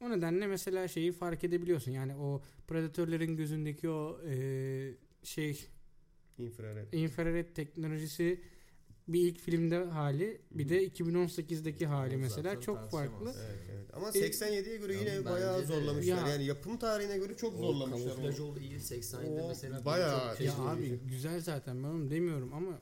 O 0.01 0.11
nedenle 0.11 0.47
mesela 0.47 0.89
şeyi 0.89 1.13
fark 1.13 1.45
edebiliyorsun. 1.45 1.93
Yani 1.93 2.17
o 2.17 2.43
predatörlerin 2.67 3.37
gözündeki 3.37 3.89
o 3.89 4.21
e, 4.27 4.95
şey 5.23 5.67
infrared. 6.39 6.93
infrared 6.93 7.55
teknolojisi 7.55 8.41
bir 9.09 9.21
ilk 9.21 9.41
filmde 9.41 9.85
hali 9.85 10.41
bir 10.51 10.69
de 10.69 10.87
2018'deki 10.87 11.87
hali 11.87 12.17
O 12.17 12.19
mesela 12.19 12.43
zaten 12.51 12.61
çok 12.61 12.91
farklı. 12.91 13.35
Evet, 13.49 13.61
evet. 13.75 13.87
Ama 13.93 14.09
E, 14.09 14.13
87'ye 14.13 14.77
göre 14.77 14.95
ya 14.95 15.01
yine 15.01 15.11
bence 15.11 15.25
bayağı 15.25 15.65
zorlamışlar. 15.67 16.27
Ya- 16.27 16.29
yani 16.29 16.45
yapım 16.45 16.77
tarihine 16.79 17.19
göre 17.19 17.37
çok 17.37 17.55
O 17.55 17.59
zorlamışlar. 17.59 18.09
kamuflaj 18.15 18.41
oldu 18.41 18.61
iyi 18.61 18.81
80'de 18.81 19.43
O 19.43 19.49
mesela. 19.49 19.85
bayağı- 19.85 20.37
çok 20.37 20.47
Ya 20.47 20.53
şey- 20.53 20.65
abi 20.69 21.01
güzel 21.07 21.41
zaten 21.41 21.83
ben 21.85 21.89
onu 21.89 22.11
demiyorum 22.11 22.55
ama 22.55 22.81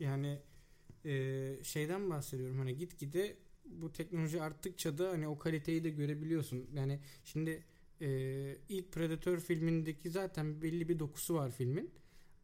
yani 0.00 0.38
e, 1.04 1.54
şeyden 1.62 2.10
bahsediyorum 2.10 2.58
hani 2.58 2.76
gitgide 2.76 3.36
bu 3.64 3.92
teknoloji 3.92 4.42
arttıkça 4.42 4.98
da 4.98 5.08
hani 5.10 5.28
o 5.28 5.38
kaliteyi 5.38 5.84
de 5.84 5.90
görebiliyorsun. 5.90 6.66
Yani 6.74 7.00
şimdi 7.24 7.62
e, 8.00 8.08
ilk 8.68 8.92
Predator 8.92 9.38
filmindeki 9.38 10.10
zaten 10.10 10.62
belli 10.62 10.88
bir 10.88 10.98
dokusu 10.98 11.34
var 11.34 11.50
filmin. 11.50 11.90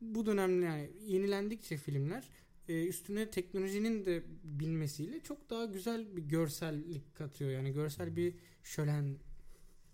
Bu 0.01 0.27
dönemde 0.27 0.65
yani 0.65 0.91
yenilendikçe 1.07 1.77
filmler 1.77 2.29
e, 2.71 2.87
üstüne 2.87 3.31
teknolojinin 3.31 4.05
de 4.05 4.23
bilmesiyle 4.45 5.21
çok 5.21 5.51
daha 5.51 5.65
güzel 5.65 6.17
bir 6.17 6.23
görsellik 6.23 7.15
katıyor. 7.17 7.51
Yani 7.51 7.73
görsel 7.73 8.17
bir 8.17 8.35
şölen 8.65 9.17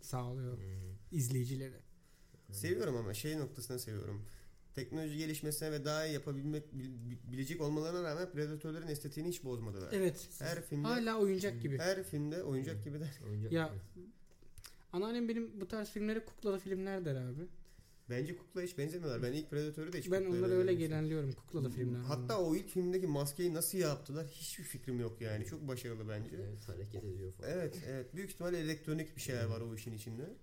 sağlıyor 0.00 0.58
hı. 0.58 0.62
izleyicilere. 1.12 1.80
Seviyorum 2.52 2.96
ama 2.96 3.14
şey 3.14 3.38
noktasını 3.38 3.78
seviyorum. 3.78 4.22
Teknoloji 4.74 5.18
gelişmesine 5.18 5.72
ve 5.72 5.84
daha 5.84 6.06
iyi 6.06 6.14
yapabilmek 6.14 6.72
bil- 6.78 7.16
bilecek 7.32 7.60
olmalarına 7.60 8.02
rağmen 8.02 8.30
predatörlerin 8.30 8.86
estetiğini 8.88 9.28
hiç 9.30 9.44
bozmadılar. 9.44 9.88
Evet. 9.92 10.28
Her 10.38 10.62
filmde 10.62 10.88
Hala 10.88 11.18
oyuncak 11.18 11.62
gibi. 11.62 11.78
her 11.78 12.02
filmde 12.04 12.42
oyuncak 12.42 12.84
gibi 12.84 13.00
de 13.00 13.06
Oyuncak 13.28 13.52
Ya 13.52 13.66
gibi. 13.94 14.04
anneannem 14.92 15.28
benim 15.28 15.60
bu 15.60 15.68
tarz 15.68 15.90
filmlere 15.90 16.24
kuklalı 16.24 16.58
filmler 16.58 17.04
der 17.04 17.14
abi. 17.16 17.46
Bence 18.10 18.36
kukla 18.36 18.62
hiç 18.62 18.78
benzemiyorlar. 18.78 19.22
Ben 19.22 19.32
ilk 19.32 19.50
Predator'u 19.50 19.92
da 19.92 19.96
hiç 19.96 20.10
ben 20.10 20.24
onları 20.24 20.52
öyle 20.52 20.74
genelliyorum 20.74 21.32
kuklalı 21.32 21.70
filmler. 21.70 22.00
Hatta 22.00 22.40
o 22.40 22.56
ilk 22.56 22.68
filmdeki 22.68 23.06
maskeyi 23.06 23.54
nasıl 23.54 23.78
yaptılar 23.78 24.26
hiçbir 24.26 24.64
fikrim 24.64 25.00
yok 25.00 25.20
yani. 25.20 25.44
Çok 25.46 25.68
başarılı 25.68 26.08
bence. 26.08 26.30
Evet 26.36 26.68
hareket 26.68 27.04
ediyor 27.04 27.32
falan. 27.32 27.50
Evet 27.50 27.82
evet. 27.86 28.14
Büyük 28.14 28.30
ihtimalle 28.30 28.58
elektronik 28.58 29.16
bir 29.16 29.20
şeyler 29.20 29.44
var 29.44 29.60
o 29.60 29.74
işin 29.74 29.92
içinde. 29.92 30.36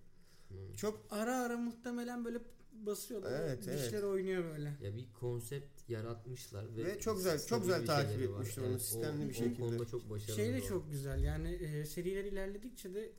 Çok 0.78 1.06
ara 1.10 1.38
ara 1.40 1.58
muhtemelen 1.58 2.26
böyle 2.26 2.40
basıyorlar. 2.74 3.42
Evet, 3.42 3.60
dişler 3.62 3.90
evet. 3.94 4.04
oynuyor 4.04 4.44
böyle. 4.44 4.78
Ya 4.82 4.98
bir 4.98 5.06
konsept 5.20 5.90
yaratmışlar 5.90 6.78
ve, 6.78 6.86
Ve 6.86 7.00
çok 7.00 7.18
güzel- 7.18 7.46
çok 7.46 7.62
güzel 7.62 7.86
takip 7.86 8.22
etmişler 8.22 8.64
onu 8.64 8.80
sistemli 8.80 9.26
o, 9.26 9.30
bir 9.30 9.34
O 9.34 9.38
şekilde. 9.38 9.60
konuda 9.60 9.86
çok 9.86 10.10
başarılı. 10.10 10.36
Şey 10.36 10.54
de 10.54 10.62
o. 10.66 10.68
çok 10.68 10.92
güzel 10.92 11.24
yani 11.24 11.50
e, 11.54 11.86
seriler 11.86 12.24
ilerledikçe 12.26 12.94
de 12.94 13.12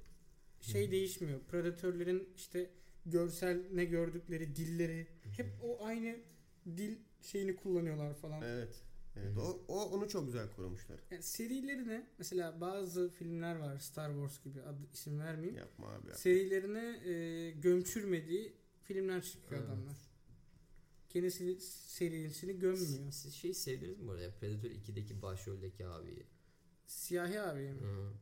şey 0.60 0.90
değişmiyor. 0.90 1.40
Predatörlerin 1.50 2.28
işte 2.36 2.70
görsel 3.06 3.62
ne 3.72 3.84
gördükleri 3.84 4.56
dilleri 4.56 5.06
hep 5.36 5.46
o 5.62 5.84
aynı 5.84 6.16
dil 6.66 6.96
şeyini 7.22 7.56
kullanıyorlar 7.56 8.14
falan. 8.14 8.42
evet. 8.42 8.82
Evet, 9.16 9.38
o, 9.38 9.64
o 9.68 9.84
onu 9.84 10.08
çok 10.08 10.26
güzel 10.26 10.50
korumuşlar. 10.50 11.00
Yani 11.10 11.22
serilerine 11.22 12.06
mesela 12.18 12.60
bazı 12.60 13.08
filmler 13.10 13.56
var 13.56 13.78
Star 13.78 14.10
Wars 14.12 14.44
gibi 14.44 14.62
adı 14.62 14.78
isim 14.92 15.20
vermeyeyim. 15.20 15.56
Yapma 15.56 15.88
abi. 15.88 16.08
ya. 16.08 16.14
serilerine 16.14 17.08
e, 17.10 17.50
gömçürmediği 17.50 18.56
filmler 18.82 19.22
çıkıyor 19.22 19.60
Evet. 19.60 19.70
adamlar. 19.70 19.96
Kendisi 21.08 21.60
serisini 21.60 22.58
gömmüyor. 22.58 22.86
Siz, 22.86 23.14
siz 23.14 23.34
şeyi 23.34 23.54
sevdiniz 23.54 23.98
mi 24.00 24.06
bu 24.06 24.12
arada? 24.12 24.30
Predator 24.40 24.70
2'deki 24.70 25.22
başroldeki 25.22 25.86
abiyi. 25.86 26.26
Siyahi 26.86 27.40
abiyim. 27.40 27.80
Hı. 27.80 28.12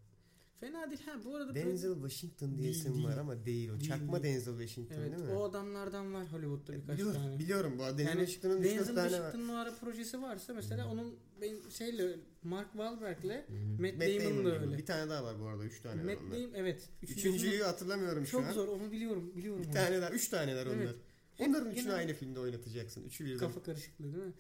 Fena 0.63 0.91
değil. 0.91 1.01
Ha 1.07 1.13
bu 1.25 1.37
arada 1.37 1.55
Denzel 1.55 1.95
Washington 1.95 2.59
diye 2.59 2.71
isim 2.71 2.95
değil. 2.95 3.05
var 3.05 3.17
ama 3.17 3.45
değil 3.47 3.69
o. 3.69 3.81
Değil, 3.81 3.91
Çakma 3.91 4.23
değil. 4.23 4.35
Denzel 4.35 4.59
Washington 4.59 4.95
evet 4.95 5.13
değil 5.19 5.29
mi? 5.29 5.33
o 5.33 5.45
adamlardan 5.45 6.15
var 6.15 6.33
Hollywood'da 6.33 6.73
birkaç 6.73 6.99
biliyorum, 6.99 7.23
tane. 7.23 7.39
biliyorum 7.39 7.73
bu. 7.79 7.83
Denzel 7.83 8.07
Yani 8.07 8.27
Washington'ın 8.27 8.63
3-4 8.63 8.65
Denzel 8.65 8.85
tane 8.95 8.99
var. 8.99 9.11
Washington'ın 9.11 9.49
o 9.49 9.55
ara 9.57 9.75
projesi 9.75 10.23
varsa 10.23 10.55
mesela 10.55 10.89
onun 10.93 11.15
ben 11.41 11.71
şeyle 11.71 12.17
Mark 12.43 12.73
Wahlberg'le 12.73 13.25
hı. 13.49 13.83
Matt, 13.83 13.93
Matt 13.99 14.09
Damon 14.09 14.45
Damon 14.45 14.51
öyle. 14.51 14.79
Bir 14.79 14.87
tane 14.87 15.11
daha 15.11 15.25
var 15.25 15.41
bu 15.41 15.45
arada. 15.47 15.65
3 15.65 15.81
tane 15.81 16.03
Matt 16.03 16.17
var 16.17 16.23
onlar. 16.23 16.37
Damon 16.37 16.55
evet. 16.55 16.89
Üçüncüyü 17.03 17.63
hatırlamıyorum 17.63 18.27
şu 18.27 18.31
çok 18.33 18.45
an. 18.45 18.53
zor 18.53 18.69
onu 18.69 18.93
biliyorum 18.93 19.33
biliyorum. 19.37 19.63
Bir 19.63 19.67
onu. 19.69 19.75
tane 19.75 20.01
daha. 20.01 20.11
Üç 20.11 20.29
taneler 20.29 20.67
Evet. 20.67 20.77
onlar. 20.77 20.95
Hep 21.37 21.49
Onların 21.49 21.71
üçünü 21.71 21.83
genelde 21.85 21.97
aynı 21.99 22.15
filmde 22.15 22.41
oynatacaksın. 22.41 23.05
Üçü 23.05 23.25
birden. 23.25 23.39
Kafa 23.39 23.63
karışıklığı 23.63 24.13
değil 24.13 24.25
mi? 24.25 24.33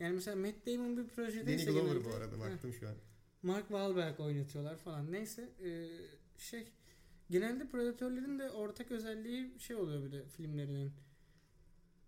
Yani 0.00 0.14
mesela 0.14 0.36
Matt 0.36 0.66
Damon 0.66 0.96
bir 0.96 1.08
projedeyse 1.08 1.66
Danny 1.66 1.78
Glover 1.80 2.04
bu 2.04 2.14
arada 2.14 2.40
baktım 2.40 2.72
şu 2.80 2.88
an. 2.88 2.94
Mark 3.42 3.68
Wahlberg 3.68 4.20
oynatıyorlar 4.20 4.76
falan. 4.76 5.12
Neyse 5.12 5.48
e, 5.64 5.88
şey 6.38 6.68
genelde 7.30 7.68
predatörlerin 7.68 8.38
de 8.38 8.50
ortak 8.50 8.90
özelliği 8.90 9.60
şey 9.60 9.76
oluyor 9.76 10.04
bir 10.04 10.12
de 10.12 10.24
filmlerinin. 10.28 10.92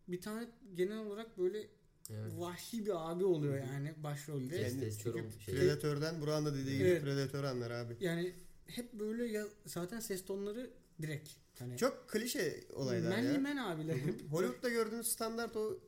Bir 0.08 0.20
tane 0.20 0.46
genel 0.74 0.98
olarak 0.98 1.38
böyle 1.38 1.66
Evet. 2.10 2.32
vahşi 2.38 2.86
bir 2.86 3.10
abi 3.10 3.24
oluyor 3.24 3.54
yani 3.58 3.94
başrolde. 3.96 4.62
Kendi, 4.62 4.98
çünkü 4.98 5.24
şey. 5.44 5.54
Predatör'den 5.54 6.20
Burak'ın 6.20 6.46
da 6.46 6.54
dediği 6.54 6.78
gibi 6.78 6.88
Evet. 6.88 7.02
Predatör 7.02 7.44
anlar 7.44 7.70
abi. 7.70 7.96
Yani 8.00 8.32
hep 8.66 8.92
böyle 8.92 9.24
ya 9.24 9.44
zaten 9.66 10.00
ses 10.00 10.24
tonları 10.24 10.70
direkt. 11.02 11.28
Hani 11.58 11.76
Çok 11.76 12.08
klişe 12.08 12.60
olaylar 12.74 13.10
Manly 13.10 13.32
ya. 13.34 13.40
Man 13.40 13.56
abiler. 13.56 13.96
Hollywood'da 14.30 14.68
gördüğünüz 14.68 15.06
standart 15.08 15.56
o 15.56 15.78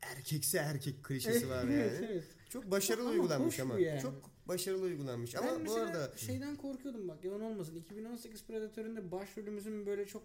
erkekse 0.00 0.58
erkek 0.58 1.04
klişesi 1.04 1.48
var 1.48 1.62
yani. 1.68 1.72
evet, 1.74 2.00
evet. 2.10 2.24
Çok 2.48 2.70
başarılı 2.70 3.02
Ama 3.08 3.10
uygulanmış 3.10 3.60
ama. 3.60 3.78
yani. 3.78 4.00
Çok 4.02 4.30
başarılı 4.48 4.84
uygulanmış. 4.84 5.34
ben 5.34 5.42
Ama 5.42 5.66
bu 5.66 5.74
arada 5.74 6.16
şeyden 6.16 6.56
korkuyordum 6.56 7.08
bak 7.08 7.24
yalan 7.24 7.40
olmasın. 7.40 7.76
2018 7.76 8.44
Predatör'ünde 8.44 9.10
başrolümüzün 9.10 9.86
böyle 9.86 10.06
çok 10.06 10.22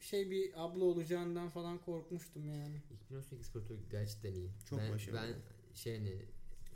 şey 0.00 0.30
bir 0.30 0.64
abla 0.64 0.84
olacağından 0.84 1.48
falan 1.48 1.78
korkmuştum 1.78 2.46
yani. 2.46 2.82
2018 3.04 3.52
Predator 3.52 3.76
gerçekten 3.90 4.32
iyi. 4.32 4.50
Çok 4.68 4.78
ben, 4.78 4.92
başarılı. 4.92 5.20
Ben 5.20 5.34
şey 5.74 5.98
hani 5.98 6.16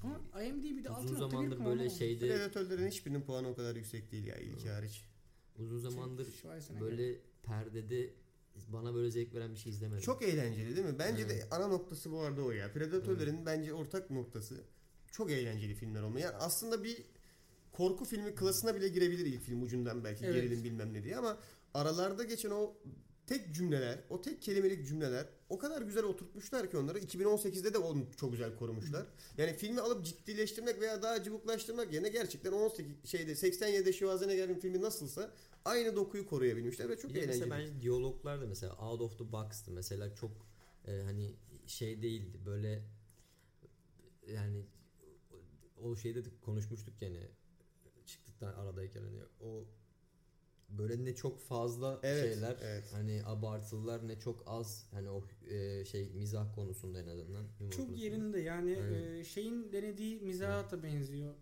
Ama 0.02 0.42
IMDb'de 0.42 0.90
uzun 0.90 1.14
6.1 1.14 1.18
zamandır 1.18 1.64
böyle 1.64 1.90
şeyde 1.90 2.28
Predatörlerin 2.28 2.88
hiçbirinin 2.88 3.22
puanı 3.22 3.48
o 3.48 3.54
kadar 3.54 3.76
yüksek 3.76 4.12
değil 4.12 4.26
ya 4.26 4.36
ilki 4.36 4.70
hariç. 4.70 5.04
uzun 5.58 5.78
zamandır 5.78 6.28
böyle 6.80 7.18
perdede 7.42 8.10
bana 8.68 8.94
böyle 8.94 9.10
zevk 9.10 9.34
veren 9.34 9.54
bir 9.54 9.58
şey 9.58 9.72
izlemedim. 9.72 10.00
Çok 10.00 10.22
eğlenceli 10.22 10.76
değil 10.76 10.86
mi? 10.86 10.98
Bence 10.98 11.28
de 11.28 11.34
Evet. 11.34 11.48
ana 11.50 11.68
noktası 11.68 12.12
bu 12.12 12.20
arada 12.20 12.42
o 12.42 12.50
ya. 12.50 12.72
Predatörlerin 12.72 13.46
bence 13.46 13.74
ortak 13.74 14.10
noktası 14.10 14.64
çok 15.14 15.30
eğlenceli 15.30 15.74
filmler 15.74 16.02
olma. 16.02 16.20
Yani 16.20 16.36
aslında 16.36 16.84
bir 16.84 17.02
korku 17.72 18.04
filmi 18.04 18.34
klasına 18.34 18.74
bile 18.74 18.88
girebilir 18.88 19.26
ilk 19.26 19.42
film 19.42 19.62
ucundan 19.62 20.04
belki 20.04 20.24
Evet. 20.24 20.34
gerilim 20.34 20.64
bilmem 20.64 20.94
ne 20.94 21.04
diye 21.04 21.16
ama 21.16 21.38
aralarda 21.74 22.24
geçen 22.24 22.50
o 22.50 22.74
tek 23.26 23.54
cümleler, 23.54 23.98
o 24.10 24.20
tek 24.20 24.42
kelimelik 24.42 24.86
cümleler 24.86 25.26
o 25.48 25.58
kadar 25.58 25.82
güzel 25.82 26.04
oturtmuşlar 26.04 26.70
ki 26.70 26.76
onları 26.76 26.98
2018'de 26.98 27.74
de 27.74 27.78
onu 27.78 28.06
çok 28.16 28.32
güzel 28.32 28.56
korumuşlar. 28.56 29.06
Yani 29.38 29.56
filmi 29.56 29.80
alıp 29.80 30.04
ciddileştirmek 30.04 30.80
veya 30.80 31.02
daha 31.02 31.22
cıvıklaştırmak 31.22 31.92
yerine 31.92 32.08
gerçekten 32.08 32.52
18 32.52 32.92
şeyde 33.04 33.32
87'de 33.32 33.92
Schwarzenegger'in 33.92 34.58
filmi 34.58 34.80
nasılsa 34.80 35.30
aynı 35.64 35.96
dokuyu 35.96 36.26
koruyabilmişler 36.26 36.88
ve 36.88 36.96
çok 36.98 37.10
eğlenceli. 37.10 37.26
mesela 37.26 37.50
bence 37.50 37.82
diyaloglar 37.82 38.40
da 38.40 38.46
mesela 38.46 38.76
out 38.76 39.00
of 39.00 39.18
the 39.18 39.32
box'tı. 39.32 39.70
Mesela 39.70 40.14
çok 40.14 40.30
e, 40.86 41.02
hani 41.02 41.34
şey 41.66 42.02
değildi. 42.02 42.38
Böyle 42.46 42.82
yani 44.32 44.64
o 45.84 45.96
şeyde 45.96 46.24
de 46.24 46.28
konuşmuştuk 46.44 47.02
yani 47.02 47.20
çıktıktan 48.06 48.52
aradayken 48.52 49.02
hani 49.02 49.20
o 49.40 49.64
böyle 50.68 51.04
ne 51.04 51.14
çok 51.14 51.40
fazla 51.40 52.00
Evet, 52.02 52.24
şeyler 52.34 52.56
evet. 52.62 52.84
hani 52.92 53.22
abartılılar 53.26 54.08
ne 54.08 54.18
çok 54.18 54.42
az 54.46 54.86
hani 54.90 55.10
o 55.10 55.24
e, 55.50 55.84
şey 55.84 56.10
mizah 56.14 56.54
konusunda 56.54 57.00
en 57.00 57.06
azından. 57.06 57.44
Çok 57.58 57.58
konusunda. 57.58 57.96
yerinde 57.96 58.40
yani 58.40 58.78
Aynen. 58.82 59.18
e, 59.18 59.24
şeyin 59.24 59.72
denediği 59.72 60.20
mizaha 60.20 60.70
da 60.70 60.82
benziyor. 60.82 61.34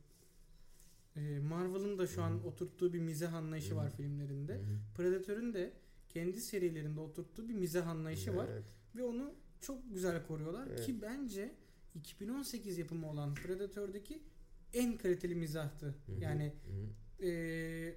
E, 1.16 1.38
Marvel'ın 1.38 1.98
da 1.98 2.06
şu 2.06 2.22
an 2.22 2.46
oturttuğu 2.46 2.92
bir 2.92 3.00
mizah 3.00 3.34
anlayışı 3.34 3.72
Hı. 3.72 3.76
var 3.76 3.90
filmlerinde. 3.90 4.54
Hı 4.54 4.58
hı. 4.58 4.78
Predator'ın 4.96 5.54
de 5.54 5.72
kendi 6.08 6.40
serilerinde 6.40 7.00
oturttuğu 7.00 7.48
bir 7.48 7.54
mizah 7.54 7.86
anlayışı 7.86 8.36
var 8.36 8.48
Evet. 8.52 8.64
ve 8.96 9.04
onu 9.04 9.34
çok 9.60 9.94
güzel 9.94 10.26
koruyorlar 10.26 10.66
Evet. 10.66 10.86
ki 10.86 11.02
bence 11.02 11.54
2018 11.94 12.78
yapımı 12.78 13.10
olan 13.10 13.34
Predator'daki 13.34 14.22
en 14.74 14.98
kaliteli 14.98 15.34
mizahtı. 15.34 15.86
Hı 15.86 16.12
hı. 16.12 16.20
Yani 16.20 16.52
Hı 16.66 16.72
hı. 17.26 17.26
e, 17.28 17.94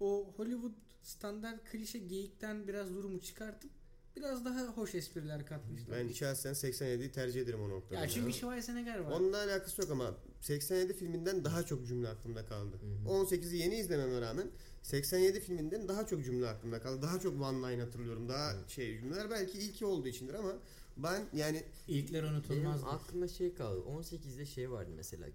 o 0.00 0.34
Hollywood 0.36 0.72
standart 1.02 1.64
klişe 1.70 1.98
geyikten 1.98 2.68
biraz 2.68 2.94
durumu 2.94 3.20
çıkartıp 3.20 3.70
biraz 4.16 4.44
daha 4.44 4.66
hoş 4.66 4.94
espriler 4.94 5.46
katmışlar. 5.46 5.98
Ben 5.98 6.08
şahsen 6.12 6.52
87'yi 6.52 7.12
tercih 7.12 7.40
ederim 7.40 7.60
o 7.62 7.68
noktada. 7.68 8.00
ya 8.00 8.08
çünkü 8.08 8.32
Schwarzenegger 8.32 8.98
var. 8.98 9.10
Onunla 9.10 9.38
alakası 9.44 9.82
yok 9.82 9.90
ama 9.90 10.14
87 10.40 10.92
filminden 10.92 11.44
daha 11.44 11.62
çok 11.62 11.86
cümle 11.86 12.08
aklımda 12.08 12.46
kaldı. 12.46 12.76
Hı 13.04 13.10
hı. 13.10 13.12
18'i 13.14 13.56
yeni 13.58 13.74
izlememe 13.76 14.20
rağmen 14.20 14.46
87 14.82 15.40
filminden 15.40 15.88
daha 15.88 16.06
çok 16.06 16.24
cümle 16.24 16.48
aklımda 16.48 16.80
kaldı. 16.80 17.02
Daha 17.02 17.20
çok 17.20 17.42
one 17.42 17.72
line 17.72 17.82
hatırlıyorum. 17.82 18.28
Daha 18.28 18.52
Evet. 18.54 18.68
şey 18.68 18.98
cümleler 19.00 19.30
belki 19.30 19.58
ilki 19.58 19.86
olduğu 19.86 20.08
içindir 20.08 20.34
ama 20.34 20.52
ben 20.96 21.22
yani 21.32 21.62
İlkler 21.88 22.22
Benim 22.22 22.34
unutulmaz. 22.34 22.84
aklımda 22.84 23.28
şey 23.28 23.54
kaldı. 23.54 23.80
18'de 23.80 24.46
şey 24.46 24.70
vardı 24.70 24.90
mesela. 24.96 25.26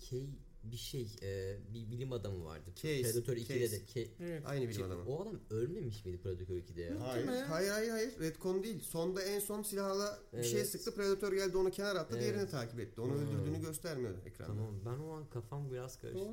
K- 0.00 0.26
bir 0.64 0.76
şey 0.76 1.06
e, 1.22 1.56
bir 1.74 1.90
bilim 1.90 2.12
adamı 2.12 2.44
vardı. 2.44 2.70
Case, 2.76 3.02
Predator 3.02 3.32
2'de 3.36 3.60
Case. 3.60 3.80
de 3.80 3.84
K- 3.86 4.10
Evet. 4.24 4.42
aynı 4.46 4.68
bilim 4.68 4.82
adamı. 4.82 5.04
O 5.04 5.22
adam 5.22 5.40
ölmemiş 5.50 6.04
miydi 6.04 6.18
Predator 6.22 6.54
2'de 6.54 6.80
ya? 6.82 7.00
Hayır, 7.08 7.26
hayır, 7.26 7.68
hayır, 7.70 7.90
hayır. 7.90 8.20
Redcon 8.20 8.62
değil. 8.62 8.80
Sonda 8.80 9.22
en 9.22 9.38
son 9.38 9.62
silahla 9.62 10.18
bir 10.32 10.42
şey 10.42 10.60
Evet. 10.60 10.68
sıktı. 10.70 10.94
Predator 10.94 11.32
geldi 11.32 11.56
onu 11.56 11.70
kenara 11.70 11.98
attı. 11.98 12.14
Evet. 12.18 12.22
Diğerini 12.24 12.50
takip 12.50 12.80
etti. 12.80 13.00
Onu 13.00 13.12
Hmm. 13.12 13.20
öldürdüğünü 13.20 13.60
göstermiyor 13.60 14.14
ekranda. 14.26 14.52
Tamam. 14.52 14.74
Ben 14.86 14.98
o 15.04 15.10
an 15.12 15.30
kafam 15.30 15.70
biraz 15.70 15.98
karıştı. 15.98 16.28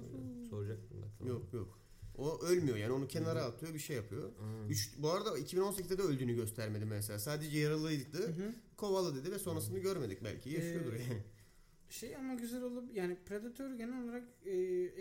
Soracaktım 0.49 1.01
bak. 1.01 1.09
Tamam. 1.19 1.33
Yok 1.33 1.53
yok. 1.53 1.79
O 2.17 2.39
ölmüyor 2.41 2.77
yani 2.77 2.91
onu 2.93 3.07
kenara 3.07 3.43
atıyor 3.43 3.73
bir 3.73 3.79
şey 3.79 3.95
yapıyor. 3.95 4.23
Aa. 4.29 4.67
Üç, 4.69 4.93
bu 4.97 5.09
arada 5.11 5.39
2018'de 5.39 5.97
de 5.97 6.01
öldüğünü 6.01 6.35
göstermedi 6.35 6.85
mesela. 6.85 7.19
Sadece 7.19 7.59
yaralıydı. 7.59 8.17
Hı 8.17 8.31
hı. 8.31 8.53
Kovala 8.77 9.15
dedi 9.15 9.31
ve 9.31 9.39
sonrasını 9.39 9.79
görmedik 9.79 10.23
belki. 10.23 10.49
Yaşıyordur 10.49 10.93
Ee, 10.93 11.01
yani. 11.01 11.23
Şey 11.89 12.15
ama 12.15 12.33
güzel 12.33 12.61
olup 12.61 12.95
yani 12.95 13.17
Predator 13.25 13.73
genel 13.73 14.03
olarak 14.03 14.23
e, 14.45 14.51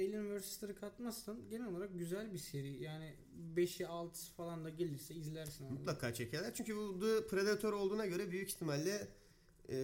Alien 0.07 0.37
vs'ları 0.39 0.75
katmazsan 0.75 1.49
genel 1.51 1.67
olarak 1.67 1.99
güzel 1.99 2.33
bir 2.33 2.39
seri. 2.39 2.83
Yani 2.83 3.15
5'i 3.57 3.87
6'sı 3.87 4.33
falan 4.33 4.65
da 4.65 4.69
gelirse 4.69 5.15
izlersin 5.15 5.67
abi. 5.67 5.73
Mutlaka 5.73 6.15
çekerler. 6.15 6.55
Çünkü 6.55 6.77
bu 6.77 7.01
The 7.01 7.27
Predator 7.27 7.73
olduğuna 7.73 8.07
göre 8.07 8.31
büyük 8.31 8.49
ihtimalle 8.49 9.09
e, 9.69 9.77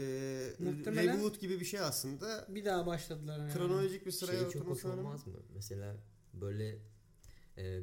Muhtemelen- 0.59 1.19
reboot 1.19 1.41
gibi 1.41 1.61
bir 1.61 1.65
şey 1.65 1.81
aslında. 1.81 2.47
Bir 2.49 2.65
daha 2.65 2.87
başladılar 2.87 3.39
yani. 3.39 3.53
Kronolojik 3.53 4.07
bir 4.07 4.11
sıraya 4.11 4.41
şey 4.41 4.51
çok 4.51 4.55
hoş 4.55 4.61
oturması 4.85 4.89
var. 4.89 4.99
olmaz 4.99 5.27
mı? 5.27 5.33
Mesela 5.55 5.97
böyle 6.35 6.79
e, 7.57 7.81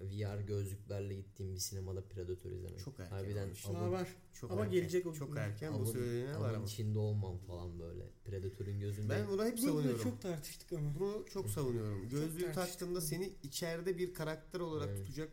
VR, 0.00 0.40
gözlüklerle 0.40 1.14
gittiğim 1.14 1.54
bir 1.54 1.58
sinemada 1.58 2.04
Predator 2.08 2.50
izlemek. 2.50 2.78
Çok 2.84 3.00
erken 3.00 3.16
Harbiden 3.16 3.48
avın- 3.68 3.74
Aa, 3.74 3.90
var. 3.90 4.08
Çok 4.32 4.50
Ama 4.50 4.60
erken. 4.60 4.72
gelecek 4.80 5.06
o 5.06 5.12
Çok 5.14 5.36
erken 5.36 5.72
bu 5.72 5.76
avın- 5.76 5.84
söylediğine 5.92 6.40
var 6.40 6.54
ama. 6.54 6.64
içinde 6.64 6.98
olmam 6.98 7.38
falan 7.38 7.78
böyle. 7.80 8.04
Predator'un 8.24 8.80
gözünde. 8.80 9.08
Ben 9.10 9.28
bunu 9.28 9.44
hep 9.44 9.52
Bunu 9.58 9.66
savunuyorum. 9.66 10.02
çok 10.02 10.20
tartıştık 10.22 10.72
ama. 10.72 10.94
Bunu 10.98 11.24
çok 11.30 11.48
savunuyorum. 11.50 12.08
Gözlüğü 12.08 12.28
tartıştık 12.28 12.54
taktığında 12.54 13.00
seni 13.00 13.32
içeride 13.42 13.98
bir 13.98 14.14
karakter 14.14 14.60
olarak 14.60 14.88
Evet. 14.88 14.98
tutacak 15.06 15.32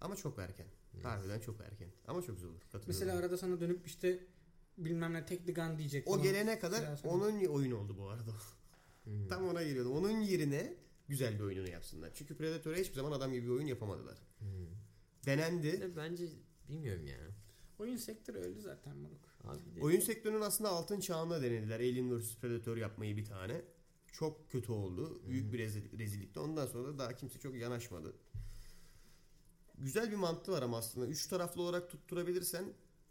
ama 0.00 0.16
çok 0.16 0.38
erken. 0.38 0.66
Evet. 0.94 1.04
Harbiden 1.04 1.40
çok 1.40 1.60
erken. 1.60 1.88
Ama 2.06 2.22
çok 2.22 2.36
güzel 2.36 2.50
olur. 2.50 2.60
Katılıyorum. 2.60 2.86
Mesela 2.88 3.18
arada 3.18 3.36
sana 3.38 3.60
dönüp 3.60 3.86
işte 3.86 4.26
bilmem 4.78 5.12
ne 5.12 5.26
take 5.26 5.44
the 5.44 5.52
gun 5.52 5.78
diyecek. 5.78 6.08
o 6.08 6.22
gelene 6.22 6.58
kadar 6.58 7.00
onun 7.04 7.44
oyun 7.44 7.70
oldu 7.72 7.96
bu 7.98 8.08
arada. 8.08 8.30
Hı. 9.04 9.10
Tam 9.28 9.48
ona 9.48 9.62
geliyordu. 9.62 9.90
Onun 9.90 10.20
yerine 10.20 10.74
güzel 11.08 11.34
bir 11.38 11.44
oyununu 11.44 11.68
yapsınlar. 11.68 12.10
Çünkü 12.14 12.36
Predator'a 12.36 12.76
hiçbir 12.76 12.94
zaman 12.94 13.12
adam 13.12 13.32
gibi 13.32 13.44
bir 13.46 13.50
oyun 13.50 13.66
yapamadılar. 13.66 14.18
Hı. 14.38 14.44
Denendi. 15.26 15.80
De 15.80 15.96
bence 15.96 16.28
bilmiyorum 16.68 17.06
ya. 17.06 17.18
Oyun 17.78 17.96
sektörü 17.96 18.38
öldü 18.38 18.60
zaten 18.60 19.04
de- 19.04 19.08
Oyun 19.80 20.00
sektörünün 20.00 20.40
aslında 20.40 20.70
altın 20.70 21.00
çağında 21.00 21.42
denediler. 21.42 21.80
Alien 21.80 22.18
vs 22.20 22.36
Predator 22.36 22.76
yapmayı 22.76 23.16
bir 23.16 23.24
tane. 23.24 23.62
Çok 24.12 24.50
kötü 24.50 24.72
oldu. 24.72 25.22
Büyük 25.28 25.52
bir 25.52 25.58
rezil- 25.58 25.98
rezillikti. 25.98 26.40
Ondan 26.40 26.66
sonra 26.66 26.88
da 26.88 26.98
daha 26.98 27.16
kimse 27.16 27.38
çok 27.38 27.54
yanaşmadı. 27.56 28.14
Güzel 29.78 30.10
bir 30.10 30.16
mantığı 30.16 30.52
var 30.52 30.62
ama 30.62 30.78
aslında. 30.78 31.06
Üç 31.06 31.26
taraflı 31.26 31.62
olarak 31.62 31.90
tutturabilirsen 31.90 32.64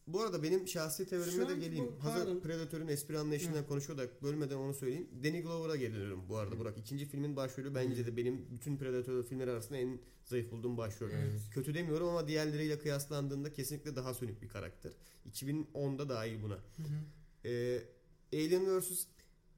bu 0.08 0.22
arada 0.22 0.44
benim 0.44 0.68
şahsi 0.68 1.06
teorime 1.08 1.50
de 1.50 1.56
geleyim. 1.56 1.86
bu- 1.88 2.04
Hazır 2.04 2.26
pardon. 2.26 2.40
Predator'un 2.40 2.88
espri 2.88 3.18
anlayışından 3.20 3.66
konuşuyorduk. 3.68 4.24
Bölmeden 4.24 4.56
onu 4.56 4.74
söyleyeyim. 4.74 5.08
Danny 5.24 5.42
Glover'a 5.42 5.76
geliyorum 5.76 6.24
bu 6.30 6.38
arada 6.38 6.60
Burak. 6.60 6.78
ikinci 6.78 7.06
filmin 7.06 7.36
başrolü 7.36 7.76
bence 7.76 8.06
de 8.06 8.18
benim 8.18 8.46
bütün 8.52 8.78
Predator 8.78 9.24
filmleri 9.24 9.52
arasında 9.52 9.78
en 9.78 10.00
zayıf 10.26 10.52
bulduğum 10.52 10.78
başrol. 10.78 11.10
Evet. 11.10 11.40
Kötü 11.54 11.74
demiyorum 11.74 12.08
ama 12.08 12.28
diğerleriyle 12.28 12.80
kıyaslandığında 12.80 13.54
kesinlikle 13.54 13.96
daha 13.96 14.14
sönük 14.14 14.42
bir 14.42 14.50
karakter. 14.50 14.92
2010'da 15.32 16.10
dahil 16.10 16.42
buna. 16.44 16.56
Hı 16.56 16.60
hı. 16.84 17.48
Ee, 17.50 17.82
Alien 18.34 18.80
vs 18.80 19.06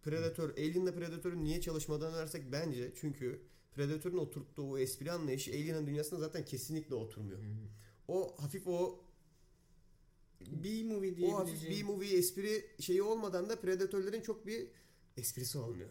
Predator. 0.03 0.49
Alien'la 0.49 0.93
Predator'un 0.93 1.43
niye 1.43 1.61
çalışmadığını 1.61 2.15
dersek 2.15 2.51
bence 2.51 2.91
çünkü 3.01 3.41
Predator'un 3.75 4.17
oturttuğu 4.17 4.71
o 4.71 4.77
espri 4.77 5.11
anlayışı 5.11 5.51
Alien'ın 5.51 5.87
dünyasına 5.87 6.19
zaten 6.19 6.45
kesinlikle 6.45 6.95
oturmuyor. 6.95 7.39
Hı. 7.39 7.45
O 8.07 8.35
hafif 8.37 8.67
o 8.67 8.99
B-movie 10.47 11.25
o 11.25 11.37
hafif. 11.39 11.69
B-movie 11.69 12.17
espri 12.17 12.65
şeyi 12.79 13.01
olmadan 13.01 13.49
da 13.49 13.55
Predator'ların 13.61 14.21
çok 14.21 14.47
bir 14.47 14.67
esprisi 15.17 15.57
olmuyor. 15.57 15.89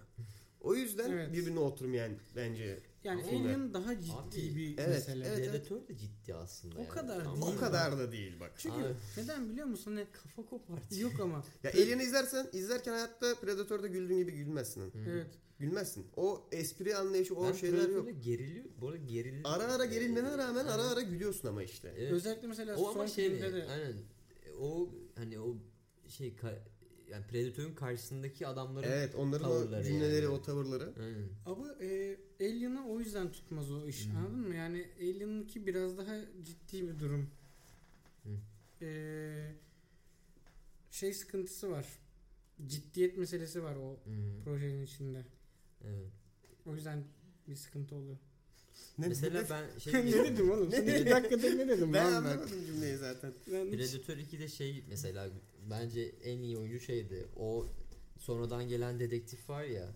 O 0.61 0.75
yüzden 0.75 1.11
Evet. 1.11 1.33
birbirine 1.33 1.59
oturmayan 1.59 2.13
bence. 2.37 2.79
Yani 3.05 3.23
Ama- 3.23 3.31
Alien 3.39 3.75
daha 3.75 4.01
ciddi 4.01 4.13
Abi, 4.17 4.57
bir 4.57 4.79
evet, 4.79 4.89
mesele. 4.89 5.27
evet. 5.27 5.39
Predator 5.39 5.89
da 5.89 5.97
ciddi 5.97 6.35
aslında. 6.35 6.75
O 6.77 6.79
yani. 6.79 6.89
kadar 6.89 7.21
Ama- 7.21 7.47
değil. 7.47 7.57
O 7.57 7.61
kadar 7.61 7.99
da 7.99 8.13
değil 8.13 8.41
bak. 8.41 8.53
Çünkü 8.59 8.77
Abi. 8.77 8.95
neden 9.17 9.51
biliyor 9.51 9.67
musun? 9.67 9.97
Ne 9.97 10.07
Kafa 10.13 10.47
kopartıyor. 10.47 11.11
yok 11.11 11.21
ama. 11.21 11.45
Ya 11.63 11.71
Alien'i 11.71 12.03
izlersen 12.03 12.47
izlerken 12.53 12.93
hayatta 12.93 13.35
Predator'da 13.35 13.87
güldüğün 13.87 14.19
gibi 14.19 14.33
gülmezsin. 14.33 14.93
Evet. 15.09 15.27
Gülmezsin. 15.59 16.07
O 16.17 16.49
espri 16.53 16.97
anlayışı 16.97 17.35
o 17.35 17.47
ben 17.47 17.53
şeyler 17.53 17.89
yok. 17.89 18.09
Geriliyor. 18.25 18.65
Bu 18.81 18.89
arada 18.89 18.97
geriliyor. 18.97 19.43
Ara 19.45 19.73
ara 19.73 19.85
gerilmene 19.85 20.39
rağmen 20.39 20.67
ara 20.67 20.83
Evet. 20.83 20.93
ara 20.93 21.03
gülüyorsun 21.03 21.49
ama 21.49 21.63
işte. 21.63 21.95
Evet. 21.99 22.13
Özellikle 22.13 22.47
mesela 22.49 22.77
O 22.77 22.85
ama 22.85 22.93
son 22.93 23.07
şey 23.07 23.31
filmde 23.31 23.53
de 23.53 23.65
aynen 23.65 23.93
o 24.61 24.95
hani 25.15 25.41
o 25.41 25.57
şey 26.09 26.29
ka- 26.29 26.59
yani 27.11 27.27
Predator'un 27.27 27.75
karşısındaki 27.75 28.47
adamların 28.47 28.89
Evet 28.89 29.15
onların 29.15 29.51
o 29.51 29.53
Tavırları 29.53 29.85
cümleleri 29.85 30.25
yani. 30.25 30.35
o 30.35 30.43
tavırları. 30.43 30.93
Aynen. 31.03 31.29
ama 31.47 31.75
e, 31.81 32.17
Alien'a 32.41 32.87
o 32.89 33.01
yüzden 33.01 33.33
tutmaz 33.33 33.71
o 33.73 33.87
iş. 33.87 34.07
Hı. 34.09 34.17
Anladın 34.19 34.49
mı? 34.49 34.55
Yani 34.55 34.87
Alien'ınki 35.01 35.67
biraz 35.67 35.99
daha 35.99 36.17
ciddi 36.43 36.89
bir 36.89 36.99
durum. 36.99 37.31
Hı. 38.25 38.29
E, 38.85 38.89
şey 40.91 41.15
sıkıntısı 41.15 41.71
var. 41.71 41.87
Ciddiyet 42.67 43.17
meselesi 43.19 43.63
var 43.63 43.77
o 43.77 43.93
Hı. 43.93 44.45
projenin 44.45 44.83
içinde. 44.85 45.25
Evet. 45.85 46.13
O 46.67 46.75
yüzden 46.75 47.05
bir 47.49 47.55
sıkıntı 47.57 47.95
oluyor. 47.97 48.17
Ne, 48.99 49.09
Mesela 49.09 49.45
ben 49.51 49.79
şey 49.79 49.93
ne 50.07 50.13
dedim 50.13 50.51
oğlum? 50.51 50.71
Sen 50.71 50.87
Ne? 50.87 50.95
bir 51.01 51.11
dakikada 51.11 51.49
ne 51.55 51.69
dedim 51.69 51.93
ben 51.93 52.07
ben? 52.07 52.13
anlamadım 52.13 52.49
cümleyi 52.67 52.97
zaten. 52.97 53.33
Ben 53.53 53.71
Predator 53.71 54.17
2'de 54.17 54.49
şey 54.49 54.85
mesela 54.89 55.29
bence 55.71 56.03
en 56.25 56.39
iyi 56.39 56.59
oyuncu 56.59 56.81
şeydi. 56.81 57.27
O 57.37 57.67
sonradan 58.19 58.69
gelen 58.69 59.01
dedektif 59.01 59.49
var 59.51 59.65
ya 59.65 59.87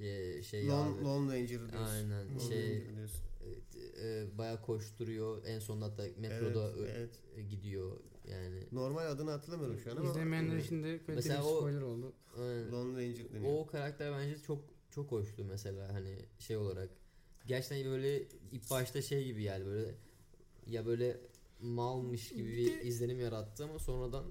e, 0.00 0.42
şey 0.42 0.68
Lone, 0.68 0.94
abi. 0.96 1.04
Lone 1.04 1.32
Ranger 1.34 1.48
diyorsun. 1.48 1.76
Aynen 1.78 2.28
Lone 2.34 2.40
şey 2.48 2.74
Ranger 2.80 2.96
diyorsun. 2.96 3.20
e, 4.02 4.38
baya 4.38 4.62
koşturuyor. 4.62 5.42
En 5.46 5.58
sonunda 5.58 5.84
hatta 5.84 6.04
metroda 6.18 6.72
Evet, 6.78 6.88
evet. 7.36 7.50
gidiyor 7.50 7.96
yani. 8.28 8.62
Normal 8.72 9.06
adını 9.10 9.30
hatırlamıyorum 9.30 9.78
şu 9.78 9.92
an 9.92 9.96
ama. 9.96 10.10
İzlemeyenler 10.10 10.56
için 10.56 10.82
de 10.82 11.00
Mesela 11.08 11.40
bir 11.42 11.46
o- 11.46 11.56
spoiler 11.56 11.80
oldu. 11.80 12.12
Aynen. 12.38 12.72
Lone 12.72 12.92
Ranger 13.02 13.32
deniyor. 13.32 13.52
O 13.54 13.66
karakter 13.66 14.12
bence 14.12 14.38
çok 14.42 14.64
çok 14.90 15.12
hoştu 15.12 15.44
mesela 15.44 15.92
hani 15.94 16.18
şey 16.38 16.56
olarak. 16.56 16.90
Gerçekten 17.46 17.90
böyle 17.90 18.22
ilk 18.52 18.70
başta 18.70 19.02
şey 19.02 19.24
gibi 19.24 19.42
yani 19.42 19.66
böyle 19.66 19.94
ya 20.66 20.86
böyle 20.86 21.20
malmış 21.60 22.28
gibi 22.28 22.56
Bir 22.56 22.80
izlenim 22.80 23.20
yarattı 23.20 23.64
ama 23.64 23.78
sonradan 23.78 24.24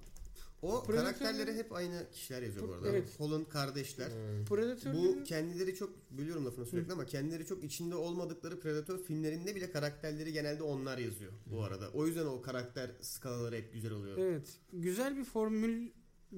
O 0.61 0.68
Predator- 0.84 0.95
karakterleri 0.95 1.53
hep 1.53 1.74
aynı 1.74 2.03
kişiler 2.13 2.41
yazıyor 2.41 2.68
bu 2.68 2.74
arada. 2.74 2.88
Evet. 2.89 3.20
Holland 3.20 3.45
kardeşler. 3.45 4.09
e, 4.09 4.41
Bu 4.41 4.45
Predator'un 4.55 5.24
kendileri 5.24 5.76
çok 5.76 6.11
bölüyorum 6.11 6.45
lafını 6.45 6.66
sürekli 6.66 6.93
ama 6.93 7.05
kendileri 7.05 7.45
çok 7.45 7.63
içinde 7.63 7.95
olmadıkları 7.95 8.59
Predator 8.59 8.97
filmlerinde 9.03 9.55
bile 9.55 9.72
karakterleri 9.72 10.34
genelde 10.34 10.63
onlar 10.63 10.97
yazıyor 10.97 11.32
bu 11.45 11.63
arada. 11.63 11.89
O 11.93 12.07
yüzden 12.07 12.26
o 12.26 12.41
karakter 12.41 12.91
skalaları 13.01 13.55
hep 13.55 13.74
güzel 13.74 13.91
oluyor. 13.91 14.18
Evet. 14.18 14.57
Güzel 14.74 15.18
bir 15.18 15.24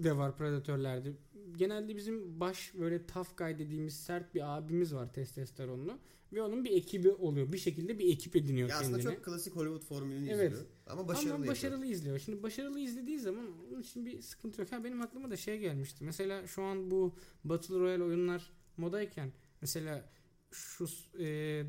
de 0.04 0.18
var 0.18 0.38
Predator'lerde. 0.38 1.12
Genelde 1.58 1.96
bizim 1.96 2.40
baş 2.40 2.74
böyle 2.80 3.06
tough 3.06 3.38
guy 3.38 3.60
dediğimiz 3.60 3.94
sert 4.00 4.36
bir 4.36 4.58
abimiz 4.58 4.94
var 4.96 5.14
testosteronlu. 5.14 6.00
Ve 6.34 6.42
onun 6.42 6.66
bir 6.66 6.72
ekibi 6.72 7.12
oluyor. 7.12 7.52
Bir 7.54 7.58
şekilde 7.58 8.00
bir 8.00 8.14
ekip 8.14 8.36
ediniyor 8.36 8.70
Ya 8.70 8.78
aslında 8.80 8.98
kendine. 8.98 9.16
çok 9.16 9.26
klasik 9.26 9.56
Hollywood 9.56 9.82
formülünü 9.84 10.30
Evet. 10.30 10.52
izliyor. 10.52 10.66
Ama 10.88 11.08
başarılı 11.08 11.30
Ama 11.30 11.34
yapıyor. 11.46 11.52
başarılı 11.52 11.86
izliyor. 11.86 12.20
Şimdi 12.20 12.44
başarılı 12.44 12.80
izlediği 12.80 13.20
zaman 13.20 13.46
onun 13.72 13.82
için 13.82 14.06
bir 14.06 14.22
sıkıntı 14.22 14.62
yok. 14.62 14.72
Ha 14.72 14.84
benim 14.84 15.02
aklıma 15.02 15.32
da 15.32 15.38
şey 15.38 15.60
gelmişti. 15.60 16.04
Mesela 16.04 16.48
şu 16.48 16.64
an 16.64 16.92
bu 16.92 17.16
Battle 17.44 17.76
Royale 17.80 18.04
oyunlar 18.04 18.52
modayken 18.78 19.32
mesela 19.62 20.10
şu 20.52 20.86
e, 21.14 21.20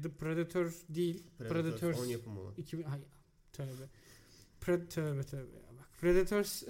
The 0.03 0.11
Predator 0.19 0.75
değil. 0.89 1.23
Predator 1.39 1.63
Predators 1.63 2.01
10 2.01 2.05
yapımı 2.07 2.41
olan. 2.41 2.55
2000 2.57 2.83
hay 2.83 3.01
tövbe. 3.53 3.89
Pred 4.61 4.89
tövbe 4.89 5.23
tövbe. 5.23 5.57
Bak 5.79 5.89
Predators 6.01 6.63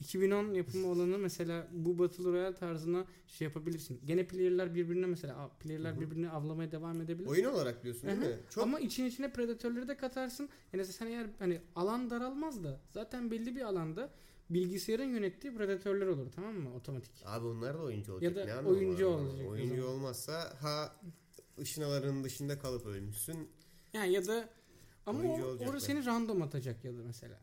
2010 0.00 0.54
yapımı 0.54 0.86
olanı 0.86 1.18
mesela 1.18 1.68
bu 1.72 1.98
Battle 1.98 2.24
Royale 2.24 2.54
tarzına 2.54 3.04
şey 3.26 3.44
yapabilirsin. 3.44 4.00
Gene 4.04 4.26
player'lar 4.26 4.74
birbirine 4.74 5.06
mesela 5.06 5.48
player'lar 5.60 5.92
Hı 5.92 5.96
hı. 5.96 6.00
birbirini 6.00 6.30
avlamaya 6.30 6.72
devam 6.72 7.00
edebilir. 7.00 7.28
Oyun 7.28 7.44
olarak 7.44 7.82
diyorsun 7.84 8.02
değil 8.08 8.20
Hı 8.20 8.24
hı. 8.24 8.28
mi? 8.28 8.36
Çok 8.50 8.64
Ama 8.64 8.80
için 8.80 9.04
içine 9.04 9.32
predatörleri 9.32 9.88
de 9.88 9.96
katarsın. 9.96 10.48
Yani 10.72 10.84
sen 10.84 11.06
eğer 11.06 11.26
hani 11.38 11.60
alan 11.76 12.10
daralmaz 12.10 12.64
da 12.64 12.80
zaten 12.90 13.30
belli 13.30 13.56
bir 13.56 13.62
alanda 13.62 14.10
bilgisayarın 14.50 15.04
yönettiği 15.04 15.54
predatörler 15.54 16.06
olur 16.06 16.26
tamam 16.32 16.54
mı 16.54 16.74
otomatik. 16.74 17.12
Abi 17.24 17.46
onlar 17.46 17.78
da 17.78 17.82
oyuncu 17.82 18.12
olacak. 18.12 18.36
Ya 18.36 18.46
da 18.56 18.62
ne 18.62 18.68
oyuncu 18.68 19.06
olacak 19.06 19.50
Oyuncu 19.50 19.86
olmazsa 19.86 20.54
ha 20.60 20.96
ışınaların 21.58 22.24
dışında 22.24 22.58
kalıp 22.58 22.86
ölmüşsün. 22.86 23.48
Yani 23.92 24.12
ya 24.12 24.26
da 24.26 24.48
ama 25.06 25.22
o, 25.22 25.56
orada 25.58 25.80
seni 25.80 26.06
random 26.06 26.42
atacak 26.42 26.84
ya 26.84 26.92
da 26.98 27.02
mesela. 27.06 27.40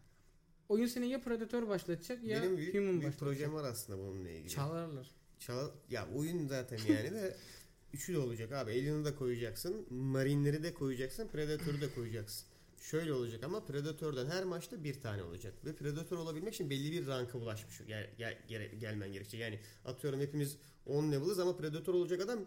Oyun 0.69 0.85
seni 0.87 1.07
ya 1.09 1.21
predatör 1.21 1.67
başlatacak 1.67 2.23
ya 2.23 2.41
Benim 2.43 2.57
büyük, 2.57 2.73
human 2.75 2.87
büyük 2.89 3.03
başlatacak. 3.03 3.19
projem 3.19 3.53
var 3.53 3.63
aslında 3.63 3.99
bununla 3.99 4.29
ilgili. 4.29 4.49
Çalarlar. 4.49 5.07
Çal 5.39 5.69
ya 5.89 6.07
oyun 6.15 6.47
zaten 6.47 6.77
yani 6.89 7.11
de 7.11 7.37
üçü 7.93 8.13
de 8.13 8.17
olacak 8.19 8.51
abi. 8.51 8.71
Alien'ı 8.71 9.05
da 9.05 9.15
koyacaksın, 9.15 9.85
Marine'leri 9.89 10.63
de 10.63 10.73
koyacaksın, 10.73 11.27
Predator'u 11.27 11.81
da 11.81 11.93
koyacaksın. 11.95 12.47
Şöyle 12.81 13.13
olacak 13.13 13.43
ama 13.43 13.65
Predator'dan 13.65 14.25
her 14.29 14.43
maçta 14.43 14.83
bir 14.83 15.01
tane 15.01 15.23
olacak. 15.23 15.53
Ve 15.65 15.75
Predator 15.75 16.17
olabilmek 16.17 16.53
için 16.53 16.69
belli 16.69 16.91
bir 16.91 17.07
ranka 17.07 17.37
ulaşmış 17.37 17.81
gel, 17.87 18.09
gel, 18.17 18.37
gere- 18.47 18.75
gelmen 18.75 19.13
gerekecek. 19.13 19.41
Yani 19.41 19.59
atıyorum 19.85 20.19
hepimiz 20.19 20.57
10 20.85 21.11
level'ız 21.11 21.39
ama 21.39 21.57
Predator 21.57 21.93
olacak 21.93 22.21
adam 22.21 22.39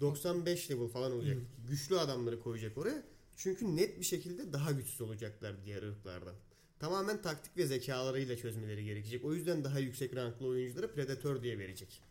95 0.00 0.70
level 0.70 0.88
falan 0.88 1.12
olacak. 1.12 1.36
Güçlü 1.68 1.98
adamları 1.98 2.40
koyacak 2.40 2.78
oraya. 2.78 3.02
Çünkü 3.36 3.76
net 3.76 4.00
bir 4.00 4.04
şekilde 4.04 4.52
daha 4.52 4.72
güçsüz 4.72 5.00
olacaklar 5.00 5.64
diğer 5.64 5.82
ırklardan. 5.82 6.34
Tamamen 6.80 7.22
taktik 7.22 7.56
ve 7.56 7.66
zekalarıyla 7.66 8.36
çözmeleri 8.36 8.84
gerekecek. 8.84 9.24
O 9.24 9.34
yüzden 9.34 9.64
daha 9.64 9.78
yüksek 9.78 10.16
ranklı 10.16 10.46
oyunculara 10.46 10.90
Predator 10.92 11.42
diye 11.42 11.58
verecek. 11.58 12.02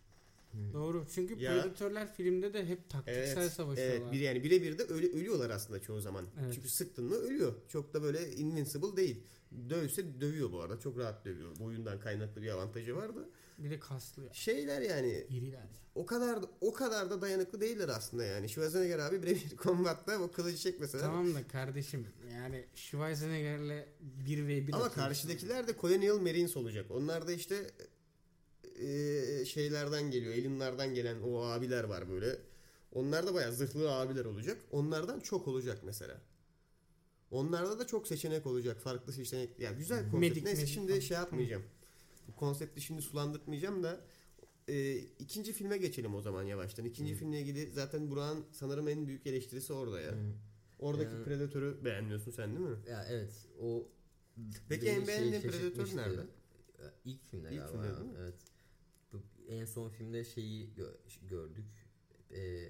Doğru. 0.73 1.05
Çünkü 1.15 1.39
Ya. 1.39 1.51
predatörler 1.51 2.13
filmde 2.13 2.53
de 2.53 2.65
hep 2.65 2.89
taktiksel 2.89 3.37
Evet, 3.41 3.51
savaşıyorlar. 3.53 3.95
evet 3.97 4.11
bir 4.11 4.19
yani 4.19 4.43
birebir 4.43 4.77
de 4.77 4.85
öyle 4.89 5.07
ölüyorlar 5.07 5.49
aslında 5.49 5.81
çoğu 5.81 6.01
zaman. 6.01 6.25
Evet. 6.43 6.53
Çünkü 6.53 6.69
sıktın 6.69 7.05
mı 7.05 7.15
ölüyor. 7.15 7.53
Çok 7.69 7.93
da 7.93 8.03
böyle 8.03 8.31
invincible 8.31 8.97
değil. 8.97 9.23
Dövse 9.69 10.21
dövüyor 10.21 10.51
bu 10.51 10.61
arada. 10.61 10.79
Çok 10.79 10.97
rahat 10.97 11.25
dövüyor. 11.25 11.59
Boyundan 11.59 11.99
kaynaklı 11.99 12.41
bir 12.41 12.49
avantajı 12.49 12.95
vardı. 12.95 13.29
Bir 13.57 13.71
de 13.71 13.79
kaslı. 13.79 14.23
ya. 14.23 14.33
Şeyler 14.33 14.81
yani 14.81 15.25
İriler. 15.29 15.67
o 15.95 16.05
kadar 16.05 16.43
da, 16.43 16.47
o 16.61 16.73
kadar 16.73 17.09
da 17.09 17.21
dayanıklı 17.21 17.61
değiller 17.61 17.89
aslında 17.89 18.23
yani. 18.23 18.49
Schwarzenegger 18.49 18.99
abi 18.99 19.23
birebir 19.23 19.49
kombatta 19.57 20.19
o 20.21 20.31
kılıcı 20.31 20.57
çekmese 20.57 20.99
Tamam 20.99 21.35
da 21.35 21.47
kardeşim 21.47 22.07
yani 22.33 22.65
Schwarzenegger'le 22.75 23.85
1 24.01 24.47
v 24.47 24.67
1 24.67 24.73
Ama 24.73 24.91
karşıdakiler 24.91 25.67
de 25.67 25.73
Colonial 25.81 26.17
Marines 26.19 26.57
olacak. 26.57 26.85
Onlar 26.91 27.27
da 27.27 27.31
işte 27.31 27.55
e, 28.79 29.45
şeylerden 29.45 30.11
geliyor. 30.11 30.33
Alien'lardan 30.33 30.93
gelen 30.93 31.21
o 31.21 31.37
abiler 31.41 31.83
var 31.83 32.09
böyle. 32.09 32.37
Onlar 32.91 33.27
da 33.27 33.33
bayağı 33.33 33.53
zırhlı 33.53 33.91
abiler 33.95 34.25
olacak. 34.25 34.61
Onlardan 34.71 35.19
çok 35.19 35.47
olacak 35.47 35.79
mesela. 35.83 36.21
Onlarda 37.31 37.79
da 37.79 37.87
çok 37.87 38.07
seçenek 38.07 38.45
olacak. 38.45 38.81
Farklı 38.81 39.13
seçenek. 39.13 39.59
Ya 39.59 39.71
güzel 39.71 39.99
konsept. 39.99 40.19
Medik, 40.19 40.43
Neyse 40.43 40.61
medik 40.61 40.73
şimdi 40.73 41.01
şey 41.01 41.17
yapmayacağım. 41.17 41.63
Bu 42.27 42.35
konsepti 42.35 42.81
şimdi 42.81 43.01
sulandırtmayacağım 43.01 43.83
da 43.83 43.99
e, 44.67 44.95
ikinci 44.97 45.53
filme 45.53 45.77
geçelim 45.77 46.15
o 46.15 46.21
zaman 46.21 46.43
yavaştan. 46.43 46.85
İkinci 46.85 47.13
Hı. 47.13 47.17
filmle 47.17 47.39
ilgili 47.41 47.71
zaten 47.71 48.11
Burak'ın 48.11 48.45
sanırım 48.51 48.87
en 48.87 49.07
büyük 49.07 49.27
eleştirisi 49.27 49.73
orada 49.73 50.01
ya. 50.01 50.11
Hı. 50.11 50.15
Oradaki 50.79 51.13
Yani- 51.13 51.23
Predator'u 51.23 51.85
beğenmiyorsun 51.85 52.31
sen 52.31 52.55
değil 52.55 52.67
mi? 52.69 52.77
Ya 52.89 53.05
evet 53.09 53.33
o 53.61 53.87
Peki 54.69 54.87
en 54.87 55.07
beğendiğin 55.07 55.31
şey 55.31 55.41
Predator 55.41 55.57
şaşırtmıştı. 55.59 55.97
nerede? 55.97 56.21
İlk 57.05 57.23
filmde 57.31 57.49
İlk 57.51 57.57
galiba. 57.59 57.71
filmde 57.71 57.87
ya, 57.87 57.97
değil 57.97 58.11
mi? 58.11 58.17
Evet. 58.19 58.35
En 59.49 59.65
son 59.65 59.89
filmde 59.89 60.23
şeyi 60.23 60.69
gö- 60.77 61.27
gördük. 61.29 61.65
Ee, 62.31 62.67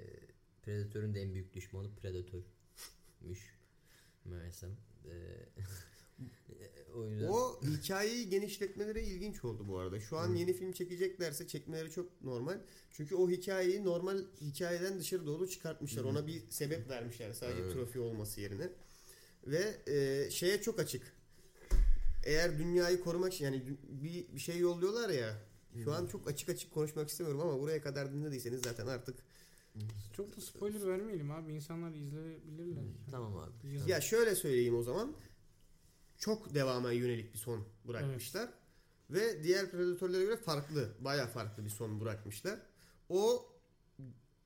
Predatör'ün 0.63 1.13
de 1.13 1.21
en 1.21 1.34
büyük 1.34 1.53
düşmanı 1.53 1.95
Predatör'müş. 1.95 3.55
Meğersem. 4.26 4.69
Ee, 5.05 5.45
o 6.95 7.09
yüzden 7.09 7.28
O 7.28 7.61
hikayeyi 7.63 8.30
genişletmeleri 8.30 9.01
ilginç 9.01 9.45
oldu 9.45 9.67
bu 9.67 9.78
arada. 9.78 9.99
Şu 9.99 10.17
an 10.17 10.30
Hı. 10.30 10.38
yeni 10.38 10.53
film 10.53 10.71
çekeceklerse 10.71 11.47
çekmeleri 11.47 11.91
çok 11.91 12.23
normal. 12.23 12.59
Çünkü 12.91 13.15
o 13.15 13.30
hikayeyi 13.30 13.86
normal 13.86 14.17
hikayeden 14.41 14.99
dışarı 14.99 15.26
doğru 15.26 15.49
çıkartmışlar. 15.49 16.05
Hı. 16.05 16.09
Ona 16.09 16.28
bir 16.28 16.49
sebep 16.49 16.89
vermişler 16.89 17.34
sadece 17.34 17.61
Evet. 17.61 17.73
trofi 17.73 17.99
olması 17.99 18.41
yerine. 18.41 18.69
Ve 19.47 19.76
e, 19.88 20.30
şeye 20.32 20.61
çok 20.61 20.80
açık. 20.80 21.13
Eğer 22.26 22.57
dünyayı 22.57 22.99
korumak 22.99 23.34
için 23.34 23.45
yani 23.45 23.63
bir, 23.89 24.36
bir 24.36 24.39
şey 24.39 24.57
yolluyorlar 24.57 25.09
ya. 25.09 25.41
Şu 25.84 25.93
an 25.93 26.07
çok 26.07 26.28
açık 26.28 26.49
açık 26.49 26.73
konuşmak 26.73 27.09
istemiyorum 27.09 27.41
ama 27.41 27.59
buraya 27.59 27.82
kadar 27.82 28.13
dinlediyseniz 28.13 28.61
zaten 28.61 28.88
artık 28.88 29.15
Çok 30.13 30.38
da 30.38 30.41
spoiler 30.41 30.88
vermeyelim 30.88 31.32
abi. 31.32 31.53
İnsanlar 31.53 31.91
izleyebilirler. 31.91 32.84
tamam 33.11 33.38
abi. 33.38 33.73
Yazık. 33.73 33.89
Ya 33.89 34.01
şöyle 34.01 34.36
söyleyeyim 34.36 34.76
o 34.76 34.84
zaman. 34.84 35.13
Çok 36.17 36.53
devama 36.53 36.91
yönelik 36.91 37.34
bir 37.34 37.39
son 37.39 37.65
bırakmışlar. 37.88 38.49
Ve 39.09 39.43
diğer 39.43 39.71
predatörlere 39.71 40.23
göre 40.23 40.38
farklı, 40.38 40.89
baya 40.99 41.28
farklı 41.28 41.65
bir 41.65 41.69
son 41.69 42.01
bırakmışlar. 42.01 42.59
O 43.09 43.45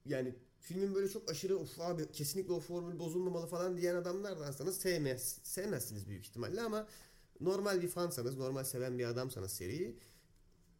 yani 0.05 0.35
filmin 0.59 0.95
böyle 0.95 1.09
çok 1.09 1.29
aşırı 1.31 1.57
of 1.57 1.79
abi 1.79 2.11
kesinlikle 2.11 2.53
o 2.53 2.59
formül 2.59 2.99
bozulmamalı 2.99 3.47
falan 3.47 3.77
diyen 3.77 3.95
adamlardansanız 3.95 4.77
sevmez, 4.77 5.39
sevmezsiniz 5.43 6.07
büyük 6.07 6.25
ihtimalle 6.25 6.61
ama 6.61 6.87
normal 7.41 7.81
bir 7.81 7.87
fansanız, 7.87 8.37
normal 8.37 8.63
seven 8.63 8.99
bir 8.99 9.05
adamsanız 9.05 9.51
seriyi 9.51 9.95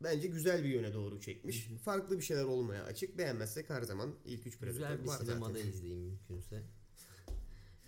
bence 0.03 0.27
güzel 0.27 0.63
bir 0.63 0.69
yöne 0.69 0.93
doğru 0.93 1.19
çekmiş. 1.21 1.69
Hı 1.69 1.73
hı. 1.73 1.77
Farklı 1.77 2.17
bir 2.17 2.23
şeyler 2.23 2.43
olmaya 2.43 2.83
açık. 2.83 3.17
Beğenmezsek 3.17 3.69
her 3.69 3.81
zaman 3.81 4.15
ilk 4.25 4.47
üç 4.47 4.57
predatör 4.59 4.73
Güzel 4.79 5.03
bir 5.03 5.07
var 5.07 5.17
sinemada 5.17 5.53
zaten. 5.53 5.67
izleyeyim 5.67 6.01
mümkünse. 6.03 6.63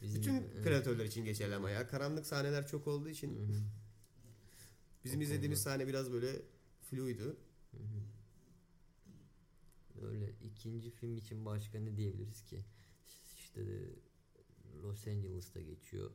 Bizim, 0.01 0.22
Bütün 0.22 0.34
Evet. 0.34 0.64
predatörler 0.64 1.05
için 1.05 1.26
geçerli 1.26 1.55
ama 1.55 1.70
ya. 1.70 1.88
Karanlık 1.88 2.26
sahneler 2.26 2.68
çok 2.68 2.88
olduğu 2.88 3.09
için 3.09 3.36
Hı 3.38 3.43
hı, 3.43 3.64
bizim 5.03 5.20
O 5.20 5.24
izlediğimiz 5.24 5.64
konuda. 5.64 5.78
sahne 5.78 5.88
biraz 5.88 6.12
böyle 6.12 6.41
fluydu. 6.89 7.38
hı 7.72 7.78
hı. 7.78 8.01
Öyle 10.07 10.34
ikinci 10.43 10.89
film 10.91 11.18
için 11.18 11.45
başka 11.45 11.80
ne 11.80 11.97
diyebiliriz 11.97 12.45
ki? 12.45 12.66
İşte 13.38 13.62
Los 14.84 15.07
Angeles'ta 15.07 15.62
geçiyor. 15.62 16.12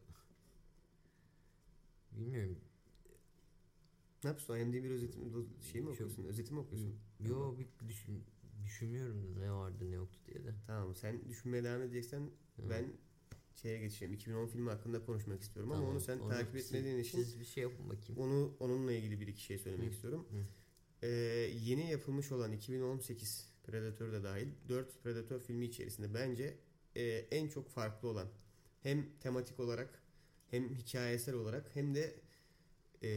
Bilmiyorum. 2.13 2.59
Ne 4.25 4.31
yapıyorsun? 4.31 4.57
IMDb 4.67 4.91
özeti 4.91 5.19
mi, 5.19 5.31
şey 5.73 5.81
mi 5.81 5.85
Çok- 5.87 5.95
okuyorsun? 5.95 6.25
Özeti 6.25 6.53
mi 6.55 6.61
okuyorsun? 6.61 6.95
Yo 7.21 7.59
bir 7.59 7.89
düşün, 7.89 8.25
düşünmüyorum 8.65 9.41
ne 9.41 9.53
vardı 9.53 9.91
ne 9.91 9.95
yoktu 9.95 10.19
diye 10.27 10.45
de. 10.45 10.55
Tamam 10.67 10.95
sen 10.95 11.29
düşünmeye 11.29 11.65
devam 11.65 11.83
edeceksen 11.83 12.21
Hı. 12.21 12.71
ben 12.71 12.85
şeye 13.55 13.79
geçeceğim. 13.79 14.15
2010 14.15 14.47
filmi 14.47 14.71
hakkında 14.71 15.05
konuşmak 15.05 15.43
istiyorum 15.43 15.73
ama 15.73 15.81
Tamam, 15.81 15.93
onu 15.97 16.01
sen 16.01 16.29
takip 16.29 16.49
siz- 16.53 16.67
etmediğin 16.67 16.99
için 16.99 17.19
Siz 17.23 17.41
bir 17.41 17.45
şey 17.45 17.63
yapın 17.63 17.89
bakayım. 17.89 18.21
onu 18.23 18.57
onunla 18.61 18.93
ilgili 18.93 19.21
bir 19.21 19.27
iki 19.27 19.43
şey 19.43 19.59
söylemek 19.59 19.89
Hı. 19.89 19.93
istiyorum. 19.95 20.27
Hı. 20.31 20.37
Ee, 21.03 21.09
yeni 21.63 21.91
yapılmış 21.91 22.33
olan 22.33 22.53
2018 22.53 23.53
Predator 23.65 24.13
da 24.13 24.25
dahil 24.25 24.49
4 24.69 25.03
Predator 25.03 25.41
filmi 25.41 25.65
içerisinde 25.65 26.15
bence 26.15 26.59
e, 26.97 27.03
en 27.31 27.49
çok 27.49 27.69
farklı 27.69 28.09
olan 28.09 28.29
hem 28.83 29.07
tematik 29.21 29.61
olarak 29.61 30.03
hem 30.51 30.75
hikayesel 30.75 31.35
olarak 31.35 31.77
hem 31.77 31.95
de 31.95 32.15
e, 33.03 33.09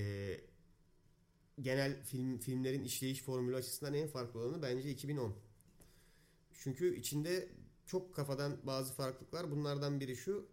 genel 1.62 2.04
film 2.04 2.38
filmlerin 2.38 2.84
işleyiş 2.84 3.22
formülü 3.22 3.56
açısından 3.56 3.94
en 3.94 4.08
farklı 4.08 4.40
olanı 4.40 4.62
bence 4.62 4.90
2010. 4.90 5.36
Çünkü 6.54 6.96
içinde 6.96 7.50
çok 7.86 8.16
kafadan 8.16 8.58
bazı 8.64 8.94
farklılıklar. 8.94 9.52
Bunlardan 9.52 10.00
biri 10.00 10.16
şu. 10.16 10.46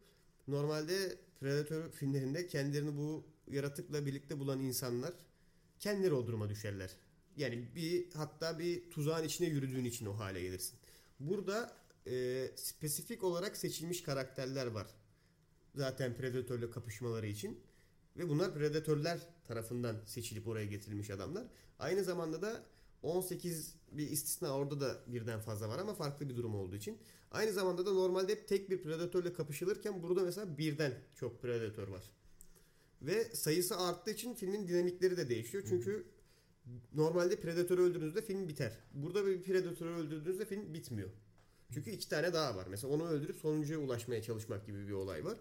Normalde 0.48 1.18
Predator 1.40 1.90
filmlerinde 1.90 2.46
kendilerini 2.46 2.96
bu 2.96 3.26
yaratıkla 3.46 4.06
birlikte 4.06 4.38
bulan 4.38 4.60
insanlar 4.60 5.12
kendileri 5.80 6.14
o 6.14 6.26
duruma 6.26 6.48
düşerler. 6.48 6.90
Yani 7.36 7.68
bir 7.74 8.12
hatta 8.12 8.58
bir 8.58 8.90
tuzağın 8.90 9.24
içine 9.24 9.48
yürüdüğün 9.48 9.84
için 9.84 10.06
o 10.06 10.18
hale 10.18 10.40
gelirsin. 10.40 10.78
Burada 11.20 11.76
e, 12.06 12.46
spesifik 12.56 13.24
olarak 13.24 13.56
seçilmiş 13.56 14.02
karakterler 14.02 14.66
var. 14.66 14.86
Zaten 15.74 16.16
Predator'la 16.16 16.70
kapışmaları 16.70 17.26
için. 17.26 17.60
Ve 18.18 18.28
bunlar 18.28 18.54
Predatörler 18.54 19.18
tarafından 19.44 19.96
seçilip 20.04 20.48
oraya 20.48 20.66
getirilmiş 20.66 21.10
adamlar. 21.10 21.44
Aynı 21.78 22.04
zamanda 22.04 22.42
da 22.42 22.62
18 23.02 23.74
bir 23.92 24.10
istisna 24.10 24.50
orada 24.50 24.80
da 24.80 24.96
birden 25.06 25.40
fazla 25.40 25.68
var 25.68 25.78
ama 25.78 25.94
farklı 25.94 26.28
bir 26.28 26.36
durum 26.36 26.54
olduğu 26.54 26.76
için. 26.76 26.98
Aynı 27.30 27.52
zamanda 27.52 27.86
da 27.86 27.92
normalde 27.92 28.32
hep 28.32 28.48
tek 28.48 28.70
bir 28.70 28.82
predatörle 28.82 29.32
kapışılırken 29.32 30.02
burada 30.02 30.22
mesela 30.22 30.58
birden 30.58 30.94
çok 31.14 31.42
predatör 31.42 31.88
var. 31.88 32.10
Ve 33.02 33.24
sayısı 33.24 33.78
arttığı 33.78 34.10
için 34.10 34.34
filmin 34.34 34.68
dinamikleri 34.68 35.16
de 35.16 35.28
değişiyor. 35.28 35.64
Çünkü 35.68 36.06
normalde 36.94 37.40
predatörü 37.40 37.82
öldürdüğünüzde 37.82 38.22
film 38.22 38.48
biter. 38.48 38.78
Burada 38.94 39.26
bir 39.26 39.42
predatörü 39.42 39.90
öldürdüğünüzde 39.90 40.44
film 40.44 40.74
bitmiyor. 40.74 41.10
Çünkü 41.74 41.90
iki 41.90 42.08
tane 42.08 42.32
daha 42.32 42.56
var. 42.56 42.66
Mesela 42.70 42.92
onu 42.92 43.08
öldürüp 43.08 43.36
sonuncuya 43.36 43.78
ulaşmaya 43.78 44.22
çalışmak 44.22 44.66
gibi 44.66 44.88
bir 44.88 44.92
olay 44.92 45.24
var. 45.24 45.38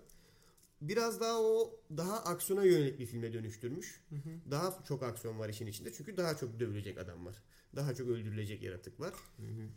Biraz 0.81 1.19
daha 1.21 1.41
o 1.41 1.79
daha 1.97 2.23
aksiyona 2.23 2.63
yönelik 2.63 2.99
bir 2.99 3.05
filme 3.05 3.33
dönüştürmüş. 3.33 4.01
Hı 4.09 4.15
hı. 4.15 4.51
Daha 4.51 4.83
çok 4.87 5.03
aksiyon 5.03 5.39
var 5.39 5.49
işin 5.49 5.67
içinde. 5.67 5.93
Çünkü 5.93 6.17
daha 6.17 6.37
çok 6.37 6.59
dövülecek 6.59 6.97
adam 6.97 7.25
var. 7.25 7.35
Daha 7.75 7.95
çok 7.95 8.07
öldürülecek 8.09 8.63
yaratık 8.63 8.99
var. 8.99 9.13
Hı 9.37 9.43
hı. 9.43 9.67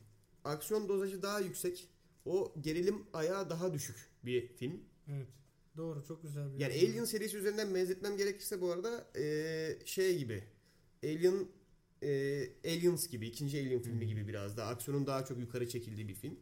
Aksiyon 0.45 0.89
dozajı 0.89 1.23
daha 1.23 1.41
yüksek. 1.41 1.89
O 2.25 2.55
gerilim 2.61 3.07
ayağı 3.13 3.51
daha 3.51 3.75
düşük 3.75 3.97
bir 4.25 4.49
film. 4.49 4.81
Evet. 5.09 5.29
Doğru 5.77 6.05
çok 6.05 6.23
güzel 6.23 6.53
bir 6.55 6.59
Yani 6.59 6.75
yorum. 6.75 6.91
Alien 6.91 7.05
serisi 7.05 7.37
üzerinden 7.37 7.75
benzetmem 7.75 8.17
gerekirse 8.17 8.61
bu 8.61 8.73
arada 8.73 9.07
eee, 9.17 9.79
şey 9.85 10.19
gibi. 10.19 10.45
Alien 11.05 11.49
eee, 12.03 12.53
Aliens 12.65 13.09
gibi 13.09 13.27
ikinci 13.27 13.59
Alien 13.61 13.81
filmi 13.83 14.07
gibi 14.07 14.29
biraz 14.29 14.57
daha 14.57 14.71
aksiyonun 14.71 15.07
daha 15.07 15.25
çok 15.25 15.39
yukarı 15.39 15.69
çekildiği 15.69 16.09
bir 16.09 16.15
film. 16.15 16.39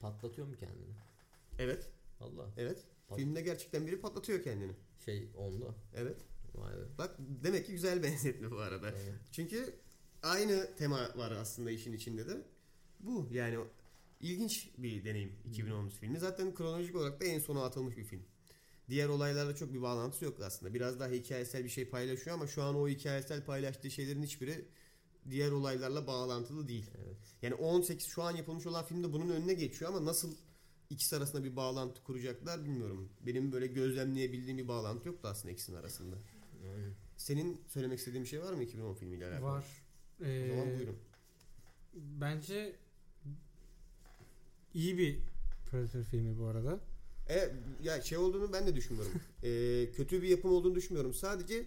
Patlatıyor 0.00 0.46
mu 0.46 0.56
kendini? 0.56 0.94
Evet, 1.58 1.90
Allah. 2.20 2.46
evet. 2.56 2.84
Filmde 3.16 3.40
gerçekten 3.40 3.86
biri 3.86 4.00
patlatıyor 4.00 4.42
kendini. 4.42 4.72
Şey 5.04 5.28
onda. 5.36 5.74
Evet. 5.94 6.16
Vay 6.54 6.72
be. 6.72 6.98
Bak 6.98 7.16
demek 7.18 7.66
ki 7.66 7.72
güzel 7.72 8.02
benzetme 8.02 8.50
bu 8.50 8.58
arada. 8.58 8.90
Evet. 8.90 9.14
Çünkü 9.32 9.74
aynı 10.22 10.76
tema 10.76 11.08
var 11.16 11.30
aslında 11.30 11.70
işin 11.70 11.92
içinde 11.92 12.28
de. 12.28 12.42
Bu 13.00 13.28
yani 13.32 13.58
ilginç 14.20 14.70
bir 14.78 15.04
deneyim 15.04 15.32
2019 15.44 15.98
filmi. 15.98 16.18
Zaten 16.18 16.54
kronolojik 16.54 16.96
olarak 16.96 17.20
da 17.20 17.24
en 17.24 17.38
sona 17.38 17.64
atılmış 17.64 17.96
bir 17.96 18.04
film. 18.04 18.22
Diğer 18.88 19.08
olaylarla 19.08 19.56
çok 19.56 19.74
bir 19.74 19.82
bağlantısı 19.82 20.24
yok 20.24 20.40
aslında. 20.40 20.74
Biraz 20.74 21.00
daha 21.00 21.08
hikayesel 21.08 21.64
bir 21.64 21.68
şey 21.68 21.88
paylaşıyor 21.88 22.36
ama 22.36 22.46
şu 22.46 22.62
an 22.62 22.76
o 22.76 22.88
hikayesel 22.88 23.44
paylaştığı 23.44 23.90
şeylerin 23.90 24.22
hiçbiri 24.22 24.68
diğer 25.30 25.50
olaylarla 25.50 26.06
bağlantılı 26.06 26.68
değil. 26.68 26.90
Evet. 27.04 27.16
Yani 27.42 27.54
18 27.54 28.06
şu 28.06 28.22
an 28.22 28.36
yapılmış 28.36 28.66
olan 28.66 28.84
filmde 28.84 29.12
bunun 29.12 29.28
önüne 29.28 29.54
geçiyor 29.54 29.90
ama 29.90 30.04
nasıl 30.04 30.34
ikisi 30.92 31.16
arasında 31.16 31.44
bir 31.44 31.56
bağlantı 31.56 32.02
kuracaklar 32.02 32.64
bilmiyorum. 32.64 33.08
Benim 33.26 33.52
böyle 33.52 33.66
gözlemleyebildiğim 33.66 34.58
bir 34.58 34.68
bağlantı 34.68 35.08
yoktu 35.08 35.28
aslında 35.28 35.52
ikisinin 35.52 35.76
arasında. 35.76 36.16
Aynen. 36.74 36.92
Senin 37.16 37.60
söylemek 37.68 37.98
istediğin 37.98 38.24
bir 38.24 38.28
şey 38.28 38.40
var 38.42 38.52
mı 38.52 38.62
2010 38.62 38.94
filmiyle 38.94 39.26
alakalı? 39.26 39.42
var. 39.46 39.64
O 40.20 40.24
zaman 40.24 40.66
Ee, 40.68 40.74
buyurun. 40.76 40.96
Bence 41.94 42.76
iyi 44.74 44.98
bir 44.98 45.18
Predator 45.70 46.02
filmi 46.04 46.38
bu 46.38 46.44
arada. 46.46 46.80
E, 47.28 47.52
ya 47.82 48.02
şey 48.02 48.18
olduğunu 48.18 48.52
ben 48.52 48.66
de 48.66 48.74
düşünmüyorum. 48.76 49.12
E, 49.42 49.90
kötü 49.92 50.22
bir 50.22 50.28
yapım 50.28 50.52
olduğunu 50.52 50.74
düşünmüyorum. 50.74 51.14
Sadece 51.14 51.66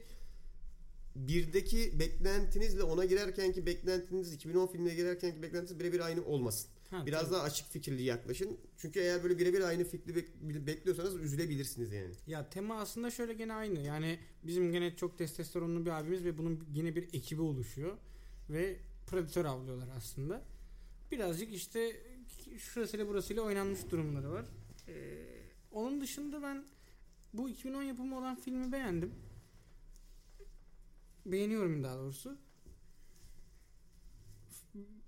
birdeki 1.16 2.00
beklentinizle 2.00 2.84
ona 2.84 3.06
girerkenki 3.06 3.66
beklentiniz 3.66 4.34
2010 4.34 4.68
filmine 4.68 4.96
girerkenki 4.96 5.42
beklentiniz 5.42 5.80
birebir 5.80 6.00
aynı 6.00 6.26
olmasın. 6.26 6.70
Ha, 7.00 7.06
Biraz 7.06 7.22
tabii. 7.22 7.34
daha 7.34 7.42
açık 7.44 7.68
fikirli 7.72 8.02
yaklaşın. 8.04 8.58
Çünkü 8.78 9.00
eğer 9.00 9.24
böyle 9.24 9.38
birebir 9.40 9.62
aynı 9.62 9.84
fikri 9.84 10.14
bek- 10.14 10.68
bekliyorsanız 10.68 11.16
üzülebilirsiniz 11.16 11.92
yani. 11.94 12.14
Ya 12.28 12.50
tema 12.50 12.76
aslında 12.80 13.12
şöyle 13.12 13.34
gene 13.34 13.54
aynı. 13.54 13.80
Yani 13.80 14.20
bizim 14.44 14.72
gene 14.72 14.96
çok 14.96 15.18
testosteronlu 15.18 15.86
bir 15.86 15.92
abimiz 15.92 16.26
ve 16.26 16.38
bunun 16.38 16.64
yine 16.74 16.96
bir 16.96 17.04
ekibi 17.14 17.42
oluşuyor. 17.42 17.98
Ve 18.50 18.80
predatör 19.08 19.46
avlıyorlar 19.46 19.88
aslında. 19.98 20.42
Birazcık 21.12 21.54
işte 21.54 22.02
şurasıyla 22.58 23.08
burasıyla 23.08 23.44
oynanmış 23.44 23.80
durumları 23.92 24.32
var. 24.32 24.46
Ee, 24.88 25.26
onun 25.72 26.02
dışında 26.02 26.42
ben 26.42 26.66
bu 27.34 27.50
2010 27.50 27.84
yapımı 27.84 28.18
olan 28.18 28.36
filmi 28.36 28.72
beğendim. 28.72 29.12
Beğeniyorum 31.26 31.84
daha 31.84 31.98
doğrusu. 31.98 32.38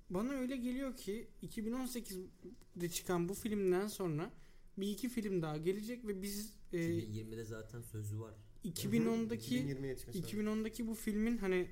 Bana 0.10 0.34
öyle 0.34 0.58
geliyor 0.58 0.95
ki 0.95 1.28
2018'de 1.43 2.89
çıkan 2.89 3.30
bu 3.30 3.34
filmden 3.34 3.88
sonra 3.88 4.32
bir 4.78 4.88
iki 4.88 5.10
film 5.10 5.41
daha 5.41 5.58
gelecek 5.58 6.08
ve 6.08 6.22
biz 6.22 6.53
e, 6.74 6.78
2020'de 6.78 7.43
zaten 7.43 7.82
sözü 7.82 8.20
var. 8.20 8.34
2010'daki 8.66 9.36
2020 9.36 9.88
yetişmesi 9.88 10.22
lazım. 10.24 10.39
2010'daki 10.39 10.88
bu 10.88 10.93
filmin 10.95 11.38
hani 11.38 11.68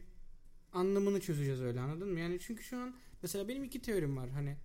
anlamını 0.71 1.21
çözeceğiz 1.21 1.61
öyle 1.61 1.79
anladın 1.79 2.09
mı? 2.09 2.19
Yani 2.19 2.39
çünkü 2.39 2.63
şu 2.63 2.77
an 2.77 2.95
mesela 3.21 3.47
benim 3.47 3.63
iki 3.63 3.81
teorim 3.81 4.17
var. 4.17 4.29
Hani 4.29 4.57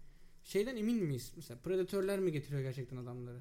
şeyden 0.45 0.77
emin 0.77 1.05
miyiz? 1.05 1.33
Mesela 1.37 1.61
predatörler 1.61 2.19
mi 2.19 2.33
getiriyor 2.33 2.63
gerçekten 2.63 2.97
adamları? 2.97 3.41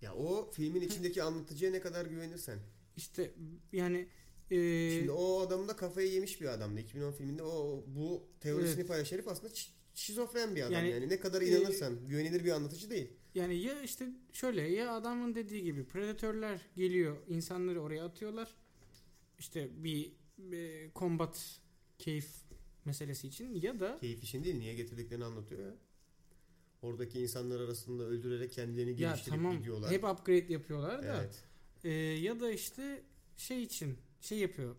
Ya 0.00 0.14
o 0.14 0.50
filmin 0.50 0.80
içindeki 0.80 1.22
anlatıcıya 1.22 1.70
ne 1.70 1.80
kadar 1.80 2.06
güvenirsen. 2.06 2.58
İşte 2.96 3.34
yani 3.72 4.08
e, 4.56 4.90
Şimdi 4.98 5.10
o 5.10 5.40
adam 5.40 5.68
da 5.68 5.76
kafayı 5.76 6.12
yemiş 6.12 6.40
bir 6.40 6.46
adamdı. 6.46 6.80
2010 6.80 7.12
filminde 7.12 7.42
o 7.42 7.84
bu 7.86 8.28
teorisini 8.40 8.74
Evet. 8.80 8.88
paylaşan 8.88 9.16
herif 9.16 9.28
aslında 9.28 9.52
şi- 9.52 9.68
şizofren 9.94 10.56
bir 10.56 10.62
adam 10.62 10.72
yani. 10.72 10.90
Yani, 10.90 11.08
Ne 11.08 11.20
kadar 11.20 11.42
e, 11.42 11.46
inanırsan 11.46 12.08
güvenilir 12.08 12.44
bir 12.44 12.50
anlatıcı 12.50 12.90
değil. 12.90 13.08
yani 13.34 13.56
ya 13.56 13.82
işte 13.82 14.08
şöyle 14.32 14.62
ya 14.62 14.94
adamın 14.94 15.34
dediği 15.34 15.62
gibi 15.62 15.84
predatörler 15.84 16.60
geliyor 16.76 17.16
insanları 17.28 17.80
oraya 17.82 18.04
atıyorlar. 18.04 18.48
İşte 19.38 19.84
bir, 19.84 20.12
bir 20.38 20.92
combat 20.94 21.60
keyif 21.98 22.28
meselesi 22.84 23.28
için 23.28 23.54
ya 23.54 23.80
da 23.80 23.98
Keyif 24.00 24.24
için 24.24 24.44
değil 24.44 24.56
niye 24.56 24.74
getirdiklerini 24.74 25.24
anlatıyor 25.24 25.66
ya. 25.66 25.74
Oradaki 26.82 27.20
insanlar 27.20 27.60
arasında 27.60 28.02
öldürerek 28.04 28.52
kendilerini 28.52 28.90
ya 28.90 28.96
geliştirip 29.10 29.34
tamam 29.38 29.58
gidiyorlar. 29.58 29.90
hep 29.90 30.04
upgrade 30.04 30.52
yapıyorlar 30.52 31.02
da 31.02 31.16
evet. 31.20 31.44
Ee, 31.84 31.90
ya 32.00 32.40
da 32.40 32.50
işte 32.52 33.02
şey 33.36 33.62
için 33.62 33.98
şey 34.22 34.38
yapıyor. 34.38 34.76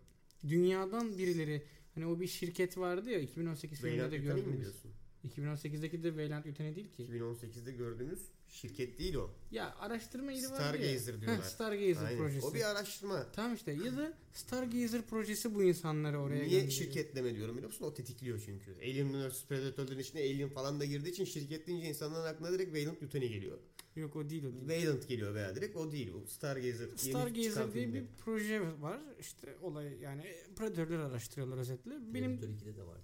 Dünyadan 0.48 1.18
birileri 1.18 1.62
hani 1.94 2.06
o 2.06 2.20
bir 2.20 2.26
şirket 2.26 2.78
vardı 2.78 3.10
ya 3.10 3.18
2018 3.18 3.80
filminde 3.80 4.10
de 4.10 4.16
gördüğümüz. 4.16 4.60
diyorsun? 4.60 4.90
2018'deki 5.36 6.02
de 6.02 6.08
Weyland 6.08 6.44
Yutani 6.44 6.76
değil 6.76 6.90
ki. 6.92 7.02
2018'de 7.02 7.72
gördüğümüz 7.72 8.18
şirket 8.48 8.98
değil 8.98 9.14
o. 9.14 9.30
Ya 9.50 9.74
araştırma 9.78 10.32
yeri 10.32 10.42
vardı 10.44 10.52
ya. 10.54 10.58
Stargazer 10.72 11.20
diyorlar. 11.20 11.38
Heh, 11.44 11.48
Stargazer 11.48 12.04
Aynen. 12.06 12.18
projesi. 12.18 12.46
O 12.46 12.54
bir 12.54 12.70
araştırma. 12.70 13.26
Tamam 13.32 13.54
işte 13.54 13.72
ya 13.72 13.96
da 13.96 14.12
Stargazer 14.32 15.02
projesi 15.02 15.54
bu 15.54 15.62
insanları 15.62 16.18
oraya 16.20 16.34
Niye 16.34 16.44
gönderiyor. 16.48 16.70
şirketleme 16.70 17.34
diyorum 17.34 17.56
biliyor 17.56 17.70
musun? 17.70 17.84
O 17.84 17.94
tetikliyor 17.94 18.42
çünkü. 18.44 18.74
Alien 18.74 19.28
vs 19.28 19.44
Predator'ların 19.44 19.98
içine 19.98 20.20
Alien 20.20 20.48
falan 20.48 20.80
da 20.80 20.84
girdiği 20.84 21.08
için 21.10 21.24
şirket 21.24 21.66
deyince 21.66 21.88
insanların 21.88 22.24
aklına 22.34 22.52
direkt 22.52 22.68
Weyland 22.70 22.96
Yutani 23.02 23.28
geliyor. 23.28 23.58
Yok 23.96 24.16
o 24.16 24.30
değil 24.30 24.44
o 24.44 24.52
değil. 24.52 24.60
Weyland 24.68 25.02
geliyor 25.02 25.34
veya 25.34 25.56
direkt 25.56 25.76
o 25.76 25.92
değil. 25.92 26.12
O 26.14 26.26
Stargazer. 26.26 26.88
Stargazer 26.96 27.74
diye 27.74 27.94
bir 27.94 28.04
proje 28.24 28.60
var. 28.80 29.00
İşte 29.20 29.56
olay 29.62 29.98
yani 30.00 30.24
predatörler 30.56 30.98
araştırıyorlar 30.98 31.58
özetle. 31.58 32.14
Benim 32.14 32.40
Predator 32.40 32.54
2'de 32.58 32.76
de 32.76 32.86
vardı. 32.86 33.02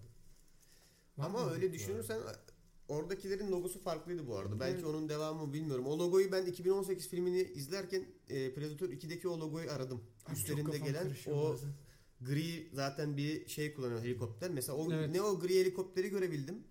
Ama 1.18 1.38
Var 1.41 1.45
mı? 1.47 1.53
öyle 1.55 1.72
düşünürsen 1.72 2.20
oradakilerin 2.88 3.51
logosu 3.53 3.80
farklıydı 3.80 4.26
bu 4.26 4.36
arada. 4.36 4.61
Belki 4.61 4.74
Evet. 4.74 4.84
onun 4.84 5.09
devamı 5.09 5.47
mı 5.47 5.53
bilmiyorum. 5.53 5.86
O 5.86 5.99
logoyu 5.99 6.32
ben 6.32 6.47
2018 6.47 7.09
filmini 7.09 7.41
izlerken 7.43 8.05
e, 8.28 8.55
Predator 8.55 8.88
2'deki 8.88 9.28
o 9.28 9.41
logoyu 9.41 9.70
aradım. 9.70 10.01
Abi 10.26 10.32
Üstlerinde 10.34 10.78
gelen 10.78 11.12
o 11.26 11.51
bazen. 11.53 11.70
gri 12.20 12.68
zaten 12.72 13.16
bir 13.16 13.49
şey 13.49 13.74
kullanıyor 13.74 14.03
helikopter. 14.03 14.51
Mesela 14.51 14.78
o 14.78 14.93
Evet. 14.93 15.11
ne 15.11 15.22
o 15.22 15.41
gri 15.41 15.61
helikopteri 15.61 16.09
görebildim. 16.09 16.64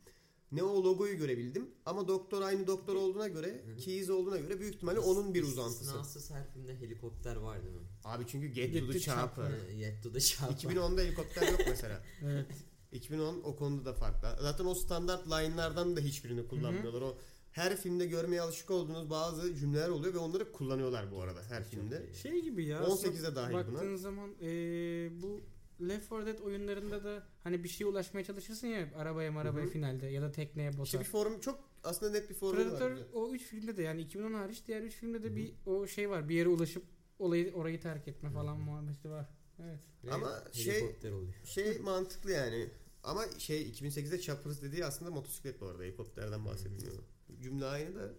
Ne 0.52 0.64
o 0.64 0.84
logoyu 0.84 1.18
görebildim. 1.18 1.70
Ama 1.86 2.08
doktor 2.08 2.42
aynı 2.42 2.68
doktor 2.68 2.96
olduğuna 2.96 3.28
göre. 3.28 3.64
Keys 3.80 4.10
olduğuna 4.10 4.38
göre 4.38 4.60
büyük 4.60 4.76
ihtimalle 4.76 5.00
onun 5.00 5.34
bir 5.34 5.44
uzantısı. 5.44 5.84
İstisnasız 5.84 6.32
her 6.32 6.48
filmde 6.54 6.76
helikopter 6.80 7.36
var 7.36 7.64
değil 7.64 7.76
mi? 7.76 7.82
Abi 8.04 8.24
çünkü 8.28 8.48
Get, 8.48 8.74
Get 8.74 8.88
to 8.88 8.92
the 8.94 9.00
Chopper. 9.00 9.52
Ee, 9.70 9.74
Yet 9.74 10.04
to 10.04 10.12
the 10.12 10.20
Chopper. 10.20 10.54
2010'da 10.70 11.02
helikopter 11.02 11.52
yok 11.52 11.60
mesela. 11.70 12.04
Evet. 12.24 12.46
2010 12.92 13.42
o 13.44 13.56
konuda 13.56 13.86
da 13.86 13.94
farklı. 13.94 14.38
Zaten 14.42 14.66
o 14.66 14.76
standart 14.76 15.28
line'lardan 15.28 15.96
da 15.96 16.00
hiçbirini 16.00 16.48
kullanmıyorlar. 16.48 17.02
O 17.02 17.18
her 17.52 17.78
filmde 17.78 18.06
görmeye 18.06 18.42
alışık 18.42 18.72
olduğunuz 18.72 19.10
bazı 19.10 19.56
cümleler 19.56 19.90
oluyor 19.90 20.14
ve 20.14 20.18
onları 20.18 20.52
kullanıyorlar 20.52 21.12
bu 21.12 21.22
arada 21.22 21.44
her 21.50 21.64
filmde. 21.64 22.14
Şey 22.14 22.42
gibi 22.42 22.66
ya. 22.66 22.80
18'de 22.80 23.10
aslında 23.10 23.36
dahil 23.36 23.54
Baktığın 23.54 23.76
buna. 23.90 23.98
zaman 23.98 24.30
eee, 24.42 25.10
bu 25.22 25.42
Left 25.82 26.12
4 26.12 26.26
Dead 26.28 26.40
oyunlarında 26.40 27.04
da 27.04 27.24
hani 27.44 27.64
bir 27.64 27.70
şeye 27.70 27.86
ulaşmaya 27.86 28.24
çalışırsın 28.24 28.68
ya 28.68 28.90
arabaya 28.96 29.32
marabaya 29.32 29.66
Hı 29.66 29.70
hı. 29.70 29.74
finalde 29.74 30.08
ya 30.08 30.22
da 30.22 30.32
tekneye 30.32 30.74
bota. 30.74 30.84
İşte 30.84 31.00
bir 31.00 31.06
form 31.06 31.40
çok 31.40 31.60
aslında 31.84 32.12
net 32.12 32.30
bir 32.30 32.36
formül 32.36 32.64
Predator 32.64 32.92
var. 32.92 33.00
o 33.14 33.34
3 33.34 33.42
filmde 33.42 33.78
de 33.78 33.84
yani 33.84 34.02
2010 34.02 34.34
hariç 34.34 34.62
diğer 34.68 34.82
3 34.82 34.94
filmde 34.94 35.24
de 35.24 35.36
bir 35.36 35.54
o 35.66 35.88
şey 35.88 36.10
var. 36.10 36.30
Bir 36.30 36.36
yere 36.36 36.50
ulaşıp 36.50 36.84
olayı 37.20 37.54
orayı 37.54 37.82
terk 37.82 38.08
etme 38.08 38.30
falan 38.32 38.60
muhabbeti 38.60 39.10
var. 39.10 39.30
Evet. 39.64 39.80
Ve 40.04 40.12
Ama 40.14 40.44
şey- 40.54 40.84
oluyor. 41.04 41.34
Şey 41.46 41.80
mantıklı 41.80 42.32
yani. 42.32 42.70
Ama 43.04 43.26
şey 43.38 43.70
2008'de 43.70 44.22
Choppers 44.22 44.62
dediği 44.62 44.86
aslında 44.86 45.12
motosiklet 45.12 45.62
bu 45.62 45.66
arada. 45.66 45.84
Helikopterden 45.84 46.46
bahsetmiyor. 46.46 46.94
Cümle 47.42 47.66
aynı 47.66 47.96
da 47.96 48.10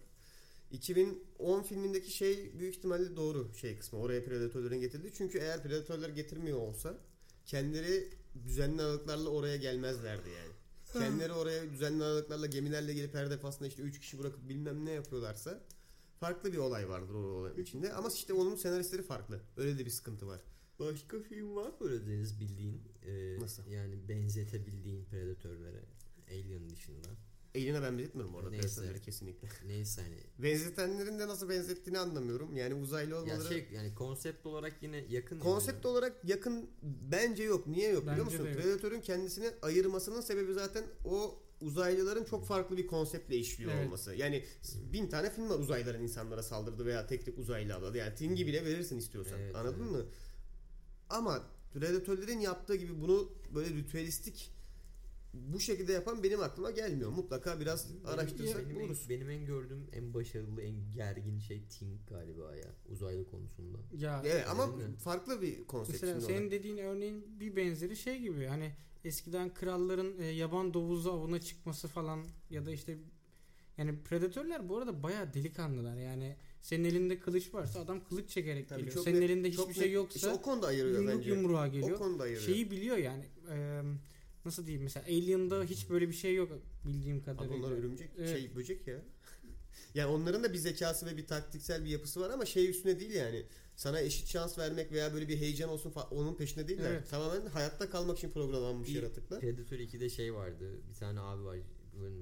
2010 0.71 1.63
filmindeki 1.63 2.11
şey 2.11 2.59
büyük 2.59 2.75
ihtimalle 2.75 3.15
doğru 3.15 3.53
şey 3.55 3.77
kısmı. 3.77 3.99
Oraya 3.99 4.25
predatörlerin 4.25 4.79
getirdi. 4.81 5.11
Çünkü 5.13 5.37
eğer 5.37 5.63
predatörler 5.63 6.09
getirmiyor 6.09 6.57
olsa 6.57 6.97
kendileri 7.51 8.09
düzenli 8.45 8.81
aralıklarla 8.81 9.29
oraya 9.29 9.55
gelmezlerdi 9.55 10.29
yani. 10.29 10.51
Kendileri 10.93 11.33
oraya 11.33 11.71
düzenli 11.71 12.03
aralıklarla 12.03 12.45
gemilerle 12.45 12.93
gelip 12.93 13.13
her 13.13 13.29
defasında 13.29 13.67
işte 13.67 13.81
3 13.81 13.99
kişi 13.99 14.19
bırakıp 14.19 14.49
bilmem 14.49 14.85
ne 14.85 14.91
yapıyorlarsa 14.91 15.61
farklı 16.19 16.53
bir 16.53 16.57
olay 16.57 16.89
vardır 16.89 17.13
o 17.13 17.17
olayın 17.17 17.57
içinde. 17.57 17.93
Ama 17.93 18.09
işte 18.15 18.33
onun 18.33 18.55
senaristleri 18.55 19.03
farklı. 19.03 19.39
Öyle 19.57 19.79
de 19.79 19.85
bir 19.85 19.89
sıkıntı 19.89 20.27
var. 20.27 20.41
Başka 20.79 21.19
film 21.19 21.55
var 21.55 21.67
mı 21.69 21.75
öyle 21.81 22.07
Deniz 22.07 22.39
bildiğin? 22.39 22.81
e, 23.05 23.39
Nasıl? 23.39 23.67
Yani 23.67 24.09
benzetebildiğin 24.09 25.05
predatörlere. 25.05 25.83
Alien 26.31 26.69
dışında. 26.69 27.07
Alien'a 27.55 27.81
ben 27.81 27.97
benzetmiyorum 27.97 28.35
orada 28.35 28.49
Neyse. 28.49 28.67
Predator'ları 28.67 28.99
kesinlikle. 29.01 29.47
Neyse 29.67 30.01
hani. 30.01 30.17
Benzetenlerin 30.39 31.19
de 31.19 31.27
nasıl 31.27 31.49
benzettiğini 31.49 31.99
anlamıyorum. 31.99 32.55
Yani 32.55 32.73
uzaylı 32.73 33.11
Ya 33.11 33.17
olmaları... 33.21 33.47
şey 33.47 33.67
yani 33.73 33.95
konsept 33.95 34.45
olarak 34.45 34.83
yine 34.83 35.05
yakın. 35.09 35.39
Konsept 35.39 35.85
yani. 35.85 35.91
olarak 35.91 36.13
yakın 36.29 36.69
bence 36.83 37.43
yok. 37.43 37.67
Niye 37.67 37.89
yok 37.89 38.01
biliyor 38.01 38.17
Bence 38.25 38.37
musun? 38.37 38.45
de 38.45 38.49
yok. 38.49 38.61
Predatör'ün 38.61 39.01
kendisini 39.01 39.51
ayırmasının 39.61 40.21
sebebi 40.21 40.53
zaten 40.53 40.83
o 41.05 41.39
uzaylıların 41.61 42.23
çok 42.23 42.45
farklı 42.45 42.77
bir 42.77 42.87
konseptle 42.87 43.37
işliyor 43.37 43.71
Evet. 43.71 43.85
olması. 43.87 44.15
Yani 44.15 44.45
bin 44.93 45.07
tane 45.07 45.29
film 45.31 45.49
var 45.49 45.59
uzaylıların 45.59 46.01
insanlara 46.03 46.43
saldırdı 46.43 46.85
veya 46.85 47.07
tek 47.07 47.25
tek 47.25 47.39
uzaylı 47.39 47.75
avladı. 47.75 47.97
Yani 47.97 48.15
Thing'i 48.15 48.47
bile 48.47 48.65
verirsin 48.65 48.97
istiyorsan. 48.97 49.39
Evet, 49.39 49.55
Anladın 49.55 49.81
evet. 49.83 49.91
mı? 49.91 50.05
Ama 51.09 51.43
Predatörlerin 51.73 52.39
yaptığı 52.39 52.75
gibi 52.75 53.01
bunu 53.01 53.31
böyle 53.55 53.69
ritüelistik 53.69 54.51
bu 55.33 55.59
şekilde 55.59 55.93
yapan 55.93 56.23
benim 56.23 56.41
aklıma 56.41 56.71
gelmiyor. 56.71 57.09
Mutlaka 57.11 57.59
biraz 57.59 57.87
araştırsak 58.05 58.65
benim, 58.69 58.75
buluruz. 58.81 59.01
en, 59.03 59.09
benim 59.09 59.29
en 59.29 59.45
gördüğüm 59.45 59.87
en 59.93 60.13
başarılı 60.13 60.61
en 60.61 60.91
gergin 60.95 61.39
şey 61.39 61.61
Ting 61.69 61.99
galiba 62.09 62.55
ya 62.55 62.67
uzaylı 62.89 63.25
konusunda. 63.31 63.77
Ya 63.97 64.21
Evet 64.25 64.45
ama 64.49 64.67
mi? 64.67 64.83
farklı 65.03 65.41
bir 65.41 65.63
konsept. 65.67 65.93
mesela 66.01 66.19
şimdi 66.19 66.33
senin 66.33 66.51
dediğin 66.51 66.77
örneğin 66.77 67.39
bir 67.39 67.55
benzeri 67.55 67.95
şey 67.95 68.19
gibi 68.19 68.45
hani 68.45 68.71
eskiden 69.05 69.53
kralların 69.53 70.19
e, 70.19 70.25
yaban 70.25 70.73
dovuzu 70.73 71.11
avına 71.11 71.41
çıkması 71.41 71.87
falan 71.87 72.25
ya 72.49 72.65
da 72.65 72.71
işte 72.71 72.97
yani 73.77 74.03
predatörler 74.03 74.69
bu 74.69 74.77
arada 74.77 75.03
bayağı 75.03 75.33
delikanlılar 75.33 75.95
yani 75.97 76.35
senin 76.61 76.83
elinde 76.83 77.19
kılıç 77.19 77.53
varsa 77.53 77.79
adam 77.79 78.03
kılıç 78.03 78.29
çekerek 78.29 78.69
Tabii 78.69 78.79
geliyor. 78.79 78.95
çok 78.95 79.03
Senin 79.03 79.21
net- 79.21 79.29
elinde 79.29 79.51
çok 79.51 79.69
hiçbir 79.69 79.79
şey 79.81 79.87
net- 79.89 79.95
yoksa 79.95 80.15
işte 80.15 80.29
o 80.29 80.41
konuda 80.41 80.67
ayırıyor 80.67 80.99
yumruk 80.99 81.15
bence. 81.17 81.29
yumruğa 81.29 81.67
geliyor. 81.67 81.91
O 81.91 81.97
konuda 81.97 82.23
ayırıyor. 82.23 82.45
Şeyi 82.45 82.71
biliyor 82.71 82.97
yani 82.97 83.25
e, 83.51 83.81
nasıl 84.45 84.65
diyeyim 84.65 84.83
mesela 84.83 85.05
Alien'da 85.05 85.63
hiç 85.63 85.89
böyle 85.89 86.07
bir 86.09 86.13
şey 86.13 86.35
yok 86.35 86.49
bildiğim 86.85 87.17
Abi 87.17 87.25
kadarıyla. 87.25 87.55
onlar 87.55 87.71
örümcek 87.71 88.09
Evet. 88.17 88.29
şey 88.29 88.55
böcek 88.55 88.87
ya. 88.87 89.01
yani 89.95 90.11
onların 90.11 90.43
da 90.43 90.53
bir 90.53 90.57
zekası 90.57 91.05
ve 91.05 91.17
bir 91.17 91.27
taktiksel 91.27 91.85
bir 91.85 91.89
yapısı 91.89 92.21
var 92.21 92.29
ama 92.29 92.45
şey 92.45 92.69
üstüne 92.69 92.99
değil 92.99 93.11
yani. 93.11 93.45
Sana 93.75 94.01
eşit 94.01 94.27
şans 94.27 94.57
vermek 94.57 94.91
veya 94.91 95.13
böyle 95.13 95.27
bir 95.27 95.37
heyecan 95.37 95.69
olsun 95.69 95.93
onun 96.11 96.35
peşinde 96.35 96.67
değiller. 96.67 96.91
Evet. 96.91 97.09
Tamamen 97.09 97.45
hayatta 97.45 97.89
kalmak 97.89 98.17
için 98.17 98.29
programlanmış 98.31 98.89
Bir 98.89 98.95
yaratıklar. 98.95 99.39
Predator 99.39 99.77
2'de 99.77 100.09
şey 100.09 100.33
vardı. 100.33 100.71
Bir 100.89 100.95
tane 100.95 101.19
abi 101.19 101.43
var. 101.43 101.57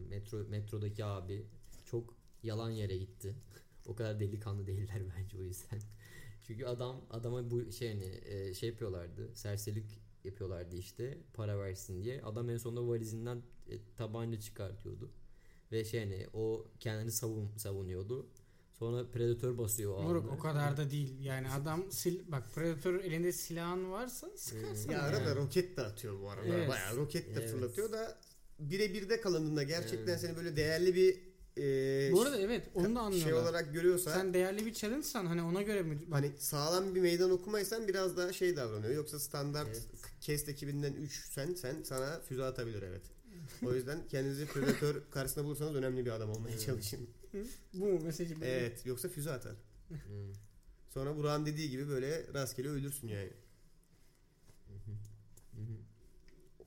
Metro 0.10 0.38
metrodaki 0.38 1.06
abi 1.06 1.46
çok 1.86 2.16
yalan 2.44 2.70
yere 2.70 2.98
gitti. 2.98 3.36
o 3.86 3.96
kadar 3.96 4.20
delikanlı 4.20 4.68
değiller 4.68 5.02
bence 5.18 5.38
o 5.38 5.42
yüzden. 5.42 5.80
Çünkü 6.48 6.66
adam 6.66 7.02
adama 7.10 7.52
bu 7.52 7.72
şey 7.72 7.88
hani 7.88 8.22
e, 8.26 8.54
şey 8.54 8.70
yapıyorlardı. 8.70 9.36
Serserilik 9.36 10.00
yapıyorlardı 10.24 10.76
işte 10.76 11.18
para 11.34 11.60
versin 11.60 12.04
diye. 12.04 12.22
Adam 12.22 12.50
en 12.50 12.58
sonunda 12.58 12.88
valizinden 12.88 13.42
e, 13.70 13.74
tabanca 13.98 14.40
çıkartıyordu. 14.40 15.10
Ve 15.72 15.86
şey 15.86 16.00
hani 16.00 16.28
o 16.34 16.66
kendini 16.80 17.12
savun 17.12 17.50
savunuyordu. 17.58 18.28
Sonra 18.74 19.12
predatör 19.12 19.58
basıyor 19.58 19.98
o 19.98 20.02
Moruk 20.02 20.24
anda. 20.24 20.36
o 20.36 20.40
kadar 20.40 20.78
da 20.78 20.92
değil. 20.92 21.20
Yani 21.22 21.50
adam 21.50 21.92
sil 22.00 22.18
bak 22.32 22.56
Predator 22.56 22.94
elinde 22.94 23.32
silahın 23.32 23.92
varsa 23.92 24.30
sıkarsın. 24.36 24.90
Ya 24.92 24.98
yani. 24.98 25.08
arada 25.08 25.36
roket 25.36 25.78
de 25.78 25.82
atıyor 25.82 26.22
bu 26.22 26.30
arada. 26.30 26.48
Evet. 26.48 26.70
Bayağı 26.70 26.96
roket 26.96 27.28
de 27.36 27.40
Evet. 27.40 27.50
fırlatıyor 27.52 27.92
da 27.92 28.18
birebir 28.60 29.10
de 29.10 29.22
kalındığında 29.22 29.64
gerçekten 29.64 30.08
Evet. 30.12 30.20
seni 30.22 30.38
böyle 30.38 30.56
değerli 30.56 30.96
bir 30.96 31.30
e, 31.58 32.12
Bu 32.14 32.22
arada 32.22 32.40
evet 32.40 32.70
onu 32.76 32.96
da 32.96 33.00
anlıyorlar. 33.00 33.32
şey 33.32 33.34
olarak 33.34 33.74
görüyorsa 33.74 34.12
Sen 34.14 34.34
değerli 34.34 34.66
bir 34.66 34.74
challenge'san 34.74 35.26
hani 35.26 35.42
ona 35.42 35.62
göre 35.62 35.82
mi? 35.84 36.00
Hani 36.12 36.32
sağlam 36.38 36.96
bir 36.96 37.02
meydan 37.02 37.32
okumaysan 37.32 37.88
biraz 37.88 38.18
daha 38.18 38.34
şey 38.34 38.56
davranıyor. 38.56 38.94
Yoksa 38.94 39.20
standart 39.20 39.68
Evet. 39.68 39.88
Cast 40.22 40.50
ekibinden 40.50 40.94
3 40.94 41.26
sen 41.30 41.54
sen 41.54 41.84
sana 41.84 42.20
füze 42.20 42.44
atabilir 42.44 42.82
evet. 42.82 43.02
O 43.66 43.74
yüzden 43.74 44.08
kendinizi 44.08 44.46
predatör 44.46 45.02
karşısında 45.12 45.46
bulursanız 45.46 45.76
önemli 45.76 46.06
bir 46.06 46.12
adam 46.12 46.30
olmaya 46.30 46.60
çalışın. 46.60 47.10
bu 47.74 47.86
mu 47.86 48.00
mesajı? 48.00 48.42
bu. 48.42 48.46
Evet 48.46 48.86
yoksa 48.86 49.10
füze 49.10 49.32
atar. 49.32 49.56
Sonra 50.90 51.18
Burak'ın 51.18 51.46
dediği 51.46 51.70
gibi 51.70 51.90
böyle 51.90 52.34
rastgele 52.34 52.70
ölürsün 52.70 53.08
yani. 53.08 53.30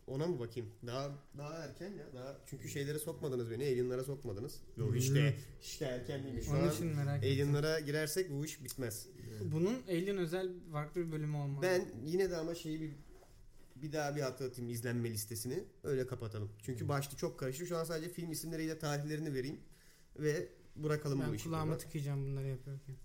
Ona 0.06 0.26
mı 0.26 0.38
bakayım? 0.38 0.70
Daha 0.86 1.10
daha 1.38 1.54
erken 1.54 1.90
ya. 1.90 2.06
Daha 2.14 2.36
çünkü 2.46 2.68
şeylere 2.68 2.98
sokmadınız 2.98 3.50
beni. 3.50 3.62
Alien'lara 3.64 4.04
sokmadınız. 4.04 4.60
Yok 4.76 4.96
işte. 4.96 5.34
işte 5.62 5.84
erken 5.84 6.24
değilmiş. 6.24 6.44
Şu 6.44 6.50
Onun 6.50 6.62
an 6.62 6.70
için 6.72 6.86
merak 6.86 7.24
ettim. 7.24 7.32
Alien'lara 7.32 7.80
girersek 7.80 8.30
bu 8.30 8.44
iş 8.44 8.64
bitmez. 8.64 9.06
Bunun 9.52 9.82
Alien 9.88 10.16
özel 10.16 10.48
farklı 10.72 11.06
bir 11.06 11.12
bölümü 11.12 11.36
olmalı. 11.36 11.62
Ben 11.62 11.84
yine 12.04 12.30
de 12.30 12.36
ama 12.36 12.54
şeyi 12.54 12.80
bir 12.80 12.90
bir 13.82 13.92
daha 13.92 14.16
bir 14.16 14.20
hatırlatayım 14.20 14.70
izlenme 14.70 15.10
listesini. 15.10 15.64
Öyle 15.82 16.06
kapatalım. 16.06 16.52
Çünkü 16.62 16.88
başta 16.88 17.16
çok 17.16 17.38
karıştı. 17.38 17.66
Şu 17.66 17.76
an 17.76 17.84
sadece 17.84 18.08
film 18.12 18.32
isimleriyle 18.32 18.78
tarihlerini 18.78 19.34
vereyim 19.34 19.60
ve 20.18 20.48
bırakalım 20.76 21.18
bu 21.18 21.22
ben 21.22 21.32
işi. 21.32 21.44
kulağıma 21.44 21.66
burada. 21.72 21.78
tıkayacağım 21.78 22.24
bunları 22.24 22.48
yapıyorken. 22.48 22.96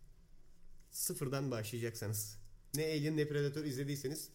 Sıfırdan 0.91 1.51
başlayacaksanız. 1.51 2.37
Ne 2.75 2.83
Alien 2.85 3.17
ne 3.17 3.27
Predator 3.27 3.63
izlediyseniz 3.65 4.29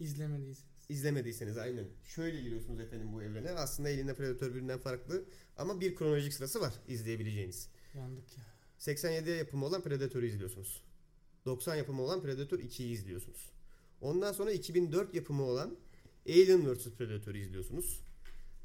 İzlemediyseniz. 0.00 0.64
izlemediyseniz 0.88 1.58
aynen. 1.58 1.84
Şöyle 2.04 2.40
giriyorsunuz 2.40 2.80
efendim 2.80 3.12
bu 3.12 3.22
evrene. 3.22 3.50
Aslında 3.50 3.88
Alien'le 3.88 4.14
Predator 4.14 4.48
birbirinden 4.48 4.78
farklı 4.78 5.24
ama 5.56 5.80
bir 5.80 5.94
kronolojik 5.96 6.34
sırası 6.34 6.60
var 6.60 6.74
izleyebileceğiniz. 6.88 7.68
Yandık 7.94 8.38
ya. 8.38 8.44
87 8.78 9.30
yapımı 9.30 9.66
olan 9.66 9.82
Predator'u 9.82 10.26
izliyorsunuz. 10.26 10.82
90 11.46 11.76
yapımı 11.76 12.02
olan 12.02 12.22
Predator 12.22 12.58
2'yi 12.58 12.92
izliyorsunuz. 12.92 13.50
Ondan 14.00 14.32
sonra 14.32 14.52
2004 14.52 15.14
yapımı 15.14 15.42
olan 15.42 15.76
Alien 16.28 16.74
vs 16.74 16.88
Predator'u 16.88 17.36
izliyorsunuz. 17.38 18.00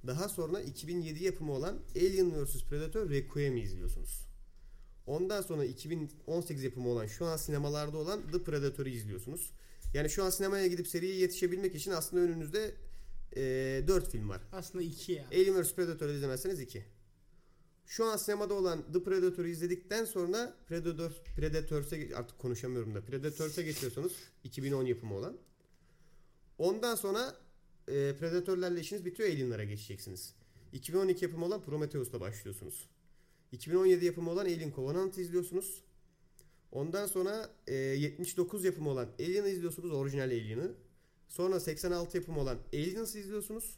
Daha 0.08 0.30
sonra 0.30 0.62
2007 0.62 1.24
yapımı 1.24 1.52
olan 1.54 1.80
Alien 1.96 2.44
vs 2.46 2.64
Predator 2.64 3.10
Requiem'i 3.10 3.62
izliyorsunuz. 3.62 4.28
Ondan 5.08 5.42
sonra 5.42 5.66
2018 5.66 6.64
yapımı 6.64 6.90
olan 6.90 7.08
şu 7.08 7.26
an 7.26 7.38
sinemalarda 7.38 7.98
olan 7.98 8.22
The 8.32 8.44
Predator'u 8.44 8.90
izliyorsunuz. 8.90 9.52
Yani 9.94 10.10
şu 10.10 10.24
an 10.24 10.30
sinemaya 10.30 10.68
gidip 10.68 10.88
seriye 10.88 11.16
yetişebilmek 11.16 11.76
için 11.76 11.92
aslında 11.92 12.24
önünüzde 12.24 12.76
eee 13.36 13.88
4 13.88 14.10
film 14.12 14.30
var. 14.30 14.42
Aslında 14.52 14.84
iki 14.84 15.12
ya. 15.12 15.26
Alien 15.28 15.62
vs 15.62 15.76
Predator'u 15.76 16.12
izlemezseniz 16.12 16.60
2. 16.60 16.84
Şu 17.86 18.06
an 18.06 18.18
sinemada 18.18 18.54
olan 18.54 18.92
The 18.94 19.04
Predator'u 19.04 19.48
izledikten 19.48 20.06
sonra 20.06 20.54
Predator 20.68 21.12
Predators'e 21.36 22.16
artık 22.16 22.40
konuşamıyorum 22.40 22.96
da 22.96 23.02
Predators'e 23.02 23.64
geçiyorsanız 23.64 24.12
2010 24.44 24.86
yapımı 24.86 25.16
olan. 25.16 25.38
Ondan 26.58 26.96
sonra 26.96 27.36
e, 27.88 28.16
Predator'larla 28.20 28.80
işiniz 28.80 29.06
bitiyor 29.06 29.30
Alien'lara 29.30 29.64
geçeceksiniz. 29.64 30.34
2012 30.74 31.26
yapımı 31.26 31.46
olan 31.46 31.62
Prometheus'la 31.62 32.22
başlıyorsunuz. 32.22 32.90
2017 33.52 34.06
yapımı 34.06 34.32
olan 34.32 34.46
Alien 34.46 34.72
Covenant 34.76 35.18
izliyorsunuz. 35.18 35.84
Ondan 36.72 37.08
sonra 37.08 37.50
e, 37.68 37.76
79 37.76 38.66
yapımı 38.66 38.90
olan 38.90 39.10
Alien'ı 39.20 39.50
izliyorsunuz, 39.50 39.92
orijinal 39.92 40.24
Alien'ı. 40.24 40.72
Sonra 41.28 41.60
86 41.60 42.18
yapımı 42.18 42.40
olan 42.40 42.58
Aliens'ı 42.74 43.20
izliyorsunuz. 43.20 43.78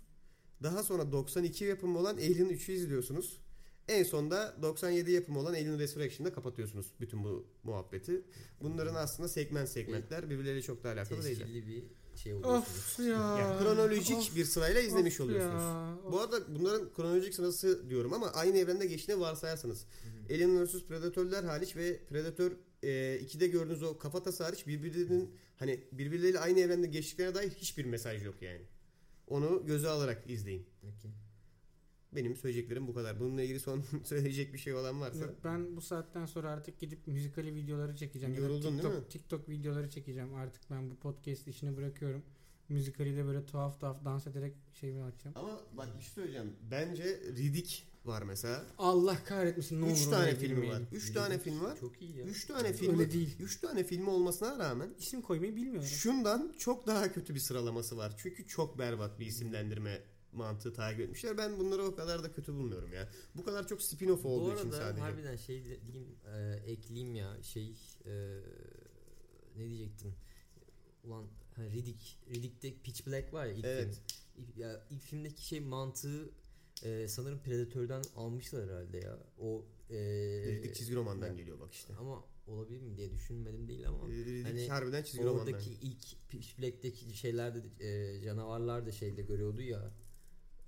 Daha 0.64 0.84
sonra 0.84 1.12
92 1.12 1.66
yapımı 1.66 2.00
olan 2.00 2.16
Alien 2.16 2.50
3'ü 2.50 2.72
izliyorsunuz. 2.72 3.42
En 3.88 4.04
sonda 4.04 4.56
97 4.62 5.12
yapımı 5.12 5.40
olan 5.40 5.54
Alien 5.54 5.80
Resurrection'da 5.80 6.34
kapatıyorsunuz 6.34 6.86
bütün 7.00 7.24
bu 7.24 7.48
muhabbeti. 7.64 8.22
Bunların 8.62 8.96
aslında 8.96 9.30
segment 9.30 9.70
segmentler 9.70 10.30
birbirleriyle 10.30 10.62
çok 10.62 10.84
da 10.84 10.90
alakalı 10.92 11.24
değiller. 11.24 11.46
Tescilli 11.46 11.68
bir 11.68 11.84
şey 12.18 12.34
oluyorsunuz. 12.34 12.68
Of 12.68 13.00
ya. 13.00 13.40
Ya 13.40 13.60
kronolojik 13.60 14.18
Of, 14.18 14.36
bir 14.36 14.46
sırayla 14.46 14.82
izlemiş 14.82 15.20
of 15.20 15.26
oluyorsunuz. 15.26 15.64
ya, 15.64 15.98
of. 16.06 16.12
Bu 16.14 16.20
arada 16.20 16.56
bunların 16.56 16.94
kronolojik 16.94 17.36
sırası 17.36 17.90
diyorum 17.90 18.14
ama 18.14 18.28
aynı 18.32 18.58
evrende 18.58 18.86
geçtiğini 18.86 19.20
varsayarsanız. 19.20 19.86
Alien 20.30 20.66
vs 20.66 20.84
Predator'lar 20.84 21.46
hariç 21.46 21.76
ve 21.76 22.06
Predator 22.06 22.52
e, 22.84 22.88
2'de 23.22 23.48
gördüğünüz 23.48 23.84
o 23.84 23.98
kafatası 23.98 24.44
hariç 24.44 24.68
birbirlerinin 24.68 25.36
hani 25.58 25.84
birbirleriyle 25.92 26.40
aynı 26.40 26.60
evrende 26.60 26.88
geçtiklerine 26.88 27.36
dair 27.36 27.50
hiçbir 27.50 27.86
mesaj 27.86 28.26
yok 28.26 28.42
yani. 28.42 28.62
Onu 29.28 29.66
göze 29.66 29.88
alarak 29.88 30.30
izleyin. 30.30 30.68
Okey. 30.84 31.12
Benim 32.16 32.36
söyleyeceklerim 32.36 32.88
bu 32.88 32.94
kadar. 32.94 33.20
Bununla 33.20 33.42
ilgili 33.42 33.60
son 33.60 33.84
söyleyecek 34.04 34.54
bir 34.54 34.58
şey 34.60 34.74
olan 34.74 35.02
varsa. 35.02 35.20
Yok, 35.26 35.36
ben 35.44 35.76
bu 35.76 35.82
saatten 35.82 36.26
sonra 36.26 36.50
artık 36.50 36.80
gidip 36.80 37.08
müzikali 37.08 37.56
videoları 37.56 37.96
çekeceğim. 37.96 38.36
Yoruldun 38.36 38.64
değil 38.64 38.74
TikTok, 38.74 38.94
mi? 38.94 39.10
TikTok 39.10 39.50
videoları 39.50 39.90
çekeceğim. 39.90 40.34
Artık 40.34 40.62
ben 40.72 40.90
bu 40.90 40.96
podcast 40.96 41.48
işini 41.48 41.78
bırakıyorum. 41.78 42.24
Müzikali 42.70 43.18
de 43.18 43.26
böyle 43.26 43.46
tuhaf 43.46 43.80
tuhaf 43.80 44.06
dans 44.06 44.28
ederek 44.28 44.54
şey 44.74 44.92
mi 44.92 45.04
açacağım. 45.04 45.36
Ama 45.40 45.60
bak 45.78 45.88
bir 45.98 46.04
şey 46.04 46.14
söyleyeceğim. 46.14 46.54
Bence 46.72 47.04
Ridik 47.38 47.88
var 48.06 48.22
mesela. 48.22 48.64
Allah 48.78 49.18
kahretmesin 49.26 49.82
ne 49.82 49.86
olur 49.86 49.94
3 49.94 50.08
oraya 50.08 50.12
tane 50.12 50.36
filmi 50.36 50.58
var. 50.58 50.62
girmeyelim. 50.62 50.88
3 50.92 51.14
tane 51.14 51.38
film 51.40 51.62
var. 51.64 51.78
Çok 51.80 52.02
iyi 52.02 52.18
ya. 52.18 52.26
3 52.26 52.46
tane 52.46 52.74
film. 52.74 53.00
Öyle 53.00 53.12
değil. 53.12 53.36
3 53.40 53.58
tane 53.62 53.84
filmi 53.84 54.10
olmasına 54.10 54.60
rağmen 54.60 54.90
İsim 55.00 55.22
koymayı 55.22 55.56
bilmiyorum. 55.56 55.88
şundan 55.90 56.54
çok 56.58 56.88
daha 56.88 57.12
kötü 57.12 57.36
bir 57.36 57.40
sıralaması 57.40 57.98
var. 57.98 58.14
Çünkü 58.18 58.48
çok 58.48 58.80
berbat 58.80 59.20
bir 59.20 59.26
isimlendirme 59.26 60.02
mantığı 60.36 60.74
takip 60.74 61.00
etmişler. 61.02 61.38
Ben 61.38 61.60
bunları 61.60 61.84
o 61.84 61.96
kadar 61.96 62.24
da 62.24 62.32
kötü 62.32 62.54
bulmuyorum 62.54 62.94
ya. 62.94 63.10
Bu 63.36 63.44
kadar 63.46 63.68
çok 63.68 63.80
spin-off 63.82 64.24
olduğu 64.28 64.56
için 64.56 64.66
arada 64.72 64.78
sadece. 64.78 65.02
harbiden 65.02 65.36
şey 65.36 65.64
diyeyim 65.88 66.16
e, 66.36 66.60
ekleyeyim 66.72 67.16
ya 67.16 67.44
şey 67.44 67.76
e, 68.06 68.40
ne 69.58 69.70
diyecektim 69.70 70.16
ulan 71.04 71.24
ha, 71.56 71.64
Riddick 71.64 72.18
Riddick'te 72.30 72.74
Pitch 72.84 73.08
Black 73.08 73.34
var 73.34 73.46
ya 73.46 73.54
ilk 73.54 73.66
Evet. 73.66 73.94
film 73.94 74.04
İlk, 74.38 74.58
ya, 74.58 74.86
ilk 74.90 75.02
filmdeki 75.02 75.46
şey 75.48 75.60
mantığı 75.60 76.30
e, 76.84 77.08
sanırım 77.08 77.40
Predator'dan 77.40 78.04
almışlar 78.16 78.70
herhalde 78.70 78.98
ya 78.98 79.18
o 79.40 79.66
e, 79.90 79.96
Ridik 80.48 80.76
çizgi 80.76 80.96
romandan 80.96 81.30
ben- 81.30 81.38
geliyor 81.38 81.60
bak 81.60 81.74
işte. 81.74 81.94
ama 82.00 82.24
olabilir 82.48 82.82
mi 82.82 82.98
diye 82.98 83.12
düşünmedim 83.14 83.68
değil 83.68 83.88
ama 83.90 84.08
Ridik 84.08 84.46
hani 84.46 84.70
harbiden 84.70 85.04
çizgi 85.04 85.24
romandan. 85.26 85.46
oradaki 85.54 85.72
ilk 85.82 86.30
Pitch 86.30 86.60
Black'teki 86.60 87.18
şeylerde 87.18 87.64
de, 87.64 87.88
e, 88.16 88.22
canavarlar 88.22 88.86
da 88.86 88.92
şeyde 88.92 89.22
görüyordu 89.22 89.62
ya 89.62 89.92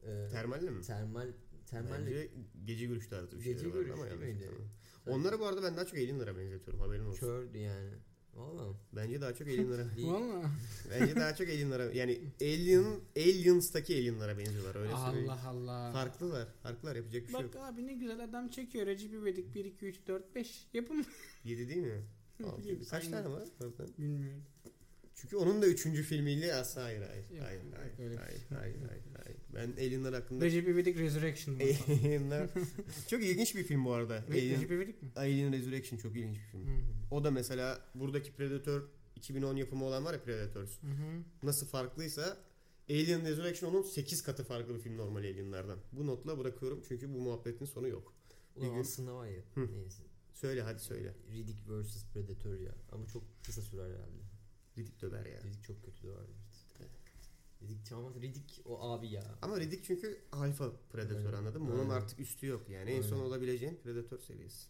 e, 0.07 0.29
Termalle 0.31 0.69
mi? 0.69 0.81
termal 0.81 1.27
termalle 1.65 2.05
Bence 2.05 2.29
gece 2.65 2.85
görüş 2.85 3.07
tarzı 3.07 3.39
bir 3.39 3.43
Gece 3.43 3.59
şeyler 3.59 3.75
vardı 3.75 3.77
görüş 3.83 3.91
ama 3.93 4.03
miydi? 4.03 4.13
hatırlamıyorum. 4.15 4.69
Onları 5.07 5.39
bu 5.39 5.45
arada 5.45 5.63
ben 5.63 5.77
daha 5.77 5.85
çok 5.85 5.93
Alien'lara 5.95 6.37
benzetiyorum 6.37 6.79
haberin 6.79 7.05
olsun. 7.05 7.19
kördü 7.19 7.57
yani 7.57 7.89
valla 8.35 8.73
Bence 8.93 9.21
daha 9.21 9.33
çok 9.35 9.47
Alien'lara. 9.47 9.85
Valla. 10.03 10.51
Bence 10.91 11.15
daha 11.15 11.35
çok 11.35 11.47
Alien'lara 11.47 11.83
yani 11.83 12.21
Alien 12.41 12.85
Aliens'taki 13.17 13.93
Alien'lara 13.95 14.37
benziyorlar 14.37 14.75
öyle 14.75 14.91
söyleyeyim. 15.05 15.29
Allah 15.29 15.47
Allah. 15.47 15.91
Farklılar. 15.91 16.47
Farklılar 16.63 16.95
yapacak 16.95 17.21
bir 17.23 17.27
şey 17.27 17.33
Bak 17.33 17.55
yok. 17.55 17.63
abi 17.63 17.87
ne 17.87 17.93
güzel 17.93 18.23
adam 18.23 18.49
çekiyor. 18.49 18.85
Recep 18.87 19.13
İvedik 19.13 19.55
1 19.55 19.65
2 19.65 19.85
3 19.85 20.07
4 20.07 20.35
5 20.35 20.67
yapın. 20.73 21.05
7 21.43 21.69
değil 21.69 21.81
mi? 21.83 22.01
Altı, 22.43 22.61
Yedi, 22.69 22.85
Kaç 22.85 23.03
saymadım. 23.03 23.31
tane 23.31 23.35
var? 23.35 23.87
Bilmiyorum. 23.97 24.43
Çünkü 25.21 25.37
onun 25.37 25.61
da 25.61 25.67
üçüncü 25.67 26.03
filmiyle 26.03 26.55
aslında 26.55 26.85
hayır 26.85 27.01
hayır. 27.01 27.29
Yok, 27.29 27.41
hayır, 27.45 27.61
hayır, 27.97 28.11
bir 28.11 28.17
hayır, 28.17 28.37
şey. 28.37 28.57
hayır, 28.57 28.75
hayır, 28.87 29.03
hayır. 29.23 29.37
Ben 29.55 29.81
Alien'lar 29.81 30.13
hakkında 30.13 30.45
Recep 30.45 30.67
İvedik 30.67 30.97
Resurrection. 30.97 31.55
Alien'lar 31.55 32.49
çok 33.07 33.23
ilginç 33.23 33.55
bir 33.55 33.63
film 33.63 33.85
bu 33.85 33.93
arada. 33.93 34.17
Re- 34.17 34.31
Alien, 34.31 34.55
Recep 34.55 34.71
İvedik 34.71 35.03
mi? 35.03 35.09
Alien 35.15 35.53
Resurrection 35.53 35.99
çok 35.99 36.15
ilginç 36.15 36.35
bir 36.37 36.45
film. 36.51 36.67
Hı. 36.67 36.71
O 37.11 37.23
da 37.23 37.31
mesela 37.31 37.81
buradaki 37.95 38.33
Predator 38.33 38.81
2010 39.15 39.55
yapımı 39.55 39.85
olan 39.85 40.05
var 40.05 40.13
ya 40.13 40.23
Predators. 40.23 40.81
Hı 40.81 40.87
hı. 40.87 41.23
Nasıl 41.43 41.67
farklıysa 41.67 42.37
Alien 42.89 43.25
Resurrection 43.25 43.71
onun 43.71 43.81
8 43.81 44.23
katı 44.23 44.43
farklı 44.43 44.75
bir 44.75 44.79
film 44.79 44.97
normal 44.97 45.19
Alien'lardan. 45.19 45.79
Bu 45.91 46.07
notla 46.07 46.37
bırakıyorum 46.39 46.83
çünkü 46.87 47.13
bu 47.13 47.17
muhabbetin 47.21 47.65
sonu 47.65 47.87
yok. 47.87 48.13
Ulan 48.55 48.73
gün- 48.73 48.79
aslında 48.81 49.15
var 49.15 49.27
ya 49.27 49.41
Hı. 49.55 49.67
neyse 49.75 50.03
Söyle 50.33 50.61
hadi 50.61 50.79
söyle. 50.79 51.13
Riddick 51.33 51.59
vs 51.67 52.05
Predator 52.13 52.59
ya 52.59 52.71
ama 52.91 53.07
çok 53.07 53.23
kısa 53.45 53.61
sürer 53.61 53.83
herhalde. 53.85 54.36
Riddick 54.77 55.01
döver 55.01 55.25
ya. 55.25 55.41
Riddick 55.43 55.63
çok 55.63 55.85
kötü 55.85 56.03
döver. 56.03 56.25
Riddick 57.61 57.85
çalmaz. 57.89 58.15
Riddick 58.21 58.61
o 58.65 58.81
abi 58.91 59.07
ya. 59.07 59.23
Ama 59.41 59.59
Riddick 59.59 59.83
çünkü 59.83 60.21
alfa 60.31 60.71
Predator 60.91 61.15
Aynen. 61.25 61.33
anladın 61.33 61.61
mı? 61.63 61.73
Onun 61.73 61.79
Aynen. 61.79 61.89
artık 62.01 62.19
üstü 62.19 62.47
yok 62.47 62.69
yani. 62.69 62.89
En 62.91 63.01
son 63.01 63.15
Aynen. 63.15 63.25
olabileceğin 63.27 63.75
Predator 63.83 64.19
seviyesi. 64.19 64.67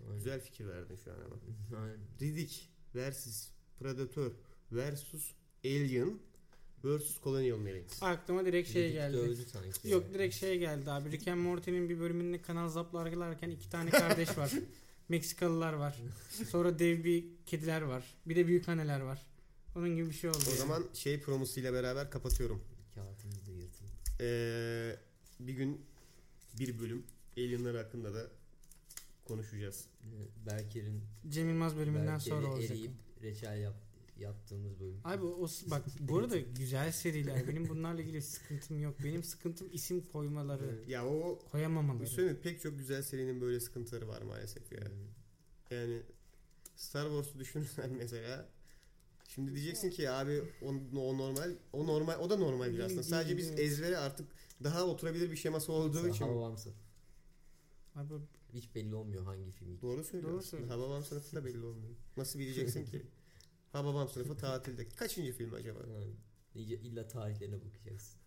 Aynen. 0.00 0.14
Güzel 0.16 0.40
fikir 0.40 0.66
verdin 0.68 0.96
şu 1.04 1.12
an 1.12 1.16
ama. 1.16 1.36
Aynen. 1.82 1.98
Riddick 2.20 2.54
versus 2.94 3.48
Predator 3.78 4.32
versus 4.72 5.32
Alien 5.64 6.18
versus 6.84 7.20
Colonial 7.22 7.56
Marines. 7.58 8.02
Aklıma 8.02 8.44
direkt 8.44 8.68
şey 8.70 8.82
Riddick 8.82 8.94
geldi. 8.94 9.36
sanki. 9.52 9.88
Yok 9.90 10.14
direkt 10.14 10.34
şey 10.34 10.58
geldi 10.58 10.90
abi. 10.90 11.10
Rick 11.10 11.28
and 11.28 11.40
Morty'nin 11.40 11.88
bir 11.88 12.00
bölümünde 12.00 12.42
kanal 12.42 12.68
zaplarlarken 12.68 13.50
iki 13.50 13.68
tane 13.70 13.90
kardeş 13.90 14.38
var. 14.38 14.52
Meksikalılar 15.08 15.72
var. 15.72 16.00
Sonra 16.48 16.78
dev 16.78 17.04
bir 17.04 17.24
kediler 17.46 17.82
var. 17.82 18.14
Bir 18.26 18.36
de 18.36 18.46
büyük 18.46 18.68
anneler 18.68 19.00
var. 19.00 19.26
Onun 19.80 19.96
gibi 19.96 20.08
bir 20.08 20.14
şey 20.14 20.30
oldu. 20.30 20.38
O 20.46 20.50
yani. 20.50 20.58
zaman 20.58 20.84
şey 20.94 21.20
promosuyla 21.20 21.72
beraber 21.72 22.10
kapatıyorum. 22.10 22.62
Kağıtımız 22.94 23.46
da 23.46 23.50
yırtıldı. 23.52 23.90
Ee, 24.20 24.96
bir 25.40 25.52
gün 25.54 25.80
bir 26.58 26.78
bölüm 26.78 27.02
Alien'lar 27.36 27.76
hakkında 27.76 28.14
da 28.14 28.26
konuşacağız. 29.24 29.86
Ee, 30.02 30.46
Berker'in 30.46 31.02
Cem 31.28 31.48
Yılmaz 31.48 31.76
bölümünden 31.76 32.06
Berker'i 32.06 32.28
sonra 32.28 32.46
olacak. 32.46 32.70
eriyip 32.70 32.90
reçel 33.22 33.58
yap, 33.58 33.74
yaptığımız 34.18 34.80
bölüm. 34.80 35.00
Abi 35.04 35.24
o 35.24 35.48
bak 35.66 35.84
bu 36.00 36.18
arada 36.18 36.38
güzel 36.38 36.92
seriler. 36.92 37.48
Benim 37.48 37.68
bunlarla 37.68 38.02
ilgili 38.02 38.22
sıkıntım 38.22 38.80
yok. 38.82 38.94
Benim 39.04 39.22
sıkıntım 39.24 39.68
isim 39.72 40.00
koymaları, 40.12 40.64
Evet. 40.64 40.88
Ya 40.88 41.06
o 41.06 41.38
koyamamaları. 41.50 42.06
söyleyeyim 42.06 42.40
pek 42.42 42.60
çok 42.60 42.78
güzel 42.78 43.02
serinin 43.02 43.40
böyle 43.40 43.60
sıkıntıları 43.60 44.08
var 44.08 44.22
maalesef 44.22 44.72
ya. 44.72 44.90
Yani 45.70 46.02
Star 46.76 47.06
Wars'u 47.06 47.38
düşünürsen 47.38 47.90
mesela 47.98 48.48
şimdi 49.34 49.54
diyeceksin 49.54 49.90
ki 49.90 50.10
abi 50.10 50.42
o, 50.62 50.68
o 51.00 51.18
normal 51.18 51.50
o 51.72 51.86
normal 51.86 52.18
o 52.18 52.30
da 52.30 52.36
normal 52.36 52.72
bir 52.72 52.78
aslında. 52.78 53.02
Sadece 53.02 53.36
biz 53.36 53.50
ezbere 53.50 53.96
artık 53.96 54.28
daha 54.64 54.86
oturabilir 54.86 55.30
bir 55.30 55.36
şeması 55.36 55.72
olduğu 55.72 56.08
için 56.08 56.24
Hababamsı. 56.24 56.70
Abi 57.94 58.14
Hiç 58.52 58.74
belli 58.74 58.94
olmuyor 58.94 59.24
hangi 59.24 59.52
film 59.52 59.80
doğru 59.80 60.04
söylüyorsun. 60.04 60.36
Doğru 60.38 60.42
söylüyorsun. 60.42 60.80
Hababam 60.80 61.04
sınıfı 61.04 61.36
da 61.36 61.44
belli 61.44 61.64
olmuyor. 61.64 61.94
Nasıl 62.16 62.38
bileceksin 62.38 62.84
ki? 62.84 63.02
Hababam 63.72 64.08
sınıfı 64.08 64.36
tatilde. 64.36 64.88
Kaçıncı 64.88 65.32
film 65.32 65.54
acaba? 65.54 65.78
Yani, 65.86 66.14
illa 66.62 67.08
tarihlerine 67.08 67.56
bakacaksın. 67.64 68.20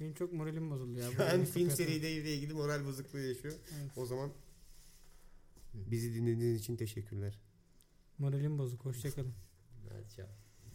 benim 0.00 0.14
çok 0.14 0.32
moralim 0.32 0.70
bozuldu 0.70 0.98
ya. 0.98 1.10
Şu 1.16 1.24
an 1.24 1.44
film 1.44 1.70
seriyle 1.70 2.34
ilgili 2.34 2.54
moral 2.54 2.86
bozukluğu 2.86 3.18
yaşıyor. 3.18 3.54
Evet. 3.80 3.90
O 3.96 4.06
zaman 4.06 4.32
bizi 5.74 6.14
dinlediğiniz 6.14 6.60
için 6.60 6.76
teşekkürler. 6.76 7.38
Moralim 8.18 8.58
bozuk. 8.58 8.84
Hoşçakalın. 8.84 9.34
Hadi 9.92 10.08
çao. 10.16 10.43